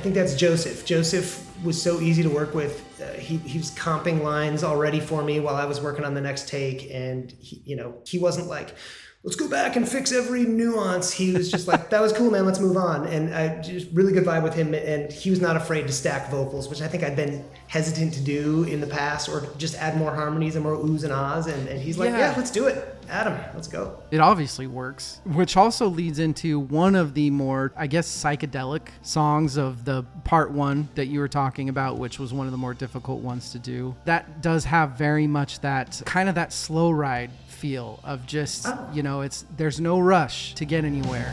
think 0.00 0.14
that's 0.14 0.34
joseph. 0.34 0.84
Joseph 0.84 1.46
was 1.64 1.80
so 1.80 2.00
easy 2.00 2.22
to 2.22 2.30
work 2.30 2.54
with. 2.54 3.00
Uh, 3.00 3.18
he, 3.18 3.36
he 3.38 3.58
was 3.58 3.70
comping 3.72 4.22
lines 4.22 4.64
already 4.64 5.00
for 5.00 5.22
me 5.22 5.40
while 5.40 5.56
i 5.56 5.64
was 5.64 5.80
working 5.80 6.04
on 6.04 6.14
the 6.14 6.20
next 6.20 6.48
take. 6.48 6.90
And 6.92 7.30
he, 7.38 7.62
you 7.64 7.76
know 7.76 7.94
he 8.06 8.18
wasn't 8.18 8.48
like 8.48 8.74
let's 9.22 9.36
go 9.36 9.48
back 9.48 9.76
and 9.76 9.86
fix 9.86 10.12
every 10.12 10.44
nuance. 10.44 11.12
He 11.12 11.32
was 11.32 11.50
just 11.50 11.68
like 11.68 11.90
that 11.90 12.00
was 12.00 12.12
cool 12.12 12.30
man. 12.30 12.46
Let's 12.46 12.58
move 12.60 12.76
on. 12.76 13.06
And 13.06 13.34
i 13.34 13.60
just 13.60 13.88
really 13.92 14.12
good 14.12 14.24
vibe 14.24 14.42
with 14.42 14.54
him 14.54 14.74
and 14.74 15.12
he 15.12 15.28
was 15.30 15.40
not 15.40 15.56
afraid 15.56 15.86
to 15.86 15.92
stack 15.92 16.30
vocals 16.30 16.68
which 16.68 16.80
i 16.80 16.88
think 16.88 17.02
i'd 17.04 17.16
been 17.16 17.44
hesitant 17.68 18.12
to 18.14 18.20
do 18.20 18.64
in 18.64 18.80
the 18.80 18.86
past 18.86 19.28
or 19.28 19.46
just 19.58 19.74
add 19.76 19.96
more 19.96 20.14
harmonies 20.14 20.54
and 20.56 20.64
more 20.64 20.74
oohs 20.76 21.04
and 21.04 21.12
ahs 21.12 21.46
and, 21.46 21.68
and 21.68 21.80
he's 21.80 21.98
like 21.98 22.10
Yeah. 22.10 22.18
yeah 22.18 22.34
let's 22.36 22.50
do 22.50 22.66
it. 22.66 22.96
Adam 23.08 23.36
let's 23.54 23.66
go. 23.66 24.00
It 24.12 24.20
obviously 24.20 24.66
works 24.68 25.20
which 25.24 25.56
also 25.56 25.88
leads 25.88 26.18
into 26.20 26.60
one 26.60 26.94
of 26.94 27.14
the 27.14 27.28
more 27.30 27.72
i 27.76 27.86
guess 27.86 28.08
psychedelic 28.08 28.88
songs 29.02 29.56
of 29.56 29.84
the 29.84 30.04
part 30.24 30.50
one 30.52 30.88
that 30.94 31.06
you 31.06 31.18
were 31.20 31.28
talking 31.28 31.68
about 31.68 31.98
which 31.98 32.18
was 32.18 32.32
one 32.32 32.46
of 32.46 32.52
the 32.52 32.58
more 32.58 32.72
difficult 32.74 33.20
ones 33.20 33.50
to 33.52 33.58
do. 33.58 33.94
That 34.04 34.42
does 34.42 34.64
have 34.64 34.92
very 34.92 35.26
much 35.26 35.60
that 35.60 36.00
kind 36.06 36.28
of 36.28 36.36
that 36.36 36.52
slow 36.52 36.90
ride 36.90 37.30
feel 37.60 38.00
of 38.04 38.26
just 38.26 38.66
oh. 38.66 38.88
you 38.92 39.02
know 39.02 39.20
it's 39.20 39.44
there's 39.58 39.78
no 39.78 40.00
rush 40.00 40.54
to 40.54 40.64
get 40.64 40.82
anywhere 40.82 41.30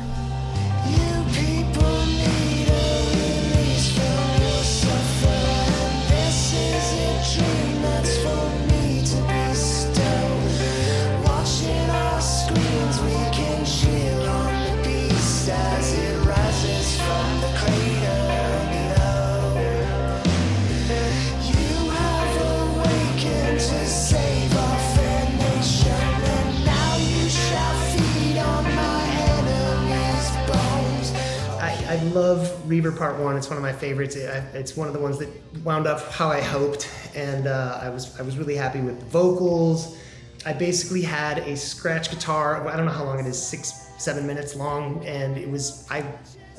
love 32.07 32.67
Reaver 32.69 32.91
Part 32.91 33.17
One. 33.19 33.37
It's 33.37 33.47
one 33.49 33.57
of 33.57 33.63
my 33.63 33.73
favorites. 33.73 34.15
It, 34.15 34.29
I- 34.29 34.57
it's 34.57 34.75
one 34.75 34.87
of 34.87 34.93
the 34.93 34.99
ones 34.99 35.17
that 35.19 35.29
wound 35.63 35.87
up 35.87 36.01
how 36.11 36.29
I 36.29 36.41
hoped, 36.41 36.89
and 37.15 37.47
uh, 37.47 37.79
I 37.81 37.89
was 37.89 38.19
I 38.19 38.23
was 38.23 38.37
really 38.37 38.55
happy 38.55 38.81
with 38.81 38.99
the 38.99 39.05
vocals. 39.05 39.97
I 40.45 40.53
basically 40.53 41.01
had 41.01 41.39
a 41.39 41.55
scratch 41.57 42.09
guitar. 42.09 42.67
I 42.67 42.75
don't 42.77 42.85
know 42.85 42.91
how 42.91 43.03
long 43.03 43.19
it 43.19 43.25
is, 43.25 43.41
six 43.41 43.89
seven 43.97 44.25
minutes 44.27 44.55
long, 44.55 45.05
and 45.05 45.37
it 45.37 45.49
was 45.49 45.87
I. 45.89 46.03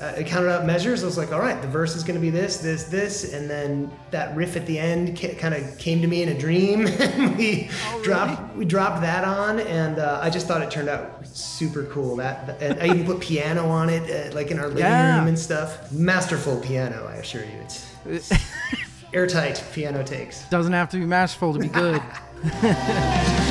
Uh, 0.01 0.15
I 0.19 0.23
counted 0.23 0.49
out 0.49 0.65
measures. 0.65 1.03
I 1.03 1.07
was 1.07 1.19
like, 1.19 1.33
all 1.33 1.41
right, 1.41 1.61
the 1.61 1.67
verse 1.67 1.97
is 1.97 2.05
going 2.05 2.15
to 2.15 2.21
be 2.21 2.31
this, 2.31 2.59
this, 2.59 2.85
this, 2.85 3.33
and 3.35 3.51
then 3.51 3.91
that 4.13 4.37
riff 4.37 4.55
at 4.55 4.65
the 4.65 4.79
end 4.79 5.19
ca- 5.19 5.35
kind 5.35 5.53
of 5.57 5.77
came 5.77 6.01
to 6.03 6.07
me 6.07 6.23
in 6.23 6.29
a 6.29 6.39
dream. 6.39 6.87
and 7.01 7.37
we 7.37 7.69
dropped 8.05 8.55
we 8.57 8.65
dropped 8.65 9.01
that 9.01 9.25
on, 9.25 9.59
and 9.59 9.99
uh, 9.99 10.21
I 10.23 10.31
just 10.31 10.47
thought 10.47 10.63
it 10.63 10.71
turned 10.71 10.89
out 10.89 11.18
super 11.35 11.85
cool. 11.85 12.16
That 12.16 12.61
and 12.61 12.81
I 12.81 12.87
even 12.87 13.05
put 13.07 13.20
piano 13.20 13.66
on 13.68 13.91
it, 13.91 14.33
uh, 14.33 14.35
like 14.35 14.51
in 14.51 14.59
our 14.59 14.68
living 14.68 14.83
Yeah. 14.85 15.18
room 15.18 15.29
and 15.29 15.39
stuff. 15.39 15.91
Masterful 15.93 16.61
piano, 16.61 17.07
I 17.07 17.16
assure 17.16 17.45
you. 17.45 17.61
It's 18.07 18.33
airtight 19.12 19.62
piano 19.72 20.03
takes. 20.05 20.45
doesn't 20.51 20.72
have 20.72 20.89
to 20.91 20.99
be 20.99 21.05
masterful 21.07 21.53
to 21.55 21.59
be 21.59 21.68
good 21.68 22.03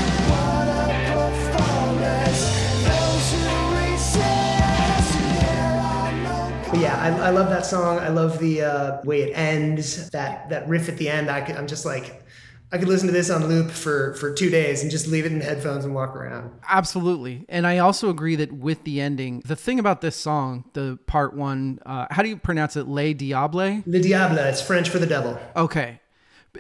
But 6.70 6.80
yeah, 6.82 6.98
I, 7.02 7.28
I 7.28 7.30
love 7.30 7.50
that 7.50 7.66
song. 7.66 7.98
I 8.00 8.10
love 8.10 8.40
the 8.40 8.62
uh, 8.64 9.02
way 9.04 9.22
it 9.24 9.32
ends. 9.34 10.10
That 10.10 10.50
that 10.50 10.68
riff 10.68 10.90
at 10.90 10.98
the 10.98 11.08
end. 11.08 11.30
I 11.30 11.40
I'm 11.40 11.66
just 11.66 11.86
like, 11.86 12.24
I 12.72 12.78
could 12.78 12.90
listen 12.90 13.08
to 13.08 13.14
this 13.14 13.30
on 13.30 13.48
loop 13.48 13.72
for 13.72 14.14
for 14.16 14.34
two 14.34 14.50
days 14.50 14.82
and 14.82 14.92
just 14.92 15.08
leave 15.08 15.26
it 15.26 15.32
in 15.32 15.40
headphones 15.40 15.86
and 15.86 15.96
walk 15.96 16.16
around. 16.16 16.52
Absolutely. 16.68 17.46
And 17.48 17.66
I 17.66 17.78
also 17.78 18.10
agree 18.10 18.36
that 18.36 18.52
with 18.52 18.84
the 18.84 19.00
ending, 19.00 19.42
the 19.46 19.56
thing 19.56 19.80
about 19.80 20.02
this 20.02 20.16
song, 20.18 20.66
the 20.74 21.00
part 21.08 21.34
one, 21.34 21.80
uh, 21.86 22.08
how 22.12 22.24
do 22.24 22.30
you 22.30 22.36
pronounce 22.38 22.76
it? 22.76 22.88
Le 22.88 23.14
Diable? 23.14 23.84
Le 23.86 24.00
Diable. 24.02 24.38
It's 24.40 24.62
French 24.62 24.90
for 24.90 25.00
the 25.00 25.06
devil. 25.08 25.40
Okay. 25.56 26.02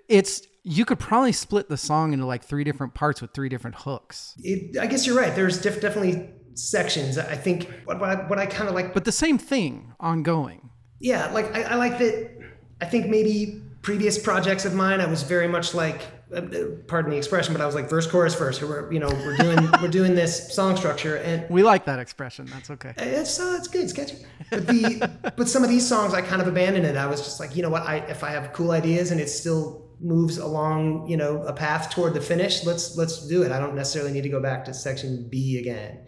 It's, 0.08 0.44
you 0.64 0.86
could 0.86 1.00
probably 1.00 1.32
split 1.32 1.70
the 1.70 1.78
song 1.78 2.14
into 2.14 2.26
like 2.26 2.44
three 2.44 2.64
different 2.64 2.94
parts 2.94 3.22
with 3.22 3.32
three 3.34 3.50
different 3.50 3.76
hooks. 3.78 4.36
It, 4.44 4.78
I 4.78 4.86
guess 4.88 5.06
you're 5.08 5.18
right. 5.18 5.36
There's 5.36 5.62
def- 5.62 5.82
definitely 5.82 6.30
sections. 6.54 7.18
I 7.18 7.36
think 7.36 7.70
what, 7.86 8.00
what 8.00 8.10
I, 8.10 8.16
what 8.28 8.40
I 8.40 8.46
kind 8.46 8.70
of 8.70 8.76
like 8.76 8.94
But 8.94 9.06
the 9.06 9.12
same 9.12 9.38
thing 9.38 9.94
ongoing. 10.00 10.70
yeah, 11.00 11.32
like 11.32 11.54
I, 11.56 11.64
I 11.64 11.76
like 11.76 11.98
that. 12.00 12.32
I 12.80 12.86
think 12.86 13.08
maybe 13.08 13.62
previous 13.82 14.18
projects 14.18 14.66
of 14.66 14.74
mine, 14.74 15.02
I 15.02 15.06
was 15.06 15.24
very 15.24 15.48
much 15.48 15.74
like, 15.74 16.02
uh, 16.32 16.38
uh, 16.38 16.66
pardon 16.88 17.12
the 17.12 17.18
expression, 17.18 17.54
but 17.54 17.62
I 17.62 17.66
was 17.66 17.76
like 17.76 17.90
verse, 17.90 18.06
chorus, 18.06 18.36
verse. 18.36 18.62
We're, 18.62 18.92
you 18.92 19.00
know, 19.00 19.08
we're 19.08 19.38
doing 19.38 19.72
we're 19.82 19.88
doing 19.88 20.16
this 20.16 20.54
song 20.54 20.76
structure, 20.76 21.18
and 21.18 21.50
We 21.50 21.64
like 21.64 21.86
that 21.86 22.00
expression. 22.00 22.46
That's 22.48 22.70
okay. 22.72 22.94
it's 22.98 23.40
uh, 23.40 23.56
it's 23.58 23.68
good, 23.68 23.84
it's 23.84 23.94
catchy. 23.94 24.18
But 24.50 24.68
the 24.68 25.34
but 25.38 25.48
some 25.48 25.64
of 25.64 25.70
these 25.70 25.88
songs, 25.88 26.14
I 26.14 26.22
kind 26.22 26.42
of 26.42 26.48
abandoned 26.48 26.86
it. 26.86 26.98
I 26.98 27.06
was 27.06 27.22
just 27.22 27.40
like, 27.40 27.56
you 27.56 27.64
know 27.64 27.70
what? 27.70 27.84
I 27.84 27.98
if 27.98 28.24
I 28.24 28.32
have 28.32 28.52
cool 28.54 28.72
ideas 28.72 29.12
and 29.12 29.22
it 29.22 29.30
still 29.30 29.88
moves 30.00 30.38
along, 30.38 31.08
you 31.08 31.18
know, 31.18 31.42
a 31.44 31.54
path 31.54 31.90
toward 31.90 32.14
the 32.14 32.22
finish, 32.22 32.66
let's 32.66 32.98
let's 32.98 33.28
do 33.28 33.44
it. 33.44 33.52
I 33.52 33.60
don't 33.60 33.76
necessarily 33.76 34.12
need 34.12 34.24
to 34.24 34.30
go 34.30 34.42
back 34.42 34.66
to 34.66 34.74
section 34.74 35.28
B 35.30 35.60
again. 35.60 36.00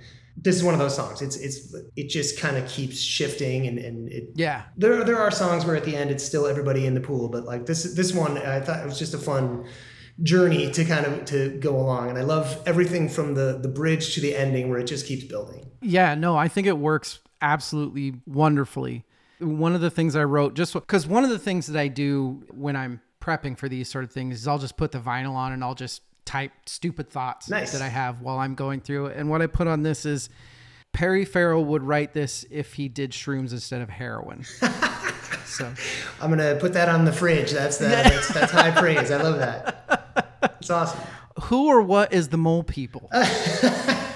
This 0.42 0.56
is 0.56 0.64
one 0.64 0.74
of 0.74 0.80
those 0.80 0.96
songs. 0.96 1.22
It's 1.22 1.36
it's 1.36 1.76
it 1.96 2.08
just 2.10 2.40
kind 2.40 2.56
of 2.58 2.68
keeps 2.68 3.00
shifting 3.00 3.68
and 3.68 3.78
and 3.78 4.10
it 4.10 4.30
Yeah. 4.36 4.64
there, 4.78 5.04
there 5.04 5.18
are 5.18 5.32
songs 5.32 5.66
where 5.66 5.76
at 5.76 5.84
the 5.84 5.96
end 5.96 6.12
it's 6.12 6.24
still 6.24 6.48
everybody 6.48 6.86
in 6.86 6.94
the 6.94 7.02
pool, 7.02 7.28
but 7.30 7.44
like 7.46 7.66
this 7.66 7.84
this 7.96 8.14
one, 8.14 8.38
I 8.38 8.60
thought 8.62 8.80
it 8.82 8.86
was 8.86 8.98
just 9.00 9.14
a 9.14 9.18
fun 9.18 9.66
journey 10.22 10.70
to 10.72 10.84
kind 10.86 11.06
of 11.06 11.26
to 11.26 11.50
go 11.60 11.76
along, 11.78 12.10
and 12.10 12.18
I 12.18 12.22
love 12.22 12.62
everything 12.66 13.10
from 13.10 13.34
the 13.36 13.60
the 13.62 13.70
bridge 13.70 14.14
to 14.16 14.22
the 14.22 14.36
ending 14.36 14.70
where 14.70 14.80
it 14.80 14.86
just 14.88 15.06
keeps 15.08 15.24
building. 15.26 15.70
Yeah, 15.82 16.16
no, 16.16 16.36
I 16.38 16.48
think 16.48 16.68
it 16.68 16.78
works 16.78 17.20
absolutely 17.42 18.16
wonderfully. 18.26 19.06
One 19.40 19.74
of 19.74 19.82
the 19.82 19.90
things 19.90 20.16
I 20.16 20.26
wrote, 20.26 20.54
just 20.56 20.74
because 20.74 21.08
one 21.08 21.24
of 21.24 21.30
the 21.30 21.40
things 21.40 21.68
that 21.68 21.80
I 21.80 21.88
do 21.88 22.44
when 22.52 22.76
I'm 22.76 23.00
prepping 23.22 23.58
for 23.58 23.70
these 23.70 23.90
sort 23.90 24.04
of 24.04 24.12
things 24.12 24.36
is 24.42 24.48
I'll 24.48 24.60
just 24.60 24.76
put 24.78 24.92
the 24.92 25.00
vinyl 25.00 25.34
on 25.34 25.52
and 25.54 25.64
I'll 25.64 25.76
just 25.76 26.02
type 26.30 26.52
stupid 26.68 27.10
thoughts 27.10 27.50
Nice. 27.50 27.72
that 27.72 27.82
I 27.82 27.88
have 27.88 28.22
while 28.22 28.38
I'm 28.38 28.54
going 28.54 28.82
through 28.82 29.08
it. 29.08 29.18
And 29.18 29.32
what 29.32 29.42
I 29.42 29.48
put 29.48 29.66
on 29.68 29.82
this 29.82 30.06
is 30.06 30.30
Perry 30.94 31.26
Farrell 31.26 31.66
would 31.66 31.82
write 31.82 32.14
this 32.14 32.46
if 32.52 32.76
he 32.76 32.88
did 32.88 33.12
shrooms 33.12 33.52
instead 33.52 33.82
of 33.82 33.90
heroin. 33.90 34.46
So 35.46 35.72
I'm 36.22 36.30
gonna 36.30 36.56
put 36.56 36.74
that 36.74 36.90
on 36.90 37.06
the 37.06 37.12
fridge. 37.12 37.52
That's 37.52 37.78
the, 37.78 37.86
that's 37.88 38.32
that's 38.34 38.52
high 38.52 38.70
praise. 38.72 39.10
I 39.12 39.20
love 39.22 39.40
that. 39.40 40.38
It's 40.62 40.70
awesome. 40.70 41.00
who 41.42 41.68
or 41.68 41.82
what 41.82 42.14
is 42.14 42.30
the 42.30 42.38
mole 42.38 42.64
people? 42.64 43.10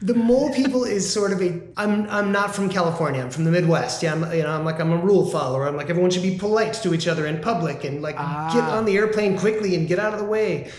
The 0.00 0.14
mole 0.14 0.52
people 0.52 0.84
is 0.84 1.10
sort 1.12 1.32
of 1.32 1.42
a. 1.42 1.60
I'm 1.76 2.08
I'm 2.08 2.30
not 2.30 2.54
from 2.54 2.68
California. 2.68 3.20
I'm 3.20 3.30
from 3.30 3.44
the 3.44 3.50
Midwest. 3.50 4.02
Yeah, 4.02 4.12
I'm 4.12 4.32
you 4.32 4.44
know 4.44 4.50
I'm 4.50 4.64
like 4.64 4.78
I'm 4.80 4.92
a 4.92 4.96
rule 4.96 5.28
follower. 5.28 5.66
I'm 5.66 5.76
like 5.76 5.90
everyone 5.90 6.10
should 6.10 6.22
be 6.22 6.38
polite 6.38 6.74
to 6.74 6.94
each 6.94 7.08
other 7.08 7.26
in 7.26 7.40
public 7.40 7.82
and 7.84 8.00
like 8.00 8.16
get 8.16 8.64
on 8.64 8.84
the 8.84 8.96
airplane 8.96 9.36
quickly 9.36 9.74
and 9.74 9.88
get 9.88 9.98
out 9.98 10.12
of 10.12 10.20
the 10.20 10.24
way. 10.24 10.70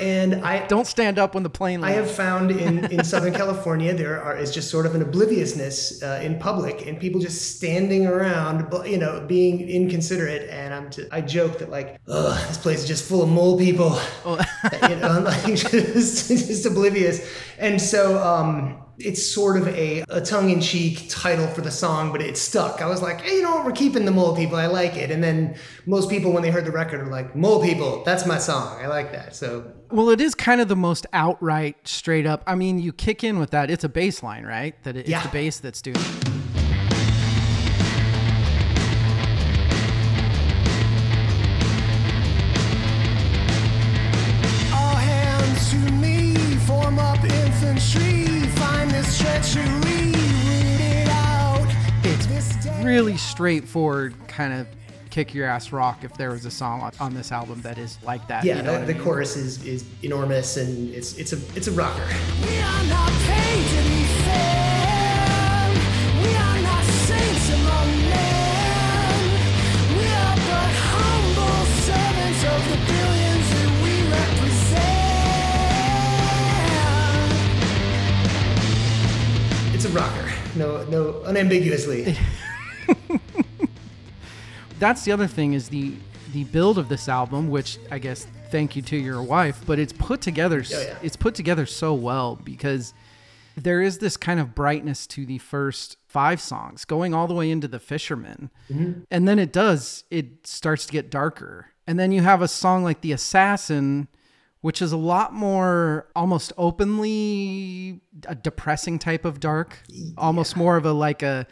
And 0.00 0.44
I 0.44 0.66
Don't 0.76 0.86
stand 0.86 1.18
up 1.18 1.34
when 1.34 1.44
the 1.44 1.50
plane 1.50 1.84
I 1.84 1.90
have 1.90 2.10
found 2.10 2.50
in, 2.50 2.84
in 2.86 3.04
Southern 3.12 3.32
California 3.32 3.94
there 3.94 4.20
are 4.20 4.36
is 4.36 4.50
just 4.52 4.68
sort 4.68 4.84
of 4.84 4.94
an 4.96 5.02
obliviousness 5.02 6.02
uh, 6.02 6.20
in 6.22 6.38
public 6.38 6.86
and 6.86 6.98
people 6.98 7.20
just 7.20 7.56
standing 7.56 8.06
around, 8.06 8.72
you 8.84 8.98
know, 8.98 9.24
being 9.28 9.68
inconsiderate. 9.68 10.50
And 10.50 10.74
I'm 10.74 10.90
t- 10.90 11.06
I 11.12 11.20
joke 11.20 11.58
that 11.60 11.70
like, 11.70 12.00
Ugh, 12.08 12.48
this 12.48 12.58
place 12.58 12.80
is 12.80 12.88
just 12.88 13.04
full 13.08 13.22
of 13.22 13.28
mole 13.28 13.56
people, 13.56 13.98
you 14.26 14.96
know, 14.96 15.08
I'm 15.08 15.24
like 15.24 15.44
just, 15.44 15.70
just 15.70 16.66
oblivious. 16.66 17.26
And 17.58 17.80
so 17.80 18.22
um, 18.22 18.55
Um, 18.58 18.82
it's 18.98 19.22
sort 19.26 19.58
of 19.58 19.68
a, 19.68 20.04
a 20.08 20.22
tongue-in-cheek 20.22 21.06
title 21.10 21.46
for 21.48 21.60
the 21.60 21.70
song, 21.70 22.12
but 22.12 22.22
it 22.22 22.38
stuck. 22.38 22.80
I 22.80 22.86
was 22.86 23.02
like, 23.02 23.20
hey, 23.20 23.36
you 23.36 23.42
know 23.42 23.56
what? 23.56 23.66
We're 23.66 23.72
keeping 23.72 24.06
the 24.06 24.10
mole 24.10 24.34
people. 24.34 24.56
I 24.56 24.66
like 24.68 24.96
it. 24.96 25.10
And 25.10 25.22
then 25.22 25.56
most 25.84 26.08
people, 26.08 26.32
when 26.32 26.42
they 26.42 26.50
heard 26.50 26.64
the 26.64 26.70
record, 26.72 27.00
are 27.00 27.10
like, 27.10 27.36
mole 27.36 27.62
people. 27.62 28.02
That's 28.04 28.24
my 28.24 28.38
song. 28.38 28.78
I 28.82 28.86
like 28.86 29.12
that. 29.12 29.36
So 29.36 29.70
Well, 29.90 30.08
it 30.08 30.20
is 30.22 30.34
kind 30.34 30.62
of 30.62 30.68
the 30.68 30.76
most 30.76 31.04
outright, 31.12 31.76
straight 31.86 32.24
up. 32.26 32.42
I 32.46 32.54
mean, 32.54 32.78
you 32.78 32.92
kick 32.94 33.22
in 33.22 33.38
with 33.38 33.50
that. 33.50 33.70
It's 33.70 33.84
a 33.84 33.88
bass 33.90 34.22
line, 34.22 34.44
right? 34.44 34.82
That 34.84 34.96
it, 34.96 35.00
it's 35.00 35.10
Yeah. 35.10 35.22
the 35.22 35.28
bass 35.28 35.58
that's 35.60 35.82
doing. 35.82 35.96
It's 52.04 52.66
really 52.84 53.16
straightforward, 53.16 54.14
kind 54.28 54.52
of 54.52 54.66
kick 55.10 55.34
your 55.34 55.46
ass 55.46 55.72
rock. 55.72 56.02
If 56.04 56.14
there 56.14 56.30
was 56.30 56.44
a 56.44 56.50
song 56.50 56.80
on, 56.82 56.92
on 57.00 57.14
this 57.14 57.30
album 57.32 57.62
that 57.62 57.78
is 57.78 57.98
like 58.02 58.26
that, 58.28 58.44
Yeah, 58.44 58.56
you 58.58 58.62
know 58.62 58.72
the, 58.72 58.78
what 58.78 58.82
I 58.82 58.84
the 58.86 58.94
mean? 58.94 59.02
chorus 59.02 59.36
is, 59.36 59.64
is 59.64 59.84
enormous 60.02 60.56
and 60.56 60.92
it's 60.94 61.16
it's 61.16 61.32
a 61.32 61.38
it's 61.56 61.68
a 61.68 61.72
rocker. 61.72 62.06
We 62.42 62.58
rocker. 79.96 80.30
No 80.56 80.84
no 80.84 81.22
unambiguously. 81.24 82.16
that's 84.78 85.04
the 85.04 85.12
other 85.12 85.26
thing 85.26 85.54
is 85.54 85.68
the 85.68 85.94
the 86.32 86.44
build 86.44 86.76
of 86.78 86.88
this 86.88 87.08
album, 87.08 87.48
which 87.48 87.78
I 87.90 87.98
guess 87.98 88.26
thank 88.50 88.76
you 88.76 88.82
to 88.82 88.96
your 88.96 89.22
wife, 89.22 89.60
but 89.66 89.78
it's 89.78 89.92
put 89.92 90.20
together. 90.20 90.62
Oh, 90.72 90.80
yeah. 90.80 90.96
It's 91.02 91.16
put 91.16 91.34
together 91.34 91.66
so 91.66 91.94
well 91.94 92.36
because 92.36 92.92
there 93.56 93.80
is 93.80 93.98
this 93.98 94.16
kind 94.18 94.38
of 94.38 94.54
brightness 94.54 95.06
to 95.08 95.24
the 95.24 95.38
first 95.38 95.96
five 96.06 96.40
songs, 96.40 96.84
going 96.84 97.14
all 97.14 97.26
the 97.26 97.32
way 97.34 97.50
into 97.50 97.66
the 97.68 97.78
Fisherman, 97.78 98.50
Mm-hmm. 98.70 99.00
and 99.10 99.26
then 99.26 99.38
it 99.38 99.52
does. 99.52 100.04
It 100.10 100.46
starts 100.46 100.84
to 100.86 100.92
get 100.92 101.10
darker, 101.10 101.68
and 101.86 101.98
then 101.98 102.12
you 102.12 102.20
have 102.22 102.42
a 102.42 102.48
song 102.48 102.84
like 102.84 103.00
the 103.00 103.12
Assassin. 103.12 104.08
Which 104.66 104.82
is 104.82 104.90
a 104.90 104.96
lot 104.96 105.32
more 105.32 106.08
almost 106.16 106.52
openly 106.58 108.00
a 108.26 108.34
depressing 108.34 108.98
type 108.98 109.24
of 109.24 109.38
dark, 109.38 109.78
almost 110.18 110.56
more 110.56 110.76
of 110.76 110.84
a 110.84 110.92
like 110.92 111.22
a 111.22 111.46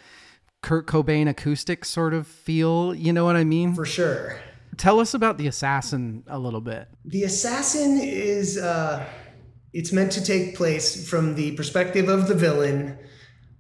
Kurt 0.63 0.89
Cobain 0.89 1.29
acoustic 1.29 1.85
sort 1.85 2.13
of 2.13 2.27
feel. 2.27 2.93
You 2.93 3.13
know 3.13 3.25
what 3.25 3.37
I 3.37 3.45
mean? 3.45 3.73
For 3.73 3.85
sure. 3.85 4.41
Tell 4.77 4.99
us 4.99 5.15
about 5.15 5.39
the 5.39 5.47
assassin 5.47 6.25
a 6.27 6.41
little 6.41 6.61
bit. 6.61 6.89
The 7.05 7.23
assassin 7.23 8.01
is 8.03 8.59
uh 8.59 9.07
it's 9.73 9.93
meant 9.93 10.11
to 10.13 10.25
take 10.25 10.57
place 10.57 11.09
from 11.09 11.37
the 11.37 11.53
perspective 11.53 12.09
of 12.09 12.27
the 12.27 12.35
villain. 12.35 12.99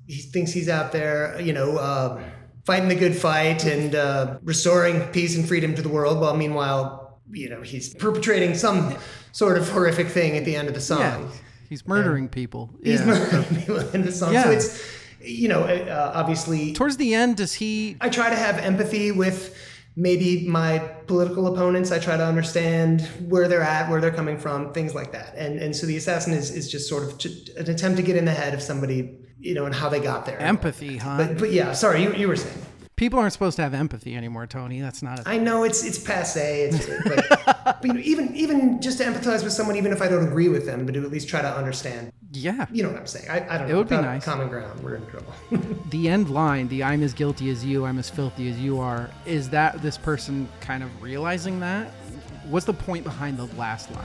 He 0.09 0.23
thinks 0.23 0.51
he's 0.51 0.69
out 0.69 0.91
there, 0.91 1.41
you 1.41 1.53
know, 1.53 1.77
uh, 1.77 2.21
fighting 2.67 2.89
the 2.89 2.97
good 2.97 3.17
fight 3.17 3.65
and 3.65 3.95
uh, 3.95 4.39
restoring 4.43 5.01
peace 5.13 5.37
and 5.37 5.47
freedom 5.47 5.77
to 5.77 5.83
the 5.83 5.89
world, 5.89 6.21
while 6.21 6.37
meanwhile, 6.37 7.21
you 7.31 7.49
know, 7.49 7.63
he's 7.63 7.95
perpetrating 7.95 8.55
some 8.55 8.97
sort 9.35 9.59
of 9.59 9.69
horrific 9.69 10.07
thing 10.07 10.37
at 10.37 10.45
the 10.45 10.55
end 10.55 10.69
of 10.69 10.75
the 10.75 10.81
song. 10.81 11.01
Yeah, 11.01 11.29
he's 11.69 11.87
murdering 11.87 12.29
people. 12.29 12.71
He's 12.83 13.01
yeah. 13.01 13.07
murdering 13.07 13.45
people 13.57 13.79
in 13.91 14.03
the 14.03 14.13
song. 14.13 14.33
So 14.33 14.51
it's, 14.51 14.81
you 15.21 15.49
know, 15.49 15.63
uh, 15.65 16.13
obviously 16.15 16.73
Towards 16.73 16.97
the 16.99 17.15
end, 17.15 17.37
does 17.39 17.55
he? 17.55 17.97
I 18.01 18.09
try 18.09 18.31
to 18.31 18.37
have 18.37 18.59
empathy 18.59 19.11
with 19.11 19.57
maybe 19.97 20.47
my 20.47 20.79
political 21.09 21.49
opponents. 21.53 21.91
I 21.91 21.99
try 21.99 22.17
to 22.17 22.25
understand 22.25 23.03
where 23.29 23.49
they're 23.49 23.63
at, 23.63 23.91
where 23.91 24.01
they're 24.01 24.13
coming 24.13 24.39
from, 24.39 24.73
things 24.73 24.95
like 24.95 25.11
that. 25.13 25.35
And 25.37 25.59
and 25.59 25.75
so 25.75 25.87
the 25.87 25.97
assassin 25.97 26.33
is, 26.33 26.53
is 26.53 26.71
just 26.71 26.89
sort 26.89 27.03
of 27.03 27.11
an 27.57 27.69
attempt 27.69 27.97
to 27.97 28.03
get 28.05 28.17
in 28.17 28.25
the 28.25 28.33
head 28.33 28.55
of 28.55 28.63
somebody, 28.63 29.19
you 29.41 29.55
know, 29.55 29.67
and 29.67 29.75
how 29.75 29.89
they 29.89 30.01
got 30.01 30.27
there. 30.27 30.39
Empathy, 30.39 30.97
huh? 30.99 31.17
But 31.17 31.39
but 31.39 31.51
yeah, 31.51 31.73
sorry, 31.73 32.05
you, 32.05 32.15
you 32.15 32.29
were 32.29 32.37
saying. 32.37 32.63
People 32.97 33.19
aren't 33.19 33.33
supposed 33.33 33.57
to 33.57 33.63
have 33.63 33.75
empathy 33.75 34.15
anymore, 34.15 34.47
Tony. 34.47 34.81
That's 34.81 35.03
not 35.03 35.23
I 35.27 35.37
know 35.37 35.65
it's 35.65 35.85
it's 35.85 35.99
passe, 35.99 36.63
it's, 36.63 36.87
but, 37.05 37.25
but 37.65 37.85
you 37.85 37.93
know, 37.93 38.01
even 38.01 38.35
even 38.37 38.81
just 38.81 38.99
to 38.99 39.05
empathize 39.05 39.43
with 39.43 39.53
someone, 39.53 39.75
even 39.77 39.93
if 39.93 40.01
I 40.01 40.07
don't 40.09 40.25
agree 40.27 40.49
with 40.49 40.65
them, 40.65 40.87
but 40.87 40.95
to 40.95 41.03
at 41.03 41.11
least 41.11 41.29
try 41.29 41.43
to 41.43 41.57
understand. 41.57 42.13
yeah. 42.33 42.67
You 42.71 42.85
know 42.85 42.91
what 42.91 42.99
I'm 43.01 43.07
saying? 43.09 43.29
I, 43.29 43.55
I 43.55 43.59
don't 43.59 43.63
know. 43.63 43.65
It 43.65 43.69
know. 43.71 43.79
would 43.79 43.89
be 43.89 43.97
nice. 43.97 44.25
Common 44.25 44.49
ground, 44.49 44.79
we're 44.81 44.95
in 44.95 45.07
trouble. 45.07 45.33
The 45.91 46.09
end 46.09 46.31
line, 46.31 46.69
the 46.69 46.85
"I'm 46.85 47.03
as 47.03 47.15
guilty 47.15 47.51
as 47.51 47.65
you, 47.65 47.85
I'm 47.85 47.99
as 47.99 48.09
filthy 48.09 48.49
as 48.49 48.59
you 48.61 48.79
are," 48.79 49.11
is 49.27 49.49
that 49.51 49.83
this 49.83 49.99
person 49.99 50.49
kind 50.61 50.83
of 50.83 51.03
realizing 51.03 51.59
that? 51.61 51.89
What's 52.49 52.67
the 52.67 52.75
point 52.75 53.05
behind 53.05 53.39
the 53.39 53.47
last 53.57 53.91
line? 53.91 54.05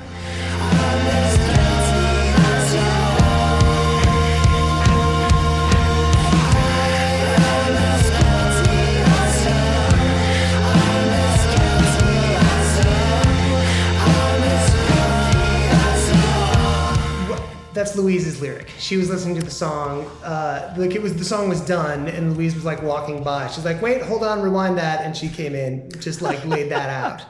That's 17.73 17.95
Louise's 17.95 18.41
lyric. 18.41 18.69
She 18.79 18.97
was 18.97 19.09
listening 19.09 19.35
to 19.35 19.43
the 19.43 19.51
song. 19.51 20.05
Uh, 20.23 20.73
like 20.77 20.95
it 20.95 21.01
was 21.01 21.15
the 21.15 21.25
song 21.25 21.49
was 21.49 21.61
done, 21.61 22.07
and 22.07 22.35
Louise 22.35 22.55
was 22.55 22.65
like 22.65 22.81
walking 22.81 23.23
by. 23.23 23.47
She's 23.47 23.65
like, 23.65 23.81
"Wait, 23.81 24.01
hold 24.01 24.23
on, 24.23 24.41
rewind 24.41 24.77
that," 24.77 25.05
and 25.05 25.15
she 25.15 25.29
came 25.29 25.53
in, 25.53 25.89
just 25.99 26.21
like 26.21 26.43
laid 26.45 26.69
that 26.71 26.89
out. 27.03 27.25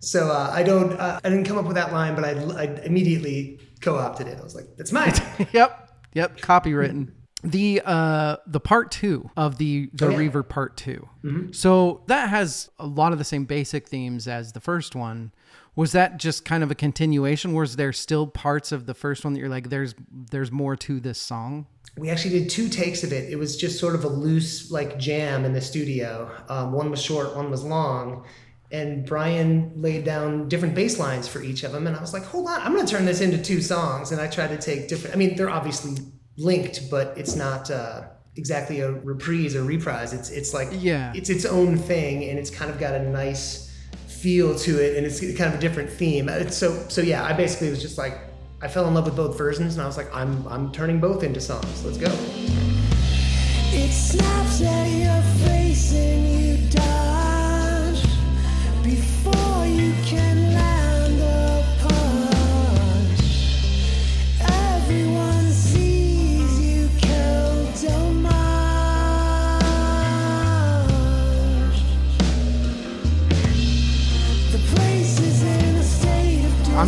So 0.00 0.30
uh, 0.30 0.50
I 0.52 0.62
don't, 0.62 0.92
uh, 0.94 1.20
I 1.22 1.28
didn't 1.28 1.44
come 1.44 1.58
up 1.58 1.64
with 1.64 1.76
that 1.76 1.92
line, 1.92 2.14
but 2.14 2.24
I, 2.24 2.30
I 2.60 2.64
immediately 2.84 3.60
co-opted 3.80 4.26
it. 4.26 4.38
I 4.38 4.42
was 4.42 4.54
like, 4.54 4.66
"That's 4.76 4.92
mine." 4.92 5.14
yep. 5.52 5.90
Yep. 6.14 6.38
Copywritten. 6.40 7.12
The 7.44 7.82
uh 7.84 8.36
the 8.46 8.60
part 8.60 8.90
two 8.90 9.30
of 9.36 9.58
the 9.58 9.90
the 9.92 10.10
yeah. 10.10 10.16
Reaver 10.16 10.42
part 10.42 10.76
2 10.76 11.08
So 11.52 12.02
that 12.06 12.30
has 12.30 12.70
a 12.78 12.86
lot 12.86 13.12
of 13.12 13.18
the 13.18 13.24
same 13.24 13.44
basic 13.44 13.86
themes 13.88 14.26
as 14.26 14.52
the 14.52 14.60
first 14.60 14.96
one. 14.96 15.32
Was 15.76 15.92
that 15.92 16.18
just 16.18 16.44
kind 16.44 16.62
of 16.62 16.70
a 16.70 16.74
continuation? 16.74 17.52
Was 17.52 17.76
there 17.76 17.92
still 17.92 18.26
parts 18.26 18.72
of 18.72 18.86
the 18.86 18.94
first 18.94 19.24
one 19.24 19.34
that 19.34 19.40
you're 19.40 19.48
like, 19.48 19.68
there's 19.68 19.94
there's 20.10 20.50
more 20.50 20.74
to 20.76 21.00
this 21.00 21.20
song? 21.20 21.66
we 21.96 22.10
actually 22.10 22.40
did 22.40 22.50
two 22.50 22.68
takes 22.68 23.04
of 23.04 23.12
it. 23.12 23.30
It 23.30 23.36
was 23.36 23.56
just 23.56 23.78
sort 23.78 23.94
of 23.94 24.04
a 24.04 24.08
loose 24.08 24.70
like 24.70 24.98
jam 24.98 25.44
in 25.44 25.52
the 25.52 25.60
studio. 25.60 26.30
Um, 26.48 26.72
one 26.72 26.90
was 26.90 27.00
short, 27.00 27.36
one 27.36 27.50
was 27.50 27.62
long. 27.62 28.24
And 28.72 29.06
Brian 29.06 29.72
laid 29.76 30.04
down 30.04 30.48
different 30.48 30.74
bass 30.74 30.98
lines 30.98 31.28
for 31.28 31.40
each 31.40 31.62
of 31.62 31.70
them. 31.70 31.86
And 31.86 31.94
I 31.96 32.00
was 32.00 32.12
like, 32.12 32.24
hold 32.24 32.48
on, 32.48 32.60
I'm 32.60 32.74
going 32.74 32.84
to 32.84 32.92
turn 32.92 33.04
this 33.04 33.20
into 33.20 33.40
two 33.40 33.60
songs. 33.60 34.10
And 34.10 34.20
I 34.20 34.26
tried 34.26 34.48
to 34.48 34.58
take 34.58 34.88
different, 34.88 35.14
I 35.14 35.18
mean, 35.18 35.36
they're 35.36 35.50
obviously 35.50 36.02
linked, 36.36 36.90
but 36.90 37.16
it's 37.16 37.36
not 37.36 37.70
uh, 37.70 38.02
exactly 38.36 38.80
a 38.80 38.90
reprise 38.92 39.54
or 39.56 39.62
reprise. 39.64 40.12
It's, 40.12 40.30
it's 40.30 40.52
like, 40.54 40.68
Yeah. 40.72 41.12
it's 41.14 41.30
its 41.30 41.44
own 41.44 41.76
thing. 41.76 42.24
And 42.28 42.38
it's 42.38 42.50
kind 42.50 42.70
of 42.70 42.78
got 42.78 42.94
a 42.94 43.02
nice 43.08 43.70
feel 44.06 44.54
to 44.58 44.82
it. 44.84 44.96
And 44.96 45.06
it's 45.06 45.20
kind 45.38 45.52
of 45.52 45.58
a 45.58 45.60
different 45.60 45.90
theme. 45.90 46.28
It's 46.28 46.56
so, 46.56 46.72
so 46.88 47.00
yeah, 47.00 47.24
I 47.24 47.32
basically 47.32 47.70
was 47.70 47.80
just 47.82 47.98
like, 47.98 48.18
I 48.62 48.68
fell 48.68 48.86
in 48.88 48.94
love 48.94 49.04
with 49.04 49.16
both 49.16 49.36
versions, 49.36 49.74
and 49.74 49.82
I 49.82 49.86
was 49.86 49.98
like, 49.98 50.14
I'm 50.14 50.46
I'm 50.48 50.72
turning 50.72 50.98
both 50.98 51.22
into 51.22 51.38
songs. 51.38 51.84
Let's 51.84 51.98
go. 51.98 52.08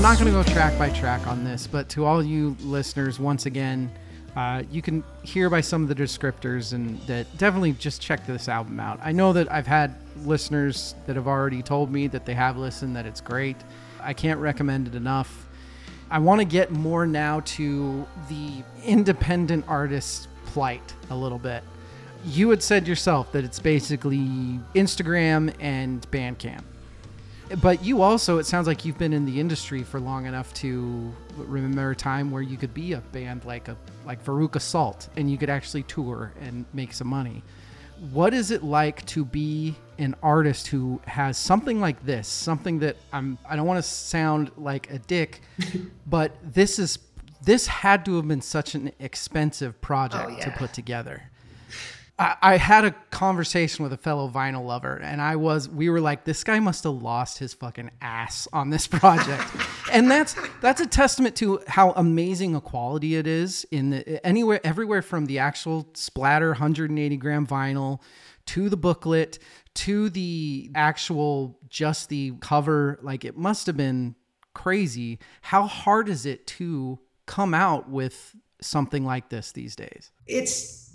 Not 0.02 0.18
going 0.18 0.26
to 0.26 0.32
go 0.32 0.42
track 0.52 0.78
by 0.78 0.90
track 0.90 1.26
on 1.26 1.44
this, 1.44 1.66
but 1.66 1.88
to 1.90 2.04
all 2.04 2.22
you 2.22 2.56
listeners, 2.60 3.18
once 3.18 3.46
again, 3.46 3.90
uh, 4.36 4.62
you 4.70 4.82
can 4.82 5.02
hear 5.22 5.48
by 5.48 5.62
some 5.62 5.82
of 5.82 5.88
the 5.88 5.94
descriptors 5.94 6.74
and 6.74 7.00
that 7.02 7.26
definitely 7.38 7.72
just 7.72 8.02
check 8.02 8.26
this 8.26 8.48
album 8.48 8.78
out. 8.78 9.00
I 9.02 9.12
know 9.12 9.32
that 9.32 9.50
I've 9.50 9.66
had 9.66 9.94
listeners 10.24 10.94
that 11.06 11.16
have 11.16 11.26
already 11.26 11.62
told 11.62 11.90
me 11.90 12.08
that 12.08 12.26
they 12.26 12.34
have 12.34 12.58
listened, 12.58 12.94
that 12.96 13.06
it's 13.06 13.20
great. 13.20 13.56
I 14.02 14.12
can't 14.12 14.38
recommend 14.38 14.88
it 14.88 14.94
enough. 14.94 15.48
I 16.10 16.18
want 16.18 16.40
to 16.40 16.44
get 16.44 16.70
more 16.70 17.06
now 17.06 17.40
to 17.40 18.06
the 18.28 18.62
independent 18.84 19.64
artist 19.66 20.28
plight 20.46 20.94
a 21.10 21.16
little 21.16 21.38
bit. 21.38 21.62
You 22.24 22.50
had 22.50 22.62
said 22.62 22.86
yourself 22.86 23.32
that 23.32 23.44
it's 23.44 23.60
basically 23.60 24.60
Instagram 24.74 25.54
and 25.60 26.08
Bandcamp. 26.10 26.64
But 27.60 27.84
you 27.84 28.02
also, 28.02 28.38
it 28.38 28.46
sounds 28.46 28.66
like 28.66 28.84
you've 28.84 28.98
been 28.98 29.12
in 29.12 29.24
the 29.24 29.38
industry 29.38 29.84
for 29.84 30.00
long 30.00 30.26
enough 30.26 30.52
to 30.54 31.12
remember 31.36 31.92
a 31.92 31.96
time 31.96 32.30
where 32.30 32.42
you 32.42 32.56
could 32.56 32.74
be 32.74 32.94
a 32.94 33.00
band 33.00 33.44
like 33.44 33.68
a 33.68 33.76
like 34.04 34.24
Veruca 34.24 34.60
Salt 34.60 35.08
and 35.16 35.30
you 35.30 35.38
could 35.38 35.50
actually 35.50 35.84
tour 35.84 36.32
and 36.40 36.64
make 36.72 36.92
some 36.92 37.06
money. 37.06 37.42
What 38.12 38.34
is 38.34 38.50
it 38.50 38.62
like 38.62 39.04
to 39.06 39.24
be 39.24 39.76
an 39.98 40.14
artist 40.22 40.66
who 40.66 41.00
has 41.06 41.38
something 41.38 41.80
like 41.80 42.04
this? 42.04 42.26
Something 42.26 42.80
that 42.80 42.96
I'm 43.12 43.38
I 43.48 43.54
don't 43.54 43.66
want 43.66 43.78
to 43.78 43.88
sound 43.88 44.50
like 44.56 44.90
a 44.90 44.98
dick, 44.98 45.42
but 46.06 46.36
this 46.42 46.78
is 46.78 46.98
this 47.44 47.68
had 47.68 48.04
to 48.06 48.16
have 48.16 48.26
been 48.26 48.42
such 48.42 48.74
an 48.74 48.90
expensive 48.98 49.80
project 49.80 50.32
Oh, 50.38 50.42
to 50.42 50.50
put 50.50 50.72
together. 50.72 51.30
I, 52.18 52.56
had 52.56 52.86
a 52.86 52.92
conversation 53.10 53.82
with 53.82 53.92
a 53.92 53.98
fellow 53.98 54.30
vinyl 54.30 54.64
lover, 54.64 54.96
and 54.96 55.20
I 55.20 55.36
was 55.36 55.68
we 55.68 55.90
were 55.90 56.00
like, 56.00 56.24
this 56.24 56.44
guy 56.44 56.60
must 56.60 56.84
have 56.84 56.94
lost 56.94 57.38
his 57.38 57.52
fucking 57.52 57.90
ass 58.00 58.48
on 58.54 58.70
this 58.70 58.86
project, 58.86 59.44
and 59.92 60.10
that's 60.10 60.34
that's 60.62 60.80
a 60.80 60.86
testament 60.86 61.36
to 61.36 61.60
how 61.68 61.90
amazing 61.92 62.54
a 62.54 62.60
quality 62.60 63.16
it 63.16 63.26
is 63.26 63.66
in 63.70 63.90
the 63.90 64.26
anywhere 64.26 64.60
everywhere 64.64 65.02
from 65.02 65.26
the 65.26 65.38
actual 65.38 65.90
splatter 65.92 66.48
180 66.48 67.16
gram 67.18 67.46
vinyl 67.46 68.00
to 68.46 68.70
the 68.70 68.76
booklet 68.76 69.38
to 69.74 70.08
the 70.08 70.70
actual 70.74 71.58
just 71.68 72.08
the 72.08 72.32
cover. 72.40 72.98
Like 73.02 73.24
it 73.24 73.36
must 73.36 73.66
have 73.66 73.76
been 73.76 74.14
crazy. 74.54 75.18
How 75.42 75.66
hard 75.66 76.08
is 76.08 76.24
it 76.24 76.46
to 76.48 76.98
come 77.26 77.52
out 77.52 77.90
with 77.90 78.34
something 78.62 79.04
like 79.04 79.28
this 79.28 79.52
these 79.52 79.76
days? 79.76 80.12
It's 80.26 80.85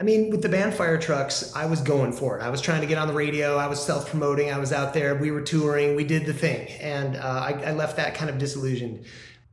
I 0.00 0.04
mean, 0.04 0.30
with 0.30 0.42
the 0.42 0.48
band 0.48 0.74
Fire 0.74 0.96
Trucks, 0.98 1.52
I 1.56 1.66
was 1.66 1.80
going 1.80 2.12
for 2.12 2.38
it. 2.38 2.42
I 2.42 2.50
was 2.50 2.60
trying 2.60 2.82
to 2.82 2.86
get 2.86 2.98
on 2.98 3.08
the 3.08 3.14
radio. 3.14 3.56
I 3.56 3.66
was 3.66 3.84
self 3.84 4.08
promoting. 4.08 4.52
I 4.52 4.58
was 4.58 4.72
out 4.72 4.94
there. 4.94 5.16
We 5.16 5.30
were 5.32 5.42
touring. 5.42 5.96
We 5.96 6.04
did 6.04 6.24
the 6.24 6.32
thing. 6.32 6.68
And 6.80 7.16
uh, 7.16 7.20
I, 7.20 7.52
I 7.66 7.72
left 7.72 7.96
that 7.96 8.14
kind 8.14 8.30
of 8.30 8.38
disillusioned. 8.38 9.04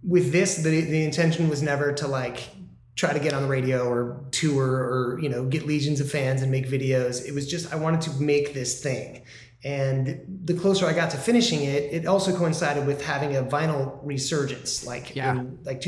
With 0.04 0.32
this, 0.32 0.58
the, 0.58 0.82
the 0.82 1.04
intention 1.04 1.50
was 1.50 1.64
never 1.64 1.93
to 1.93 2.08
like 2.08 2.48
try 2.96 3.12
to 3.12 3.20
get 3.20 3.34
on 3.34 3.41
the 3.41 3.48
radio 3.48 3.89
or 3.89 4.24
tour 4.32 4.68
or, 4.68 5.20
you 5.20 5.30
know, 5.30 5.46
get 5.46 5.66
legions 5.66 6.00
of 6.00 6.10
fans 6.12 6.43
and 6.43 6.52
make 6.52 6.68
videos. 6.70 7.26
It 7.28 7.34
was 7.34 7.50
just, 7.50 7.74
I 7.74 7.76
wanted 7.78 8.02
to 8.02 8.12
make 8.22 8.54
this 8.54 8.82
thing. 8.84 9.24
And 9.64 10.24
the 10.46 10.54
closer 10.54 10.86
I 10.86 10.93
got 10.93 11.10
to 11.10 11.18
finishing 11.18 11.64
it, 11.64 11.91
it 11.91 12.06
also 12.06 12.38
coincided 12.38 12.86
with 12.86 13.04
having 13.04 13.36
a 13.36 13.41
vinyl 13.41 14.00
resurgence. 14.04 14.86
Like, 14.86 15.16
Yeah. 15.16 15.32
in, 15.32 15.58
like 15.64 15.82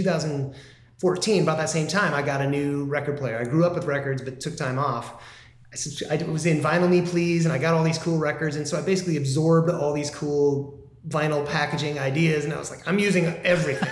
2014, 0.99 1.43
about 1.43 1.57
that 1.57 1.69
same 1.69 1.87
time, 1.87 2.13
I 2.13 2.23
got 2.23 2.41
a 2.41 2.49
new 2.49 2.85
record 2.85 3.17
player. 3.17 3.39
I 3.39 3.43
grew 3.43 3.65
up 3.65 3.75
with 3.75 3.85
records, 3.85 4.23
but 4.23 4.39
took 4.39 4.57
time 4.57 4.79
off. 4.79 5.21
I, 6.09 6.15
I 6.15 6.23
was 6.23 6.47
in 6.47 6.59
Vinyl 6.59 6.89
Me 6.89 7.01
Please, 7.01 7.45
and 7.45 7.53
I 7.53 7.59
got 7.59 7.75
all 7.75 7.83
these 7.83 7.99
cool 7.99 8.17
records. 8.17 8.55
And 8.55 8.67
so 8.67 8.79
I 8.79 8.81
basically 8.81 9.17
absorbed 9.17 9.69
all 9.69 9.93
these 9.93 10.09
cool 10.09 10.79
vinyl 11.07 11.47
packaging 11.47 11.99
ideas, 11.99 12.45
and 12.45 12.53
I 12.53 12.57
was 12.57 12.71
like, 12.71 12.87
I'm 12.87 12.97
using 12.97 13.25
everything. 13.25 13.87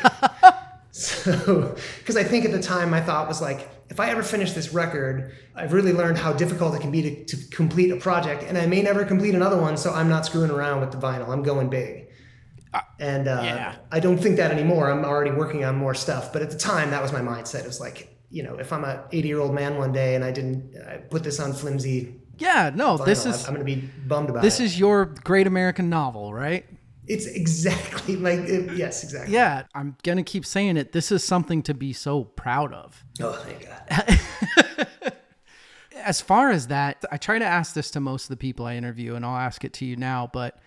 so, 0.91 1.76
because 1.99 2.18
I 2.18 2.24
think 2.24 2.43
at 2.43 2.51
the 2.51 2.62
time 2.62 2.89
my 2.89 3.01
thought 3.01 3.28
was 3.28 3.39
like, 3.39 3.70
if 3.89 3.99
I 3.99 4.10
ever 4.10 4.24
finish 4.24 4.53
this 4.53 4.74
record, 4.74 5.36
I've 5.53 5.74
really 5.74 5.93
learned 5.93 6.18
how 6.18 6.34
difficult 6.34 6.74
it 6.74 6.82
can 6.82 6.89
be 6.89 7.03
to, 7.03 7.26
to 7.26 7.49
complete 7.49 7.91
a 7.91 7.97
project, 7.97 8.43
and 8.43 8.58
I 8.58 8.66
may 8.66 8.82
never 8.82 9.06
complete 9.06 9.36
another 9.36 9.58
one, 9.58 9.78
so 9.78 9.93
I'm 9.93 10.10
not 10.10 10.26
screwing 10.26 10.49
around 10.49 10.82
with 10.82 10.91
the 10.91 10.97
vinyl. 10.97 11.30
I'm 11.30 11.43
going 11.43 11.70
big. 11.70 12.05
And 12.99 13.28
uh, 13.28 13.41
Yeah. 13.43 13.76
I 13.91 13.99
don't 13.99 14.17
think 14.17 14.38
that 14.38 14.51
anymore. 14.51 14.89
I'm 14.91 15.05
already 15.05 15.32
working 15.32 15.63
on 15.65 15.76
more 15.76 15.93
stuff. 15.93 16.32
But 16.34 16.41
at 16.41 16.49
the 16.51 16.57
time, 16.57 16.91
that 16.91 17.01
was 17.01 17.11
my 17.13 17.21
mindset. 17.21 17.61
It 17.61 17.67
was 17.67 17.80
like, 17.80 18.15
you 18.30 18.43
know, 18.43 18.55
if 18.55 18.73
I'm 18.73 18.84
a 18.84 19.05
80 19.11 19.28
year 19.28 19.39
old 19.39 19.53
man 19.53 19.78
one 19.78 19.91
day 19.91 20.15
and 20.15 20.23
I 20.23 20.32
didn't 20.32 20.76
I 20.88 20.97
put 20.97 21.23
this 21.23 21.39
on 21.39 21.53
flimsy 21.53 22.15
Yeah, 22.38 22.71
no, 22.73 22.97
vinyl, 22.97 23.05
this 23.05 23.26
is 23.26 23.47
I'm 23.47 23.53
going 23.55 23.65
to 23.65 23.76
be 23.76 23.82
bummed 24.07 24.30
about 24.30 24.41
this 24.41 24.59
it. 24.59 24.65
is 24.65 24.80
your 24.80 25.05
great 25.05 25.47
American 25.47 25.89
novel, 25.89 26.34
right? 26.34 26.65
It's 27.07 27.28
exactly 27.28 28.15
like 28.28 28.39
it, 28.39 28.76
yes, 28.76 29.03
exactly. 29.03 29.32
Yeah, 29.34 29.63
I'm 29.76 29.95
gonna 30.03 30.23
keep 30.23 30.43
saying 30.43 30.76
it. 30.78 30.91
This 30.91 31.11
is 31.11 31.23
something 31.23 31.61
to 31.63 31.73
be 31.76 31.93
so 31.93 32.23
proud 32.23 32.73
of. 32.73 33.03
Oh, 33.21 33.34
thank 33.45 33.67
God. 33.67 35.13
As 36.03 36.19
far 36.21 36.51
as 36.51 36.67
that, 36.67 37.03
I 37.11 37.17
try 37.17 37.39
to 37.39 37.45
ask 37.45 37.73
this 37.73 37.89
to 37.91 37.99
most 37.99 38.23
of 38.26 38.30
the 38.30 38.38
people 38.38 38.65
I 38.65 38.76
interview, 38.76 39.15
and 39.15 39.26
I'll 39.26 39.38
ask 39.38 39.63
it 39.63 39.73
to 39.73 39.86
you 39.86 39.95
now. 39.95 40.30
But 40.32 40.57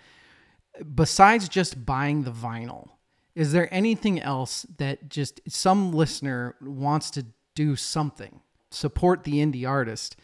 besides 0.95 1.49
just 1.49 1.85
buying 1.85 2.25
the 2.25 2.31
vinyl, 2.31 2.89
is 3.35 3.53
there 3.53 3.73
anything 3.73 4.21
else 4.21 4.67
that 4.79 5.09
just 5.09 5.41
some 5.49 5.93
listener 5.93 6.57
wants 6.61 7.11
to 7.13 7.27
do 7.55 7.77
something, 7.77 8.41
support 8.71 9.25
the 9.25 9.35
indie 9.35 9.69
artist? 9.69 10.17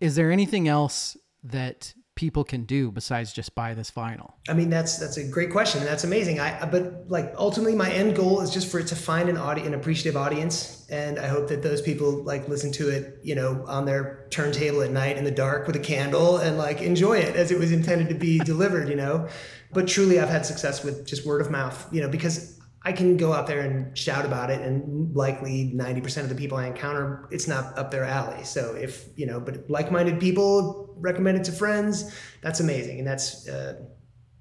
Is 0.00 0.16
there 0.16 0.30
anything 0.30 0.68
else 0.68 1.16
that 1.42 1.94
people 2.16 2.42
can 2.44 2.64
do 2.64 2.90
besides 2.90 3.32
just 3.32 3.54
buy 3.54 3.74
this 3.74 3.90
vinyl? 3.90 4.32
I 4.48 4.54
mean, 4.54 4.70
that's 4.70 4.98
that's 4.98 5.16
a 5.18 5.28
great 5.28 5.50
question, 5.50 5.84
that's 5.84 6.02
amazing. 6.02 6.40
I 6.40 6.64
but 6.64 7.08
like 7.08 7.32
ultimately, 7.36 7.76
my 7.76 7.90
end 7.90 8.16
goal 8.16 8.40
is 8.40 8.50
just 8.50 8.70
for 8.70 8.80
it 8.80 8.86
to 8.88 8.96
find 8.96 9.28
an 9.28 9.36
audience, 9.36 9.68
an 9.68 9.74
appreciative 9.74 10.16
audience, 10.16 10.86
and 10.90 11.18
I 11.18 11.26
hope 11.26 11.48
that 11.48 11.62
those 11.62 11.82
people 11.82 12.24
like 12.24 12.48
listen 12.48 12.72
to 12.72 12.88
it, 12.88 13.20
you 13.22 13.34
know, 13.34 13.64
on 13.68 13.84
their 13.84 14.26
turntable 14.30 14.82
at 14.82 14.90
night 14.90 15.16
in 15.18 15.24
the 15.24 15.30
dark 15.30 15.66
with 15.66 15.76
a 15.76 15.80
candle 15.80 16.38
and 16.38 16.58
like 16.58 16.80
enjoy 16.80 17.18
it 17.18 17.36
as 17.36 17.50
it 17.50 17.58
was 17.58 17.70
intended 17.70 18.08
to 18.08 18.14
be 18.14 18.38
delivered, 18.52 18.88
you 18.88 18.96
know. 18.96 19.28
But 19.72 19.88
truly, 19.88 20.20
I've 20.20 20.28
had 20.28 20.46
success 20.46 20.84
with 20.84 21.06
just 21.06 21.26
word 21.26 21.40
of 21.40 21.50
mouth, 21.50 21.86
you 21.92 22.00
know, 22.00 22.08
because 22.08 22.60
I 22.82 22.92
can 22.92 23.16
go 23.16 23.32
out 23.32 23.46
there 23.46 23.60
and 23.60 23.96
shout 23.96 24.24
about 24.24 24.50
it, 24.50 24.60
and 24.60 25.14
likely 25.14 25.72
ninety 25.74 26.00
percent 26.00 26.24
of 26.24 26.36
the 26.36 26.40
people 26.40 26.56
I 26.56 26.66
encounter, 26.66 27.28
it's 27.30 27.48
not 27.48 27.76
up 27.78 27.90
their 27.90 28.04
alley. 28.04 28.44
So 28.44 28.74
if 28.74 29.06
you 29.16 29.26
know, 29.26 29.40
but 29.40 29.68
like-minded 29.68 30.20
people 30.20 30.94
recommend 30.98 31.38
it 31.38 31.44
to 31.44 31.52
friends, 31.52 32.14
that's 32.42 32.60
amazing, 32.60 32.98
and 32.98 33.06
that's. 33.06 33.48
Uh, 33.48 33.84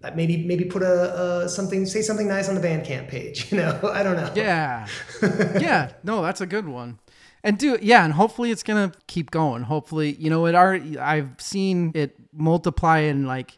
uh, 0.05 0.11
maybe 0.15 0.45
maybe 0.45 0.65
put 0.65 0.83
a, 0.83 1.43
a 1.45 1.49
something 1.49 1.85
say 1.85 2.01
something 2.01 2.27
nice 2.27 2.47
on 2.47 2.53
the 2.53 2.61
Bandcamp 2.61 3.07
page. 3.07 3.51
You 3.55 3.57
know, 3.57 3.79
I 3.91 4.03
don't 4.03 4.17
know. 4.17 4.31
Yeah. 4.35 4.87
yeah. 5.21 5.93
No, 6.03 6.21
that's 6.21 6.41
a 6.41 6.45
good 6.45 6.67
one. 6.67 6.99
And 7.43 7.57
do 7.57 7.77
yeah, 7.81 8.03
and 8.03 8.13
hopefully 8.13 8.51
it's 8.51 8.63
gonna 8.63 8.91
keep 9.07 9.31
going. 9.31 9.63
Hopefully, 9.63 10.15
you 10.19 10.29
know, 10.29 10.45
it 10.45 10.55
already 10.55 10.97
I've 10.97 11.39
seen 11.39 11.91
it 11.95 12.15
multiply 12.33 12.99
and 12.99 13.27
like, 13.27 13.57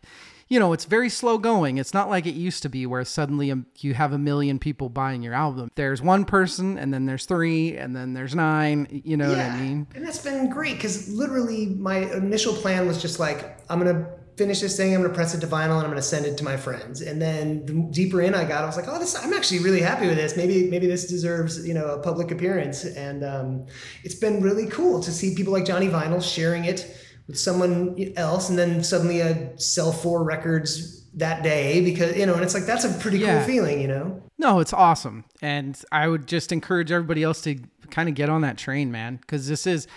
you 0.50 0.60
know, 0.60 0.74
it's 0.74 0.86
very 0.86 1.10
slow 1.10 1.38
going. 1.38 1.78
It's 1.78 1.94
not 1.94 2.10
like 2.10 2.26
it 2.26 2.36
used 2.36 2.64
to 2.64 2.70
be 2.70 2.86
where 2.86 3.04
suddenly 3.04 3.54
you 3.80 3.94
have 3.94 4.14
a 4.14 4.18
million 4.18 4.60
people 4.60 4.90
buying 4.90 5.22
your 5.22 5.34
album. 5.34 5.70
There's 5.76 6.02
one 6.02 6.26
person, 6.26 6.78
and 6.78 6.94
then 6.94 7.06
there's 7.06 7.26
three, 7.26 7.78
and 7.78 7.96
then 7.96 8.14
there's 8.14 8.34
nine. 8.34 8.88
You 9.04 9.18
know 9.18 9.30
what 9.30 9.40
I 9.40 9.60
mean? 9.60 9.88
And 9.96 10.06
that's 10.06 10.24
been 10.24 10.50
great 10.50 10.76
because 10.76 11.10
literally 11.10 11.68
my 11.68 11.98
initial 12.14 12.54
plan 12.54 12.88
was 12.88 13.02
just 13.02 13.20
like, 13.20 13.60
I'm 13.70 13.80
going 13.80 13.94
to 13.94 14.08
finish 14.38 14.62
this 14.62 14.78
thing, 14.78 14.94
I'm 14.94 15.02
going 15.02 15.12
to 15.12 15.16
press 15.16 15.34
it 15.34 15.42
to 15.42 15.48
vinyl, 15.48 15.78
and 15.78 15.80
I'm 15.80 15.86
going 15.86 15.96
to 15.96 16.02
send 16.02 16.26
it 16.26 16.38
to 16.38 16.44
my 16.44 16.58
friends. 16.58 17.02
And 17.02 17.20
then 17.20 17.66
the 17.66 17.74
deeper 17.92 18.22
in 18.22 18.36
I 18.36 18.46
got, 18.46 18.64
I 18.64 18.68
was 18.68 18.78
like, 18.78 18.88
oh, 18.88 19.00
this, 19.00 19.16
I'm 19.16 19.34
actually 19.34 19.60
really 19.60 19.82
happy 19.82 20.08
with 20.08 20.16
this. 20.16 20.38
Maybe, 20.38 20.70
maybe 20.70 20.86
this 20.86 21.08
deserves, 21.08 21.68
you 21.68 21.74
know, 21.74 21.88
a 21.88 22.00
public 22.00 22.30
appearance. 22.30 22.86
And 22.86 23.24
um, 23.24 23.66
it's 24.04 24.16
been 24.16 24.42
really 24.44 24.68
cool 24.68 25.02
to 25.02 25.12
see 25.12 25.34
people 25.34 25.52
like 25.52 25.66
Johnny 25.66 25.88
Vinyl 25.88 26.22
sharing 26.24 26.66
it 26.66 26.96
with 27.28 27.38
someone 27.38 28.14
else, 28.16 28.50
and 28.50 28.58
then 28.58 28.84
suddenly 28.84 29.22
I'd 29.22 29.62
sell 29.62 29.92
four 29.92 30.24
records 30.24 31.06
that 31.16 31.44
day 31.44 31.82
because, 31.84 32.16
you 32.16 32.26
know, 32.26 32.36
and 32.36 32.44
it's 32.44 32.54
like, 32.54 32.66
that's 32.66 32.86
a 32.86 32.90
pretty 33.00 33.20
Yeah. 33.20 33.38
cool 33.40 33.48
feeling, 33.48 33.82
you 33.82 33.88
know? 33.88 34.22
No, 34.38 34.60
it's 34.60 34.72
awesome. 34.74 35.26
And 35.42 35.80
I 35.92 36.08
would 36.08 36.28
just 36.28 36.52
encourage 36.52 36.92
everybody 36.92 37.24
else 37.24 37.42
to 37.42 37.60
kind 37.90 38.08
of 38.08 38.16
get 38.16 38.30
on 38.30 38.42
that 38.42 38.58
train, 38.58 38.92
man, 38.92 39.18
because 39.18 39.48
this 39.48 39.66
is, 39.66 39.88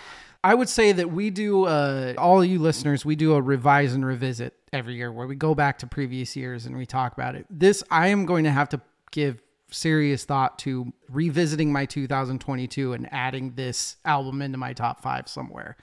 I 0.43 0.55
would 0.55 0.67
say 0.67 0.91
that 0.93 1.11
we 1.11 1.29
do, 1.29 1.65
uh, 1.65 2.15
all 2.17 2.43
you 2.43 2.57
listeners, 2.59 3.05
we 3.05 3.15
do 3.15 3.33
a 3.33 3.41
revise 3.41 3.93
and 3.93 4.03
revisit 4.03 4.55
every 4.73 4.95
year 4.95 5.11
where 5.11 5.27
we 5.27 5.35
go 5.35 5.53
back 5.53 5.77
to 5.79 5.87
previous 5.87 6.35
years 6.35 6.65
and 6.65 6.75
we 6.75 6.85
talk 6.87 7.13
about 7.13 7.35
it. 7.35 7.45
This, 7.49 7.83
I 7.91 8.07
am 8.07 8.25
going 8.25 8.43
to 8.45 8.51
have 8.51 8.69
to 8.69 8.81
give 9.11 9.41
serious 9.69 10.25
thought 10.25 10.57
to 10.59 10.91
revisiting 11.09 11.71
my 11.71 11.85
2022 11.85 12.93
and 12.93 13.07
adding 13.13 13.53
this 13.55 13.97
album 14.05 14.41
into 14.41 14.57
my 14.57 14.73
top 14.73 15.01
five 15.01 15.27
somewhere. 15.29 15.77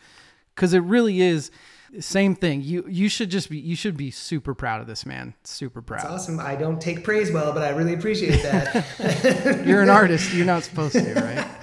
Because 0.59 0.75
it 0.75 0.81
really 0.81 1.21
is 1.21 1.53
the 1.93 2.03
same 2.03 2.35
thing. 2.35 2.63
You 2.63 2.85
you 2.89 3.09
should 3.09 3.31
just 3.31 3.49
be 3.49 3.59
you 3.61 3.77
should 3.77 3.97
be 3.97 4.11
super 4.11 4.55
proud 4.55 4.81
of 4.81 4.89
this 4.89 5.07
man. 5.07 5.35
Super 5.45 5.81
proud. 5.81 6.01
It's 6.01 6.11
awesome. 6.11 6.41
I 6.41 6.57
don't 6.57 6.81
take 6.81 7.05
praise 7.05 7.31
well, 7.31 7.53
but 7.53 7.63
I 7.63 7.69
really 7.69 7.95
appreciate 7.95 8.43
that. 8.43 9.63
You're 9.67 9.83
an 9.83 9.89
artist. 10.03 10.35
You're 10.35 10.47
not 10.47 10.65
supposed 10.65 10.95
to, 10.95 11.15
right? 11.15 11.47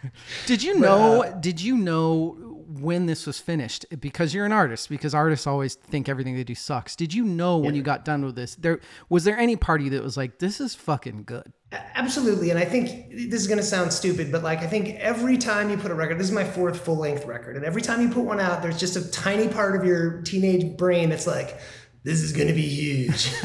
Uh, 0.00 0.10
did 0.46 0.62
you 0.62 0.78
know? 0.78 1.36
Did 1.40 1.60
you 1.60 1.76
know 1.76 2.47
when 2.68 3.06
this 3.06 3.26
was 3.26 3.38
finished 3.38 3.86
because 3.98 4.34
you're 4.34 4.44
an 4.44 4.52
artist 4.52 4.90
because 4.90 5.14
artists 5.14 5.46
always 5.46 5.74
think 5.74 6.08
everything 6.08 6.36
they 6.36 6.44
do 6.44 6.54
sucks. 6.54 6.94
Did 6.94 7.14
you 7.14 7.24
know 7.24 7.56
when 7.56 7.74
you 7.74 7.82
got 7.82 8.04
done 8.04 8.24
with 8.24 8.36
this 8.36 8.54
there 8.56 8.80
was 9.08 9.24
there 9.24 9.38
any 9.38 9.56
party 9.56 9.88
that 9.88 10.02
was 10.02 10.16
like 10.16 10.38
this 10.38 10.60
is 10.60 10.74
fucking 10.74 11.24
good? 11.24 11.52
Absolutely, 11.72 12.50
and 12.50 12.58
I 12.58 12.64
think 12.64 13.10
this 13.10 13.40
is 13.40 13.46
going 13.46 13.58
to 13.58 13.64
sound 13.64 13.92
stupid, 13.92 14.30
but 14.30 14.42
like 14.42 14.60
I 14.60 14.66
think 14.66 14.96
every 15.00 15.38
time 15.38 15.70
you 15.70 15.76
put 15.76 15.90
a 15.90 15.94
record, 15.94 16.18
this 16.18 16.26
is 16.26 16.32
my 16.32 16.44
fourth 16.44 16.80
full 16.80 16.96
length 16.96 17.26
record, 17.26 17.56
and 17.56 17.64
every 17.64 17.82
time 17.82 18.00
you 18.00 18.08
put 18.08 18.24
one 18.24 18.40
out, 18.40 18.62
there's 18.62 18.78
just 18.78 18.96
a 18.96 19.10
tiny 19.10 19.48
part 19.48 19.76
of 19.76 19.84
your 19.84 20.22
teenage 20.22 20.76
brain 20.76 21.10
that's 21.10 21.26
like, 21.26 21.58
"This 22.04 22.20
is 22.20 22.32
going 22.32 22.48
to 22.48 22.54
be 22.54 22.62
huge." 22.62 23.32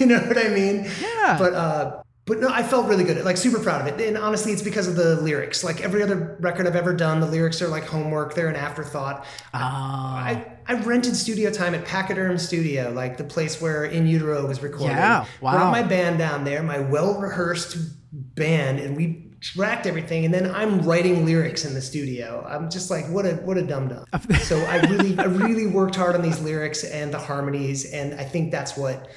you 0.00 0.06
know 0.06 0.20
what 0.20 0.38
I 0.38 0.48
mean? 0.48 0.90
Yeah. 1.00 1.36
But 1.38 1.54
uh, 1.54 2.02
but 2.26 2.40
no, 2.40 2.48
I 2.48 2.64
felt 2.64 2.88
really 2.88 3.04
good, 3.04 3.24
like 3.24 3.36
super 3.36 3.60
proud 3.60 3.80
of 3.80 3.86
it, 3.86 4.04
and 4.04 4.18
honestly, 4.18 4.52
it's 4.52 4.62
because 4.62 4.88
of 4.88 4.96
the 4.96 5.14
lyrics. 5.22 5.62
Like 5.62 5.80
every 5.80 6.02
other 6.02 6.36
record 6.40 6.66
I've 6.66 6.74
ever 6.74 6.92
done, 6.92 7.20
the 7.20 7.26
lyrics 7.26 7.62
are 7.62 7.68
like 7.68 7.84
homework; 7.84 8.34
they're 8.34 8.48
an 8.48 8.56
afterthought. 8.56 9.24
Ah. 9.54 10.16
I, 10.24 10.46
I 10.66 10.74
rented 10.80 11.14
studio 11.14 11.52
time 11.52 11.72
at 11.76 11.84
Pachyderm 11.84 12.36
Studio, 12.38 12.90
like 12.90 13.16
the 13.16 13.24
place 13.24 13.60
where 13.62 13.84
In 13.84 14.08
Utero 14.08 14.44
was 14.44 14.60
recorded. 14.60 14.96
Yeah, 14.96 15.24
wow. 15.40 15.52
Brought 15.52 15.70
my 15.70 15.84
band 15.84 16.18
down 16.18 16.42
there, 16.42 16.64
my 16.64 16.80
well 16.80 17.20
rehearsed 17.20 17.76
band, 18.12 18.80
and 18.80 18.96
we 18.96 19.30
tracked 19.40 19.86
everything. 19.86 20.24
And 20.24 20.34
then 20.34 20.52
I'm 20.52 20.82
writing 20.82 21.24
lyrics 21.24 21.64
in 21.64 21.74
the 21.74 21.82
studio. 21.82 22.44
I'm 22.48 22.68
just 22.70 22.90
like, 22.90 23.08
what 23.08 23.24
a 23.24 23.34
what 23.36 23.56
a 23.56 23.62
dum 23.62 23.86
dum. 23.86 24.04
so 24.40 24.58
I 24.64 24.80
really 24.88 25.16
I 25.16 25.24
really 25.24 25.68
worked 25.68 25.94
hard 25.94 26.16
on 26.16 26.22
these 26.22 26.40
lyrics 26.40 26.82
and 26.82 27.14
the 27.14 27.18
harmonies, 27.18 27.92
and 27.92 28.14
I 28.20 28.24
think 28.24 28.50
that's 28.50 28.76
what 28.76 29.08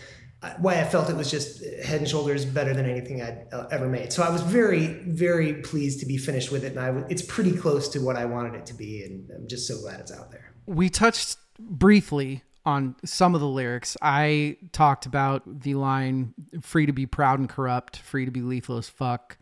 why 0.60 0.80
I 0.80 0.86
felt 0.86 1.10
it 1.10 1.16
was 1.16 1.30
just 1.30 1.64
head 1.84 2.00
and 2.00 2.08
shoulders 2.10 2.46
better 2.46 2.74
than 2.74 2.86
anything 2.90 3.22
I'd 3.22 3.48
uh, 3.52 3.68
ever 3.72 3.88
made. 3.88 4.14
So 4.14 4.24
I 4.24 4.30
was 4.30 4.42
very, 4.42 4.88
very 4.88 5.56
pleased 5.56 6.00
to 6.00 6.06
be 6.06 6.18
finished 6.18 6.52
with 6.52 6.64
it, 6.64 6.72
and 6.72 6.80
I 6.80 6.88
w- 6.88 7.06
it's 7.10 7.22
pretty 7.22 7.56
close 7.56 7.90
to 7.90 8.00
what 8.00 8.16
I 8.16 8.26
wanted 8.26 8.56
it 8.56 8.66
to 8.68 8.74
be, 8.74 9.04
and 9.04 9.30
I'm 9.32 9.48
just 9.48 9.68
so 9.68 9.80
glad 9.82 10.00
it's 10.00 10.12
out 10.12 10.32
there. 10.32 10.54
we 10.66 10.90
touched 10.90 11.38
briefly 11.60 12.44
on 12.66 12.96
some 13.04 13.36
of 13.36 13.42
the 13.42 13.48
lyrics. 13.48 13.98
I 14.02 14.58
talked 14.72 15.06
about 15.06 15.62
the 15.62 15.74
line 15.76 16.34
free 16.62 16.86
to 16.86 16.94
be 16.94 17.06
proud 17.06 17.40
and 17.40 17.50
corrupt, 17.50 17.98
free 17.98 18.26
to 18.26 18.32
be 18.32 18.42
lethal 18.42 18.78
as 18.78 18.88
fuck. 18.88 19.38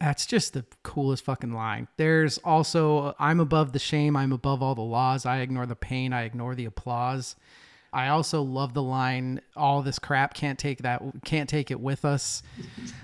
That's 0.00 0.26
just 0.26 0.54
the 0.54 0.64
coolest 0.82 1.24
fucking 1.24 1.52
line. 1.52 1.86
There's 1.98 2.38
also 2.38 3.14
I'm 3.18 3.38
above 3.38 3.72
the 3.72 3.78
shame, 3.78 4.16
I'm 4.16 4.32
above 4.32 4.62
all 4.62 4.74
the 4.74 4.80
laws, 4.80 5.24
I 5.26 5.38
ignore 5.38 5.66
the 5.66 5.76
pain, 5.76 6.12
I 6.12 6.22
ignore 6.22 6.54
the 6.56 6.64
applause. 6.64 7.36
I 7.92 8.08
also 8.08 8.42
love 8.42 8.72
the 8.74 8.82
line 8.82 9.40
all 9.54 9.82
this 9.82 9.98
crap 9.98 10.34
can't 10.34 10.58
take 10.58 10.82
that 10.82 11.02
can't 11.24 11.48
take 11.48 11.70
it 11.70 11.80
with 11.80 12.04
us. 12.04 12.42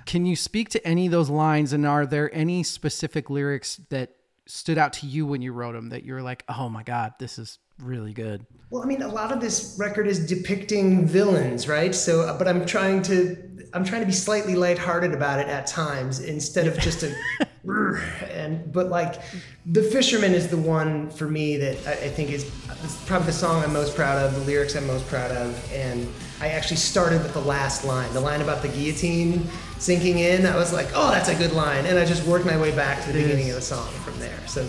Can 0.07 0.25
you 0.25 0.35
speak 0.35 0.71
to 0.71 0.87
any 0.87 1.07
of 1.07 1.13
those 1.13 1.29
lines 1.29 1.73
and 1.73 1.87
are 1.87 2.07
there 2.07 2.35
any 2.35 2.63
specific 2.63 3.29
lyrics 3.29 3.81
that 3.91 4.15
stood 4.47 4.79
out 4.79 4.95
to 4.95 5.07
you 5.07 5.27
when 5.27 5.43
you 5.43 5.53
wrote 5.53 5.75
them 5.75 5.91
that 5.91 6.05
you're 6.05 6.23
like, 6.23 6.43
"Oh 6.49 6.71
my 6.71 6.83
god, 6.83 7.13
this 7.19 7.39
is 7.39 7.59
really 7.79 8.15
good." 8.15 8.47
Well, 8.71 8.83
I 8.83 8.87
mean, 8.87 9.03
a 9.03 9.09
lot 9.09 9.31
of 9.33 9.41
this 9.41 9.77
record 9.79 10.07
is 10.07 10.27
depicting 10.27 11.07
villains, 11.07 11.69
right? 11.69 11.95
So, 11.95 12.23
uh, 12.23 12.39
but 12.39 12.49
I'm 12.49 12.65
trying 12.67 13.03
to, 13.03 13.37
I'm 13.73 13.85
trying 13.85 14.01
to 14.03 14.07
be 14.07 14.13
slightly 14.13 14.55
lighthearted 14.55 15.13
about 15.13 15.39
it 15.39 15.49
at 15.49 15.67
times 15.67 16.21
instead 16.21 16.67
of 16.67 16.79
just 16.79 17.03
a, 17.03 17.15
and 17.65 18.73
but 18.73 18.89
like, 18.89 19.21
the 19.67 19.83
Fisherman 19.83 20.33
is 20.35 20.49
the 20.49 20.57
one 20.57 21.11
for 21.11 21.27
me 21.27 21.57
that 21.57 21.77
I, 21.87 21.93
I 21.93 22.09
think 22.09 22.31
is, 22.31 22.45
is 22.85 23.03
probably 23.07 23.27
the 23.27 23.33
song 23.33 23.63
I'm 23.63 23.73
most 23.73 23.95
proud 23.95 24.19
of, 24.19 24.35
the 24.35 24.41
lyrics 24.41 24.75
I'm 24.77 24.87
most 24.87 25.07
proud 25.09 25.31
of, 25.31 25.73
and 25.73 26.09
I 26.41 26.49
actually 26.49 26.77
started 26.77 27.23
with 27.23 27.33
the 27.33 27.41
last 27.41 27.85
line, 27.85 28.13
the 28.13 28.21
line 28.21 28.41
about 28.41 28.63
the 28.63 28.69
guillotine 28.69 29.47
sinking 29.79 30.19
in. 30.19 30.47
I 30.47 30.57
was 30.57 30.73
like, 30.73 30.89
oh, 30.95 31.11
that's 31.11 31.29
a 31.29 31.35
good 31.35 31.53
line, 31.53 31.87
and 31.87 31.99
I 31.99 32.05
just 32.05 32.25
worked 32.27 32.47
my 32.47 32.59
way 32.61 32.75
back 32.75 33.05
to 33.05 33.13
the 33.13 33.19
It 33.19 33.23
beginning 33.23 33.49
is. 33.49 33.55
of 33.55 33.61
the 33.61 33.67
song 33.67 33.89
from 34.05 34.19
there. 34.19 34.39
So. 34.47 34.67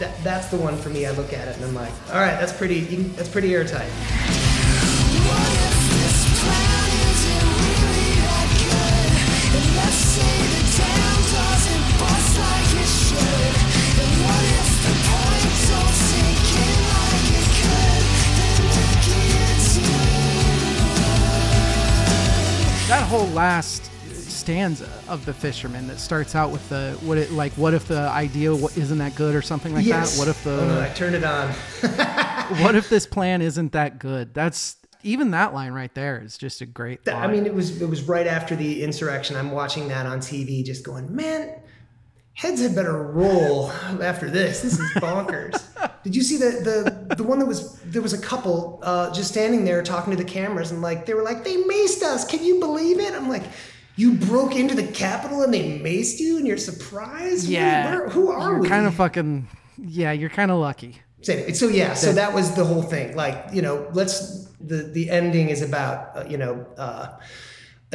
That, 0.00 0.12
that's 0.24 0.48
the 0.48 0.56
one 0.56 0.76
for 0.76 0.88
me. 0.88 1.06
I 1.06 1.12
look 1.12 1.32
at 1.32 1.46
it 1.46 1.54
and 1.54 1.64
I'm 1.64 1.72
like, 1.72 1.92
all 2.08 2.16
right, 2.16 2.36
that's 2.40 2.52
pretty. 2.52 2.80
That's 2.80 3.28
pretty 3.28 3.54
airtight. 3.54 3.88
Whole 23.14 23.28
last 23.28 23.90
stanza 24.12 24.88
of 25.08 25.24
the 25.24 25.32
fisherman 25.32 25.86
that 25.86 25.98
starts 26.00 26.34
out 26.34 26.50
with 26.50 26.68
the 26.68 26.98
what 27.02 27.16
it 27.16 27.30
like 27.30 27.52
what 27.52 27.72
if 27.72 27.86
the 27.86 28.00
idea 28.08 28.52
isn't 28.52 28.98
that 28.98 29.14
good 29.14 29.34
or 29.36 29.42
something 29.42 29.72
like 29.72 29.84
Yes. 29.86 30.14
that 30.14 30.18
what 30.18 30.28
if 30.28 30.42
the 30.42 30.60
Oh, 30.60 30.66
no, 30.68 30.80
I 30.80 30.88
turned 30.88 31.14
it 31.14 31.22
on. 31.24 31.50
what 32.62 32.74
if 32.74 32.88
this 32.88 33.06
plan 33.06 33.40
isn't 33.50 33.72
that 33.72 33.98
good 34.00 34.34
that's 34.34 34.76
even 35.04 35.30
that 35.30 35.54
line 35.54 35.72
right 35.72 35.94
there 35.94 36.20
is 36.24 36.36
just 36.36 36.60
a 36.60 36.66
great 36.66 37.04
That- 37.04 37.16
I 37.16 37.26
mean, 37.30 37.46
it 37.46 37.54
was 37.54 37.80
it 37.80 37.88
was 37.88 38.02
right 38.02 38.26
after 38.26 38.56
the 38.56 38.82
insurrection. 38.82 39.36
I'm 39.36 39.50
watching 39.52 39.88
that 39.88 40.06
on 40.06 40.18
TV, 40.18 40.64
just 40.64 40.82
going, 40.84 41.14
man, 41.14 41.54
heads 42.34 42.60
had 42.60 42.74
better 42.74 43.02
roll 43.02 43.70
after 44.02 44.28
this. 44.30 44.60
This 44.62 44.78
is 44.78 44.90
bonkers. 44.94 45.60
Did 46.04 46.14
you 46.14 46.22
see 46.22 46.36
the 46.36 46.50
the 47.08 47.14
the 47.16 47.22
one 47.24 47.38
that 47.38 47.46
was 47.46 47.80
there 47.80 48.02
was 48.02 48.12
a 48.12 48.20
couple 48.20 48.80
uh, 48.82 49.12
just 49.12 49.30
standing 49.30 49.64
there 49.64 49.82
talking 49.82 50.10
to 50.10 50.22
the 50.22 50.28
cameras 50.28 50.70
and 50.70 50.82
like 50.82 51.06
they 51.06 51.14
were 51.14 51.22
like 51.22 51.44
they 51.44 51.56
maced 51.62 52.02
us. 52.02 52.24
Can 52.26 52.44
you 52.44 52.60
believe 52.60 52.98
it? 53.00 53.14
I'm 53.14 53.28
like. 53.28 53.44
You 53.96 54.14
broke 54.14 54.56
into 54.56 54.74
the 54.74 54.88
Capitol 54.88 55.42
and 55.42 55.54
they 55.54 55.78
maced 55.78 56.18
you, 56.18 56.36
and 56.38 56.48
you're 56.48 56.56
surprised. 56.58 57.46
yeah 57.46 57.88
Where- 57.94 58.08
who 58.08 58.28
are 58.28 58.48
we? 58.48 58.54
you're 58.54 58.60
we? 58.62 58.68
kind 58.68 58.86
of 58.86 58.94
fucking 58.96 59.46
yeah 59.78 60.10
you're 60.10 60.30
kind 60.30 60.50
of 60.50 60.58
lucky 60.58 60.98
So, 61.22 61.32
so 61.52 61.68
yeah, 61.68 61.94
so 61.94 62.12
that 62.12 62.34
was 62.34 62.56
the 62.56 62.64
whole 62.64 62.82
thing. 62.82 63.14
Like, 63.14 63.36
you 63.52 63.62
know, 63.62 63.86
let's 63.92 64.46
the 64.60 64.78
the 64.82 65.10
ending 65.10 65.48
is 65.48 65.62
about 65.62 66.16
uh, 66.16 66.24
you 66.28 66.38
know 66.38 66.66
uh, 66.76 67.06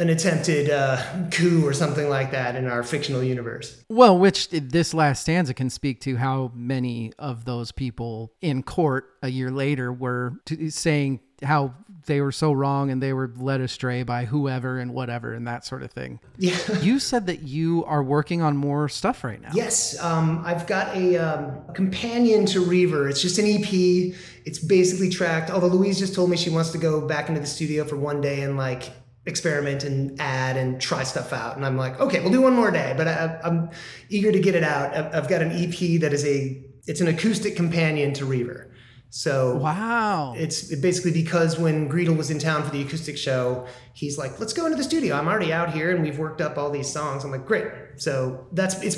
an 0.00 0.08
attempted 0.08 0.70
uh, 0.70 1.28
coup 1.30 1.64
or 1.64 1.74
something 1.74 2.08
like 2.08 2.30
that 2.30 2.56
in 2.56 2.66
our 2.66 2.82
fictional 2.82 3.22
universe. 3.22 3.84
Well, 3.88 4.18
which 4.18 4.48
this 4.48 4.94
last 4.94 5.20
stanza 5.20 5.52
can 5.52 5.68
speak 5.68 6.00
to 6.02 6.16
how 6.16 6.52
many 6.54 7.12
of 7.18 7.44
those 7.44 7.70
people 7.70 8.32
in 8.40 8.62
court 8.62 9.10
a 9.22 9.28
year 9.28 9.50
later 9.50 9.92
were 9.92 10.40
t- 10.46 10.70
saying 10.70 11.20
how 11.42 11.74
they 12.06 12.22
were 12.22 12.32
so 12.32 12.50
wrong 12.50 12.90
and 12.90 13.02
they 13.02 13.12
were 13.12 13.30
led 13.36 13.60
astray 13.60 14.02
by 14.02 14.24
whoever 14.24 14.78
and 14.78 14.94
whatever 14.94 15.34
and 15.34 15.46
that 15.46 15.66
sort 15.66 15.82
of 15.82 15.90
thing. 15.92 16.18
Yeah. 16.38 16.56
You 16.80 16.98
said 16.98 17.26
that 17.26 17.42
you 17.42 17.84
are 17.84 18.02
working 18.02 18.40
on 18.40 18.56
more 18.56 18.88
stuff 18.88 19.22
right 19.22 19.40
now. 19.40 19.50
Yes, 19.52 20.00
um, 20.02 20.42
I've 20.46 20.66
got 20.66 20.96
a, 20.96 21.18
um, 21.18 21.58
a 21.68 21.72
companion 21.72 22.46
to 22.46 22.64
Reaver. 22.64 23.08
It's 23.08 23.20
just 23.20 23.38
an 23.38 23.44
EP. 23.44 24.14
It's 24.46 24.58
basically 24.58 25.10
tracked. 25.10 25.50
Although 25.50 25.66
Louise 25.66 25.98
just 25.98 26.14
told 26.14 26.30
me 26.30 26.38
she 26.38 26.48
wants 26.48 26.70
to 26.70 26.78
go 26.78 27.06
back 27.06 27.28
into 27.28 27.40
the 27.40 27.46
studio 27.46 27.84
for 27.84 27.96
one 27.96 28.22
day 28.22 28.42
and 28.42 28.56
like 28.56 28.84
experiment 29.26 29.84
and 29.84 30.18
add 30.20 30.56
and 30.56 30.80
try 30.80 31.02
stuff 31.02 31.32
out. 31.32 31.56
And 31.56 31.64
I'm 31.66 31.76
like, 31.76 32.00
okay, 32.00 32.20
we'll 32.20 32.32
do 32.32 32.40
one 32.42 32.54
more 32.54 32.70
day. 32.70 32.94
But 32.96 33.06
I, 33.08 33.38
I'm 33.44 33.70
eager 34.08 34.32
to 34.32 34.40
get 34.40 34.54
it 34.54 34.64
out. 34.64 34.96
I've, 34.96 35.14
I've 35.14 35.28
got 35.28 35.42
an 35.42 35.50
EP 35.52 36.00
that 36.00 36.12
is 36.12 36.24
a 36.24 36.64
it's 36.86 37.00
an 37.00 37.08
acoustic 37.08 37.56
companion 37.56 38.12
to 38.14 38.24
Reaver. 38.24 38.66
So 39.12 39.56
Wow. 39.56 40.34
it's 40.36 40.74
basically 40.76 41.10
because 41.10 41.58
when 41.58 41.88
Greedle 41.90 42.16
was 42.16 42.30
in 42.30 42.38
town 42.38 42.62
for 42.62 42.70
the 42.70 42.80
acoustic 42.80 43.18
show, 43.18 43.66
he's 43.92 44.16
like, 44.16 44.38
"Let's 44.38 44.52
go 44.52 44.64
into 44.66 44.76
the 44.78 44.84
studio. 44.84 45.16
I'm 45.16 45.26
already 45.26 45.52
out 45.52 45.72
here, 45.72 45.90
and 45.90 46.00
we've 46.02 46.18
worked 46.18 46.40
up 46.40 46.56
all 46.56 46.70
these 46.70 46.88
songs." 46.88 47.24
I'm 47.24 47.32
like, 47.32 47.44
"Great!" 47.44 47.66
So 47.96 48.46
that's 48.52 48.80
it's 48.82 48.96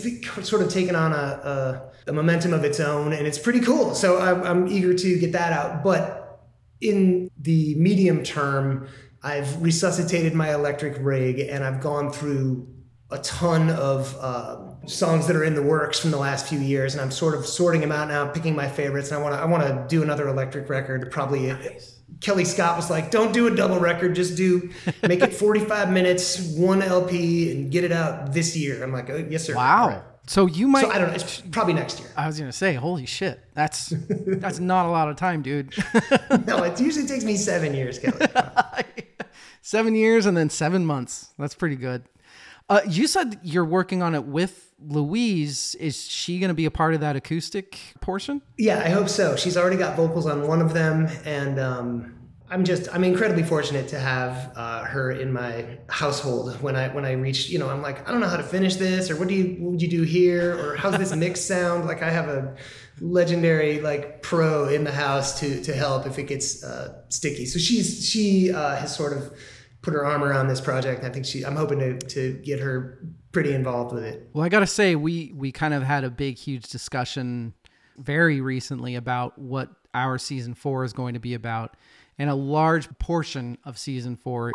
sort 0.48 0.60
of 0.62 0.68
taken 0.68 0.94
on 0.94 1.12
a, 1.12 1.16
a, 2.06 2.10
a 2.10 2.12
momentum 2.12 2.52
of 2.52 2.62
its 2.62 2.78
own, 2.78 3.12
and 3.14 3.26
it's 3.26 3.38
pretty 3.38 3.60
cool. 3.60 3.94
So 3.94 4.20
I'm, 4.20 4.42
I'm 4.42 4.68
eager 4.68 4.92
to 4.94 5.18
get 5.18 5.32
that 5.32 5.52
out. 5.52 5.82
But 5.82 6.18
in 6.82 7.30
the 7.40 7.74
medium 7.76 8.22
term, 8.22 8.88
I've 9.22 9.62
resuscitated 9.62 10.34
my 10.34 10.52
electric 10.52 10.96
rig, 11.00 11.38
and 11.38 11.64
I've 11.64 11.80
gone 11.80 12.10
through 12.10 12.68
a 13.10 13.18
ton 13.18 13.70
of 13.70 14.16
uh, 14.20 14.86
songs 14.86 15.26
that 15.26 15.36
are 15.36 15.44
in 15.44 15.54
the 15.54 15.62
works 15.62 15.98
from 15.98 16.10
the 16.10 16.16
last 16.16 16.48
few 16.48 16.58
years, 16.58 16.94
and 16.94 17.00
I'm 17.00 17.10
sort 17.10 17.34
of 17.34 17.46
sorting 17.46 17.80
them 17.80 17.92
out 17.92 18.08
now, 18.08 18.26
picking 18.28 18.56
my 18.56 18.68
favorites. 18.68 19.10
And 19.10 19.20
I 19.20 19.22
want 19.22 19.34
to 19.34 19.40
I 19.40 19.44
want 19.44 19.62
to 19.64 19.86
do 19.88 20.02
another 20.02 20.28
electric 20.28 20.68
record. 20.68 21.10
Probably 21.12 21.54
Kelly 22.20 22.44
Scott 22.44 22.76
was 22.76 22.90
like, 22.90 23.10
"Don't 23.10 23.32
do 23.32 23.46
a 23.46 23.54
double 23.54 23.78
record, 23.78 24.14
just 24.14 24.36
do 24.36 24.70
make 25.02 25.22
it 25.22 25.34
45 25.34 25.92
minutes, 25.92 26.54
one 26.56 26.82
LP, 26.82 27.52
and 27.52 27.70
get 27.70 27.84
it 27.84 27.92
out 27.92 28.32
this 28.32 28.56
year." 28.56 28.82
I'm 28.82 28.92
like, 28.92 29.10
oh, 29.10 29.24
"Yes, 29.28 29.44
sir." 29.44 29.54
wow. 29.54 29.82
All 29.82 29.88
right. 29.88 30.02
So 30.26 30.46
you 30.46 30.68
might 30.68 30.82
So 30.82 30.90
I 30.90 30.98
don't 30.98 31.08
know. 31.08 31.14
It's 31.14 31.40
probably 31.50 31.74
next 31.74 31.98
year. 31.98 32.08
I 32.16 32.28
was 32.28 32.38
going 32.38 32.50
to 32.50 32.56
say, 32.56 32.74
holy 32.74 33.06
shit. 33.06 33.40
That's 33.54 33.92
that's 34.08 34.60
not 34.60 34.86
a 34.86 34.88
lot 34.88 35.08
of 35.08 35.16
time, 35.16 35.42
dude. 35.42 35.74
No, 36.46 36.62
it 36.62 36.80
usually 36.80 37.06
takes 37.06 37.24
me 37.24 37.36
seven 37.36 37.74
years, 37.74 37.98
Kelly. 37.98 38.26
seven 39.62 39.94
years 39.94 40.26
and 40.26 40.36
then 40.36 40.50
seven 40.50 40.84
months. 40.84 41.30
That's 41.38 41.54
pretty 41.54 41.76
good. 41.76 42.04
Uh, 42.68 42.80
you 42.88 43.06
said 43.06 43.40
you're 43.42 43.64
working 43.64 44.02
on 44.02 44.14
it 44.14 44.24
with 44.24 44.72
Louise. 44.78 45.74
Is 45.76 46.06
she 46.06 46.38
going 46.38 46.48
to 46.48 46.54
be 46.54 46.66
a 46.66 46.70
part 46.70 46.94
of 46.94 47.00
that 47.00 47.16
acoustic 47.16 47.78
portion? 48.00 48.42
Yeah, 48.58 48.78
I 48.78 48.90
hope 48.90 49.08
so. 49.08 49.36
She's 49.36 49.56
already 49.56 49.76
got 49.76 49.96
vocals 49.96 50.26
on 50.26 50.46
one 50.46 50.60
of 50.60 50.72
them, 50.72 51.08
and 51.24 51.58
um, 51.58 52.14
I'm 52.50 52.64
just 52.64 52.88
I'm 52.94 53.04
incredibly 53.04 53.42
fortunate 53.42 53.88
to 53.88 53.98
have 53.98 54.52
uh, 54.56 54.84
her 54.84 55.10
in 55.10 55.32
my 55.32 55.78
household. 55.88 56.60
When 56.60 56.76
I 56.76 56.88
when 56.88 57.04
I 57.04 57.12
reached, 57.12 57.48
you 57.50 57.58
know, 57.58 57.68
I'm 57.68 57.82
like, 57.82 58.06
I 58.08 58.12
don't 58.12 58.20
know 58.20 58.28
how 58.28 58.36
to 58.36 58.42
finish 58.42 58.76
this, 58.76 59.10
or 59.10 59.16
what 59.16 59.28
do 59.28 59.34
you 59.34 59.56
what 59.62 59.72
would 59.72 59.82
you 59.82 59.88
do 59.88 60.02
here, 60.02 60.58
or 60.58 60.76
how's 60.76 60.98
this 60.98 61.14
mix 61.14 61.40
sound? 61.52 61.86
Like 61.86 62.02
I 62.02 62.10
have 62.10 62.28
a 62.28 62.54
legendary 63.00 63.80
like 63.80 64.22
pro 64.22 64.68
in 64.68 64.84
the 64.84 64.92
house 64.92 65.40
to 65.40 65.62
to 65.62 65.74
help 65.74 66.06
if 66.06 66.18
it 66.18 66.24
gets 66.24 66.62
uh, 66.62 67.02
sticky. 67.08 67.46
So 67.46 67.58
she's 67.58 68.08
she 68.08 68.52
uh, 68.52 68.76
has 68.76 68.94
sort 68.94 69.12
of 69.14 69.34
put 69.82 69.94
her 69.94 70.06
arm 70.06 70.24
around 70.24 70.48
this 70.48 70.60
project. 70.60 71.04
I 71.04 71.10
think 71.10 71.26
she 71.26 71.44
I'm 71.44 71.56
hoping 71.56 71.78
to 71.80 71.98
to 71.98 72.34
get 72.34 72.60
her 72.60 72.98
pretty 73.32 73.52
involved 73.52 73.92
with 73.92 74.04
it. 74.04 74.28
Well, 74.32 74.44
I 74.44 74.48
got 74.48 74.60
to 74.60 74.66
say, 74.66 74.94
we 74.94 75.32
we 75.34 75.52
kind 75.52 75.74
of 75.74 75.82
had 75.82 76.04
a 76.04 76.10
big, 76.10 76.38
huge 76.38 76.68
discussion 76.68 77.54
very 77.98 78.40
recently 78.40 78.94
about 78.94 79.38
what 79.38 79.70
our 79.94 80.18
season 80.18 80.54
four 80.54 80.84
is 80.84 80.92
going 80.92 81.14
to 81.14 81.20
be 81.20 81.34
about, 81.34 81.76
and 82.18 82.30
a 82.30 82.34
large 82.34 82.88
portion 82.98 83.58
of 83.64 83.76
season 83.76 84.16
four. 84.16 84.52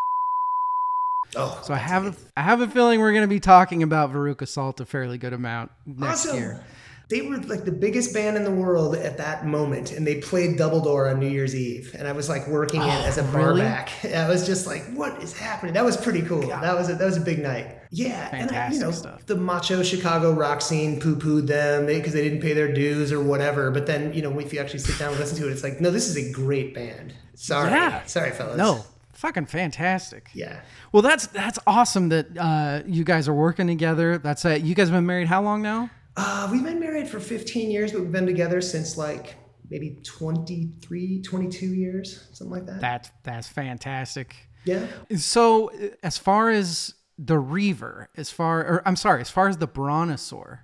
Oh, 1.35 1.59
So 1.63 1.73
I 1.73 1.77
have 1.77 2.05
a, 2.05 2.15
I 2.37 2.41
have 2.41 2.61
a 2.61 2.67
feeling 2.67 3.01
we're 3.01 3.11
going 3.11 3.23
to 3.23 3.27
be 3.27 3.41
talking 3.41 3.83
about 3.83 4.13
Veruca 4.13 4.47
Salt 4.47 4.79
a 4.79 4.85
fairly 4.85 5.17
good 5.17 5.33
amount 5.33 5.71
next 5.85 6.25
awesome. 6.25 6.37
year. 6.37 6.63
They 7.09 7.21
were 7.21 7.37
like 7.37 7.63
the 7.63 7.71
biggest 7.71 8.13
band 8.13 8.35
in 8.35 8.43
the 8.43 8.51
world 8.51 8.93
at 8.95 9.17
that 9.17 9.45
moment, 9.45 9.93
and 9.93 10.05
they 10.05 10.15
played 10.19 10.57
Double 10.57 10.81
Door 10.81 11.09
on 11.09 11.19
New 11.21 11.29
Year's 11.29 11.55
Eve. 11.55 11.95
And 11.97 12.05
I 12.05 12.11
was 12.11 12.27
like 12.27 12.45
working 12.49 12.81
it 12.81 12.87
as 13.05 13.17
a 13.17 13.21
Oh, 13.21 13.31
really? 13.31 13.61
back. 13.61 13.89
I 14.05 14.27
was 14.27 14.45
just 14.45 14.67
like, 14.67 14.83
"What 14.93 15.23
is 15.23 15.31
happening?" 15.31 15.73
That 15.73 15.85
was 15.85 15.95
pretty 15.95 16.21
cool. 16.23 16.41
That 16.47 16.75
was 16.75 16.89
a, 16.89 16.95
that 16.95 17.05
was 17.05 17.15
a 17.15 17.21
big 17.21 17.39
night. 17.39 17.77
Yeah, 17.91 18.27
and 18.33 18.35
I, 18.35 18.39
you 18.41 18.47
Fantastic 18.49 18.81
know 18.81 18.91
stuff. 18.91 19.25
the 19.25 19.37
macho 19.37 19.83
Chicago 19.83 20.33
rock 20.33 20.61
scene 20.61 20.99
poo 20.99 21.15
pooed 21.15 21.47
them 21.47 21.85
because 21.85 22.11
they 22.11 22.23
didn't 22.23 22.41
pay 22.41 22.51
their 22.51 22.73
dues 22.73 23.13
or 23.13 23.23
whatever. 23.23 23.71
But 23.71 23.85
then 23.87 24.13
you 24.13 24.21
know 24.21 24.37
if 24.39 24.51
you 24.51 24.59
actually 24.59 24.79
sit 24.79 24.99
down 24.99 25.11
and 25.11 25.19
listen 25.19 25.37
to 25.37 25.47
it, 25.47 25.51
it's 25.53 25.63
like, 25.63 25.79
no, 25.79 25.91
this 25.91 26.09
is 26.09 26.17
a 26.17 26.31
great 26.33 26.73
band. 26.75 27.13
Sorry, 27.35 27.69
Yeah. 27.71 28.03
sorry, 28.05 28.31
fellas. 28.31 28.57
No, 28.57 28.83
fucking 29.13 29.45
fantastic. 29.45 30.29
yeah. 30.33 30.59
Well, 30.91 31.03
that's 31.03 31.27
that's 31.27 31.57
awesome 31.65 32.09
that 32.09 32.27
uh, 32.37 32.81
you 32.85 33.05
guys 33.05 33.29
are 33.29 33.33
working 33.33 33.67
together. 33.67 34.17
That's 34.17 34.43
uh, 34.43 34.59
you 34.61 34.75
guys 34.75 34.89
have 34.89 34.97
been 34.97 35.05
married 35.05 35.27
how 35.27 35.41
long 35.41 35.61
now? 35.61 35.89
Uh, 36.17 36.49
we've 36.51 36.63
been 36.63 36.79
married 36.79 37.07
for 37.07 37.19
15 37.19 37.69
years, 37.69 37.91
but 37.91 38.01
we've 38.01 38.11
been 38.11 38.25
together 38.25 38.59
since 38.59 38.97
like 38.97 39.35
maybe 39.69 39.99
23, 40.03 41.21
22 41.21 41.65
years, 41.67 42.27
something 42.33 42.51
like 42.51 42.65
that. 42.65 42.81
That 42.81 43.11
that's 43.23 43.47
fantastic. 43.47 44.35
yeah. 44.65 44.87
So, 45.15 45.71
as 46.01 46.17
far 46.17 46.49
as 46.49 46.95
the 47.19 47.37
Reaver, 47.37 48.09
as 48.17 48.31
far, 48.31 48.61
or 48.61 48.81
I'm 48.87 48.95
sorry, 48.95 49.21
as 49.21 49.29
far 49.29 49.47
as 49.47 49.57
the 49.57 49.67
Brontosaur, 49.67 50.59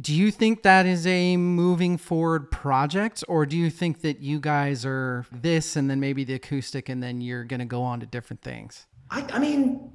do 0.00 0.14
you 0.14 0.30
think 0.30 0.62
that 0.62 0.86
is 0.86 1.06
a 1.06 1.36
moving 1.36 1.98
forward 1.98 2.50
project, 2.50 3.22
or 3.28 3.44
do 3.44 3.56
you 3.58 3.68
think 3.68 4.00
that 4.00 4.20
you 4.20 4.40
guys 4.40 4.86
are 4.86 5.26
this 5.30 5.76
and 5.76 5.90
then 5.90 6.00
maybe 6.00 6.24
the 6.24 6.34
acoustic, 6.34 6.88
and 6.88 7.02
then 7.02 7.20
you're 7.20 7.44
gonna 7.44 7.66
go 7.66 7.82
on 7.82 8.00
to 8.00 8.06
different 8.06 8.40
things? 8.42 8.86
I, 9.10 9.26
I 9.32 9.38
mean, 9.38 9.92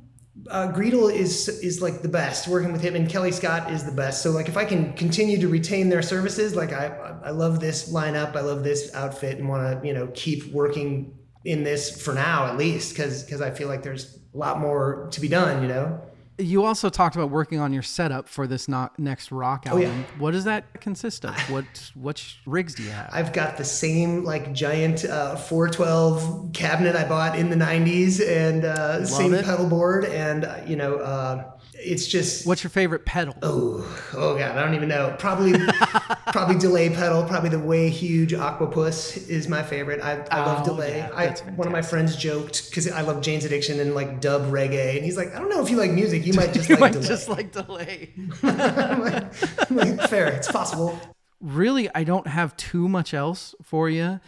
uh, 0.50 0.72
Greedle 0.72 1.14
is 1.14 1.48
is 1.48 1.82
like 1.82 2.02
the 2.02 2.10
best. 2.10 2.48
Working 2.48 2.72
with 2.72 2.82
him 2.82 2.96
and 2.96 3.10
Kelly 3.10 3.32
Scott 3.32 3.72
is 3.72 3.84
the 3.84 3.92
best. 3.92 4.22
So 4.22 4.32
like, 4.32 4.48
if 4.48 4.58
I 4.58 4.66
can 4.66 4.94
continue 4.94 5.40
to 5.40 5.48
retain 5.48 5.90
their 5.90 6.02
services, 6.02 6.56
like 6.56 6.74
I 6.74 6.88
I 7.24 7.32
love 7.32 7.60
this 7.60 7.92
lineup, 7.92 8.36
I 8.36 8.42
love 8.42 8.64
this 8.64 8.94
outfit, 8.94 9.38
and 9.38 9.50
want 9.50 9.82
to 9.82 9.88
you 9.88 9.94
know 9.94 10.08
keep 10.14 10.52
working 10.52 11.18
in 11.46 11.64
this 11.64 12.02
for 12.02 12.14
now 12.14 12.46
at 12.46 12.58
least, 12.58 12.94
because 12.94 13.24
because 13.24 13.42
I 13.42 13.52
feel 13.52 13.68
like 13.68 13.84
there's 13.84 14.20
a 14.34 14.38
lot 14.38 14.60
more 14.60 15.08
to 15.12 15.22
be 15.22 15.28
done. 15.28 15.62
You 15.62 15.68
know. 15.68 16.02
You 16.40 16.66
also 16.66 16.90
talked 16.90 17.16
about 17.16 17.32
working 17.32 17.60
on 17.60 17.74
your 17.74 17.82
setup 17.82 18.30
for 18.30 18.46
this 18.46 18.68
not 18.68 18.98
next 19.00 19.32
rock 19.32 19.66
album. 19.66 19.82
yeah. 19.82 20.20
What 20.20 20.32
does 20.32 20.44
that 20.44 20.80
consist 20.82 21.26
of? 21.26 21.36
What 21.50 21.66
what 21.96 22.24
rigs 22.46 22.76
do 22.76 22.84
you 22.84 22.92
have? 22.92 23.10
I've 23.12 23.34
got 23.34 23.58
the 23.58 23.64
same 23.64 24.24
like 24.24 24.54
giant 24.54 25.04
uh, 25.04 25.36
412 25.36 26.52
cabinet 26.54 26.96
I 26.96 27.08
bought 27.08 27.38
in 27.38 27.50
the 27.50 27.56
90s 27.56 28.22
and 28.26 28.66
uh, 28.66 29.04
same 29.06 29.34
it. 29.34 29.46
pedal 29.46 29.68
board 29.68 30.06
and 30.06 30.46
uh, 30.46 30.60
you 30.66 30.76
know 30.76 30.98
uh, 30.98 31.57
it's 31.80 32.08
just 32.08 32.46
What's 32.48 32.64
your 32.64 32.70
favorite 32.72 33.06
pedal? 33.06 33.36
oh 33.42 33.86
oh 34.16 34.38
god 34.38 34.58
I 34.58 34.64
don't 34.64 34.74
even 34.74 34.90
know. 34.90 35.16
Probably 35.20 35.54
probably 36.32 36.58
delay 36.58 36.90
pedal 36.90 37.24
probably 37.24 37.50
the 37.50 37.60
Way 37.60 37.90
Huge 37.90 38.34
Aqua-Puss 38.34 39.18
is 39.30 39.48
my 39.48 39.62
favorite. 39.64 40.02
I, 40.02 40.24
I 40.32 40.46
love 40.46 40.62
Oh, 40.62 40.66
delay. 40.66 40.98
yeah, 40.98 41.10
I 41.16 41.28
one 41.56 41.68
of 41.68 41.72
my 41.74 41.82
friends 41.82 42.16
joked 42.16 42.70
because 42.70 42.90
I 42.92 43.02
love 43.02 43.22
Jane's 43.22 43.46
Addiction 43.46 43.80
and 43.80 43.94
like 43.96 44.22
dub 44.22 44.44
reggae 44.52 44.96
and 44.96 45.06
he's 45.06 45.18
like 45.18 45.34
I 45.36 45.40
don't 45.40 45.50
know 45.50 45.62
if 45.64 45.70
you 45.70 45.78
like 45.78 45.92
music 45.92 46.26
you 46.26 46.34
might 46.34 46.54
just 46.54 46.68
you 46.70 46.76
like 46.76 46.82
might 46.82 46.94
delay. 46.94 47.08
just 47.08 47.30
like 47.30 47.52
delay. 47.52 48.14
I'm 48.44 49.02
like, 49.02 49.70
I'm 49.72 49.76
like, 49.78 50.02
fair 50.10 50.28
it's 50.28 50.52
possible. 50.52 51.00
Really 51.40 51.88
i 51.94 52.04
don't 52.04 52.26
have 52.26 52.58
too 52.58 52.90
much 52.90 53.14
else 53.14 53.54
for 53.62 53.88
you 53.90 54.20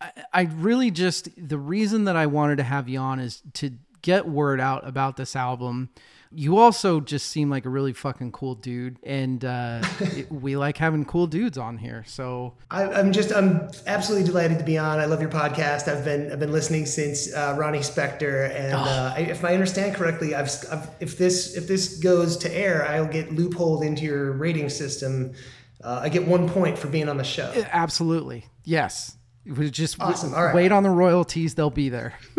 I, 0.00 0.10
I 0.32 0.42
really 0.42 0.90
just 0.90 1.28
the 1.36 1.58
reason 1.58 2.04
that 2.04 2.16
i 2.16 2.24
wanted 2.26 2.56
to 2.56 2.62
have 2.62 2.88
you 2.88 2.98
on 2.98 3.18
is 3.20 3.42
to 3.54 3.72
get 4.00 4.26
word 4.26 4.58
out 4.58 4.88
about 4.88 5.18
this 5.18 5.36
album 5.36 5.90
you 6.32 6.58
also 6.58 7.00
just 7.00 7.28
seem 7.28 7.48
like 7.50 7.64
a 7.64 7.68
really 7.68 7.92
fucking 7.92 8.32
cool 8.32 8.54
dude 8.54 8.98
and 9.02 9.44
uh, 9.44 9.80
it- 10.00 10.30
we 10.30 10.56
like 10.56 10.76
having 10.76 11.04
cool 11.04 11.26
dudes 11.26 11.56
on 11.58 11.78
here 11.78 12.02
so 12.06 12.54
I, 12.70 12.84
I'm 12.84 13.12
just 13.12 13.32
I'm 13.32 13.68
absolutely 13.86 14.26
delighted 14.26 14.58
to 14.58 14.64
be 14.64 14.76
on. 14.78 14.98
I 14.98 15.04
love 15.06 15.20
your 15.20 15.30
podcast. 15.30 15.88
I've 15.88 16.04
been 16.04 16.32
I've 16.32 16.40
been 16.40 16.52
listening 16.52 16.86
since 16.86 17.32
uh, 17.34 17.54
Ronnie 17.58 17.78
Spector, 17.78 18.50
and 18.54 18.74
uh, 18.74 19.14
I, 19.16 19.20
if 19.20 19.44
I 19.44 19.52
understand 19.54 19.94
correctly, 19.94 20.34
I've, 20.34 20.50
I've 20.70 20.88
if 21.00 21.16
this 21.18 21.56
if 21.56 21.68
this 21.68 21.98
goes 22.00 22.36
to 22.38 22.52
air, 22.54 22.86
I'll 22.86 23.06
get 23.06 23.30
loopholed 23.30 23.84
into 23.84 24.04
your 24.04 24.32
rating 24.32 24.68
system. 24.68 25.32
Uh, 25.84 26.00
I 26.02 26.08
get 26.08 26.26
one 26.26 26.48
point 26.48 26.76
for 26.78 26.88
being 26.88 27.08
on 27.08 27.16
the 27.18 27.24
show. 27.24 27.52
absolutely 27.70 28.46
yes 28.64 29.16
just 29.70 30.00
Awesome. 30.00 30.34
All 30.34 30.44
right. 30.46 30.54
wait 30.54 30.72
on 30.72 30.82
the 30.82 30.90
royalties 30.90 31.54
they'll 31.54 31.70
be 31.70 31.88
there 31.88 32.18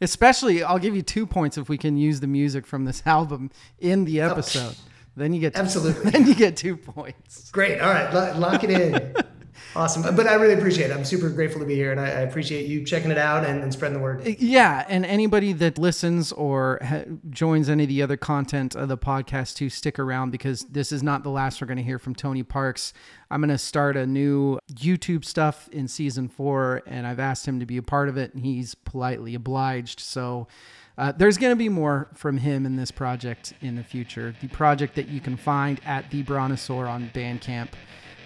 especially 0.00 0.62
i'll 0.62 0.78
give 0.78 0.94
you 0.96 1.02
two 1.02 1.26
points 1.26 1.58
if 1.58 1.68
we 1.68 1.76
can 1.78 1.96
use 1.96 2.20
the 2.20 2.26
music 2.26 2.66
from 2.66 2.84
this 2.84 3.02
album 3.06 3.50
in 3.78 4.04
the 4.04 4.20
episode 4.20 4.76
then 5.16 5.32
you 5.34 5.40
get 5.40 5.56
Absolutely. 5.56 6.10
then 6.12 6.26
you 6.26 6.34
get 6.34 6.56
two 6.56 6.76
points 6.76 7.50
Great. 7.50 7.80
All 7.80 7.92
right, 7.92 8.12
lo- 8.14 8.38
lock 8.38 8.62
it 8.64 8.70
in. 8.70 9.14
awesome. 9.74 10.14
But 10.14 10.26
I 10.26 10.34
really 10.34 10.54
appreciate 10.54 10.90
it. 10.90 10.94
I'm 10.94 11.04
super 11.04 11.28
grateful 11.28 11.60
to 11.60 11.66
be 11.66 11.74
here, 11.74 11.92
and 11.92 12.00
I, 12.00 12.08
appreciate 12.20 12.66
you 12.66 12.84
checking 12.84 13.10
it 13.10 13.18
out 13.18 13.44
and, 13.44 13.62
and 13.62 13.72
spreading 13.72 13.96
the 13.96 14.02
word. 14.02 14.26
Yeah, 14.38 14.84
and 14.88 15.06
anybody 15.06 15.52
that 15.54 15.78
listens 15.78 16.32
or 16.32 16.78
ha- 16.82 17.04
joins 17.30 17.68
any 17.68 17.84
of 17.84 17.88
the 17.88 18.02
other 18.02 18.16
content 18.16 18.74
of 18.74 18.88
the 18.88 18.98
podcast 18.98 19.56
to 19.56 19.68
stick 19.68 19.98
around 19.98 20.30
because 20.30 20.62
this 20.64 20.92
is 20.92 21.02
not 21.02 21.22
the 21.22 21.30
last 21.30 21.60
we're 21.60 21.66
going 21.66 21.78
to 21.78 21.82
hear 21.82 21.98
from 21.98 22.14
Tony 22.14 22.42
Parks. 22.42 22.92
I'm 23.30 23.40
going 23.40 23.50
to 23.50 23.58
start 23.58 23.96
a 23.96 24.06
new 24.06 24.58
YouTube 24.72 25.24
stuff 25.24 25.68
in 25.68 25.88
season 25.88 26.28
four, 26.28 26.82
and 26.86 27.06
I've 27.06 27.20
asked 27.20 27.46
him 27.46 27.60
to 27.60 27.66
be 27.66 27.76
a 27.76 27.82
part 27.82 28.08
of 28.08 28.16
it, 28.16 28.34
and 28.34 28.44
he's 28.44 28.74
politely 28.74 29.34
obliged. 29.34 30.00
So 30.00 30.48
uh, 30.98 31.12
there's 31.12 31.38
going 31.38 31.52
to 31.52 31.56
be 31.56 31.70
more 31.70 32.08
from 32.14 32.36
him 32.36 32.66
in 32.66 32.76
this 32.76 32.90
project 32.90 33.54
in 33.62 33.74
the 33.74 33.82
future. 33.82 34.34
The 34.40 34.48
project 34.48 34.96
that 34.96 35.08
you 35.08 35.18
can 35.18 35.36
find 35.36 35.80
at 35.86 36.10
the 36.10 36.22
Brontosaur 36.22 36.88
on 36.88 37.10
Bandcamp. 37.14 37.68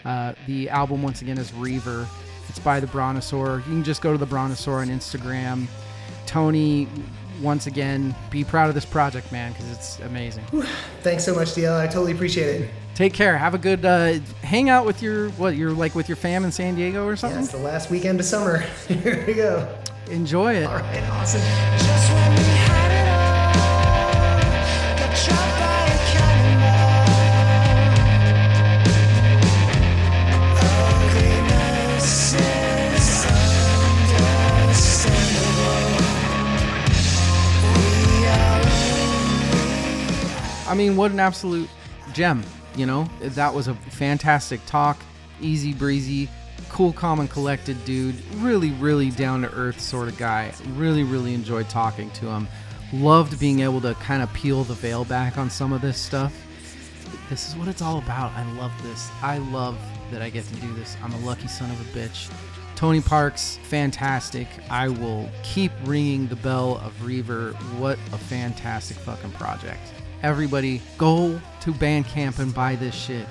Uh, 0.05 0.35
the 0.47 0.69
album 0.71 1.03
once 1.03 1.23
again 1.23 1.39
is 1.39 1.53
Reaver. 1.55 2.07
It's 2.49 2.59
by 2.59 2.79
the 2.81 2.87
Brontosaur. 2.87 3.57
You 3.59 3.63
can 3.63 3.85
just 3.85 4.03
go 4.03 4.13
to 4.13 4.19
the 4.19 4.27
Brontosaur 4.27 4.81
on 4.83 4.89
Instagram. 4.89 5.67
Tony, 6.27 6.87
once 7.41 7.67
again, 7.67 8.15
be 8.31 8.45
proud 8.45 8.69
of 8.69 8.75
this 8.75 8.85
project, 8.85 9.33
man, 9.33 9.53
because 9.53 9.71
it's 9.71 9.99
amazing. 10.01 10.45
Thanks 11.03 11.25
so 11.25 11.35
much, 11.35 11.49
DL. 11.55 11.79
I 11.81 11.87
totally 11.87 12.13
appreciate 12.13 12.61
it. 12.63 12.71
Take 12.95 13.13
care. 13.13 13.37
Have 13.37 13.55
a 13.55 13.59
good 13.59 13.85
uh, 13.85 14.21
hang 14.43 14.69
out 14.69 14.87
with 14.87 15.03
your 15.03 15.31
what 15.31 15.57
you're 15.57 15.73
like 15.73 15.95
with 15.97 16.09
your 16.09 16.15
fam 16.17 16.45
in 16.45 16.53
San 16.53 16.77
Diego 16.77 17.05
or 17.05 17.11
Yeah, 17.11 17.15
something. 17.17 17.41
it's 17.43 17.51
the 17.51 17.59
last 17.59 17.91
weekend 17.91 18.21
of 18.21 18.27
summer. 18.27 18.59
here 18.89 19.25
we 19.27 19.35
go. 19.35 19.69
Enjoy 20.11 20.55
it. 20.55 20.67
All 20.67 20.77
right, 20.77 21.03
awesome. 21.11 22.64
I 40.67 40.75
mean, 40.75 40.97
what 40.97 41.11
an 41.11 41.21
absolute 41.21 41.69
gem, 42.13 42.43
you 42.77 42.87
know? 42.87 43.09
That 43.21 43.53
was 43.53 43.69
a 43.69 43.75
fantastic 43.75 44.65
talk, 44.67 44.99
easy 45.41 45.75
breezy, 45.75 46.29
cool, 46.71 46.93
calm, 46.93 47.21
and 47.21 47.31
collected 47.31 47.85
dude. 47.85 48.17
Really, 48.37 48.71
really 48.73 49.11
down 49.11 49.43
to 49.43 49.53
earth 49.53 49.81
sort 49.81 50.09
of 50.09 50.17
guy. 50.17 50.53
Really, 50.75 51.05
really 51.05 51.35
enjoyed 51.35 51.69
talking 51.69 52.11
to 52.13 52.27
him. 52.27 52.49
Loved 52.93 53.39
being 53.39 53.61
able 53.61 53.81
to 53.83 53.95
kind 53.95 54.23
of 54.23 54.33
peel 54.33 54.65
the 54.65 54.75
veil 54.75 55.05
back 55.05 55.39
on 55.39 55.51
some 55.51 55.73
of 55.73 55.81
this 55.81 55.99
stuff. 55.99 56.35
This 57.31 57.49
is 57.49 57.57
what 57.57 57.69
it's 57.69 57.83
all 57.83 57.99
about. 57.99 58.33
I 58.33 58.51
love 58.55 58.73
this. 58.83 59.11
I 59.23 59.39
love 59.39 59.79
that 60.11 60.21
I 60.21 60.31
get 60.31 60.45
to 60.47 60.55
do 60.57 60.73
this. 60.75 60.97
I'm 61.03 61.13
a 61.13 61.19
lucky 61.21 61.49
son 61.49 61.71
of 61.71 61.81
a 61.81 61.99
bitch. 61.99 62.31
Tony 62.77 63.01
Parks, 63.01 63.59
fantastic. 63.63 64.49
I 64.69 64.89
will 64.89 65.31
keep 65.43 65.73
ringing 65.85 66.27
the 66.27 66.37
bell 66.37 66.79
of 66.85 67.05
Reaver. 67.05 67.53
What 67.79 67.99
a 68.13 68.19
fantastic 68.19 68.97
fucking 68.99 69.31
project. 69.33 69.94
Everybody, 70.25 70.81
go 70.97 71.39
to 71.61 71.73
Bandcamp 71.73 72.39
and 72.39 72.55
buy 72.55 72.77
this 72.77 72.95
shit. 72.95 73.27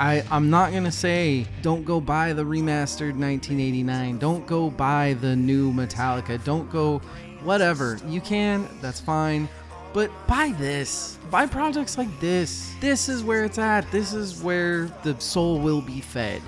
I, 0.00 0.24
I'm 0.28 0.50
not 0.50 0.72
gonna 0.72 0.90
say 0.90 1.46
don't 1.62 1.84
go 1.84 2.00
buy 2.00 2.32
the 2.32 2.42
remastered 2.42 3.16
1989. 3.16 4.18
Don't 4.18 4.44
go 4.44 4.68
buy 4.68 5.14
the 5.20 5.36
new 5.36 5.72
Metallica. 5.72 6.42
Don't 6.42 6.68
go 6.68 6.98
whatever. 7.44 8.00
You 8.08 8.20
can, 8.20 8.68
that's 8.80 8.98
fine. 8.98 9.48
But 9.92 10.10
buy 10.26 10.52
this. 10.58 11.16
Buy 11.30 11.46
projects 11.46 11.96
like 11.96 12.08
this. 12.18 12.74
This 12.80 13.08
is 13.08 13.22
where 13.22 13.44
it's 13.44 13.58
at. 13.58 13.88
This 13.92 14.12
is 14.12 14.42
where 14.42 14.86
the 15.04 15.14
soul 15.20 15.60
will 15.60 15.80
be 15.80 16.00
fed. 16.00 16.42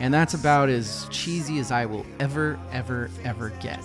And 0.00 0.14
that's 0.14 0.32
about 0.32 0.70
as 0.70 1.06
cheesy 1.10 1.58
as 1.58 1.70
I 1.70 1.84
will 1.84 2.06
ever, 2.20 2.58
ever, 2.72 3.10
ever 3.22 3.50
get. 3.60 3.80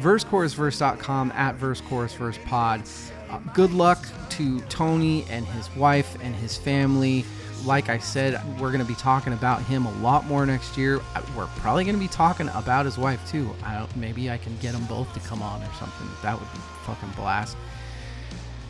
VerseChorusVerse.com 0.00 1.32
at 1.32 1.58
VerseChorusVersePod. 1.58 3.12
Good 3.54 3.72
luck 3.72 4.06
to 4.30 4.60
Tony 4.62 5.24
and 5.30 5.46
his 5.46 5.74
wife 5.76 6.16
and 6.22 6.34
his 6.34 6.56
family. 6.56 7.24
Like 7.64 7.88
I 7.88 7.98
said, 7.98 8.40
we're 8.60 8.70
going 8.70 8.82
to 8.82 8.86
be 8.86 8.94
talking 8.94 9.32
about 9.32 9.62
him 9.62 9.86
a 9.86 9.92
lot 10.00 10.26
more 10.26 10.44
next 10.46 10.76
year. 10.76 11.00
We're 11.36 11.46
probably 11.56 11.84
going 11.84 11.96
to 11.96 12.00
be 12.00 12.08
talking 12.08 12.48
about 12.50 12.84
his 12.84 12.98
wife 12.98 13.28
too. 13.28 13.50
I 13.64 13.86
maybe 13.96 14.30
I 14.30 14.38
can 14.38 14.56
get 14.58 14.72
them 14.72 14.84
both 14.86 15.12
to 15.14 15.20
come 15.20 15.42
on 15.42 15.62
or 15.62 15.72
something. 15.78 16.08
That 16.22 16.38
would 16.38 16.52
be 16.52 16.58
fucking 16.84 17.10
blast. 17.16 17.56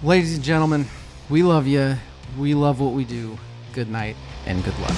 Ladies 0.02 0.34
and 0.36 0.44
gentlemen, 0.44 0.86
we 1.28 1.42
love 1.42 1.66
you. 1.66 1.96
We 2.38 2.54
love 2.54 2.80
what 2.80 2.92
we 2.92 3.04
do. 3.04 3.38
Good 3.72 3.90
night 3.90 4.16
and 4.46 4.64
good 4.64 4.78
luck. 4.78 4.96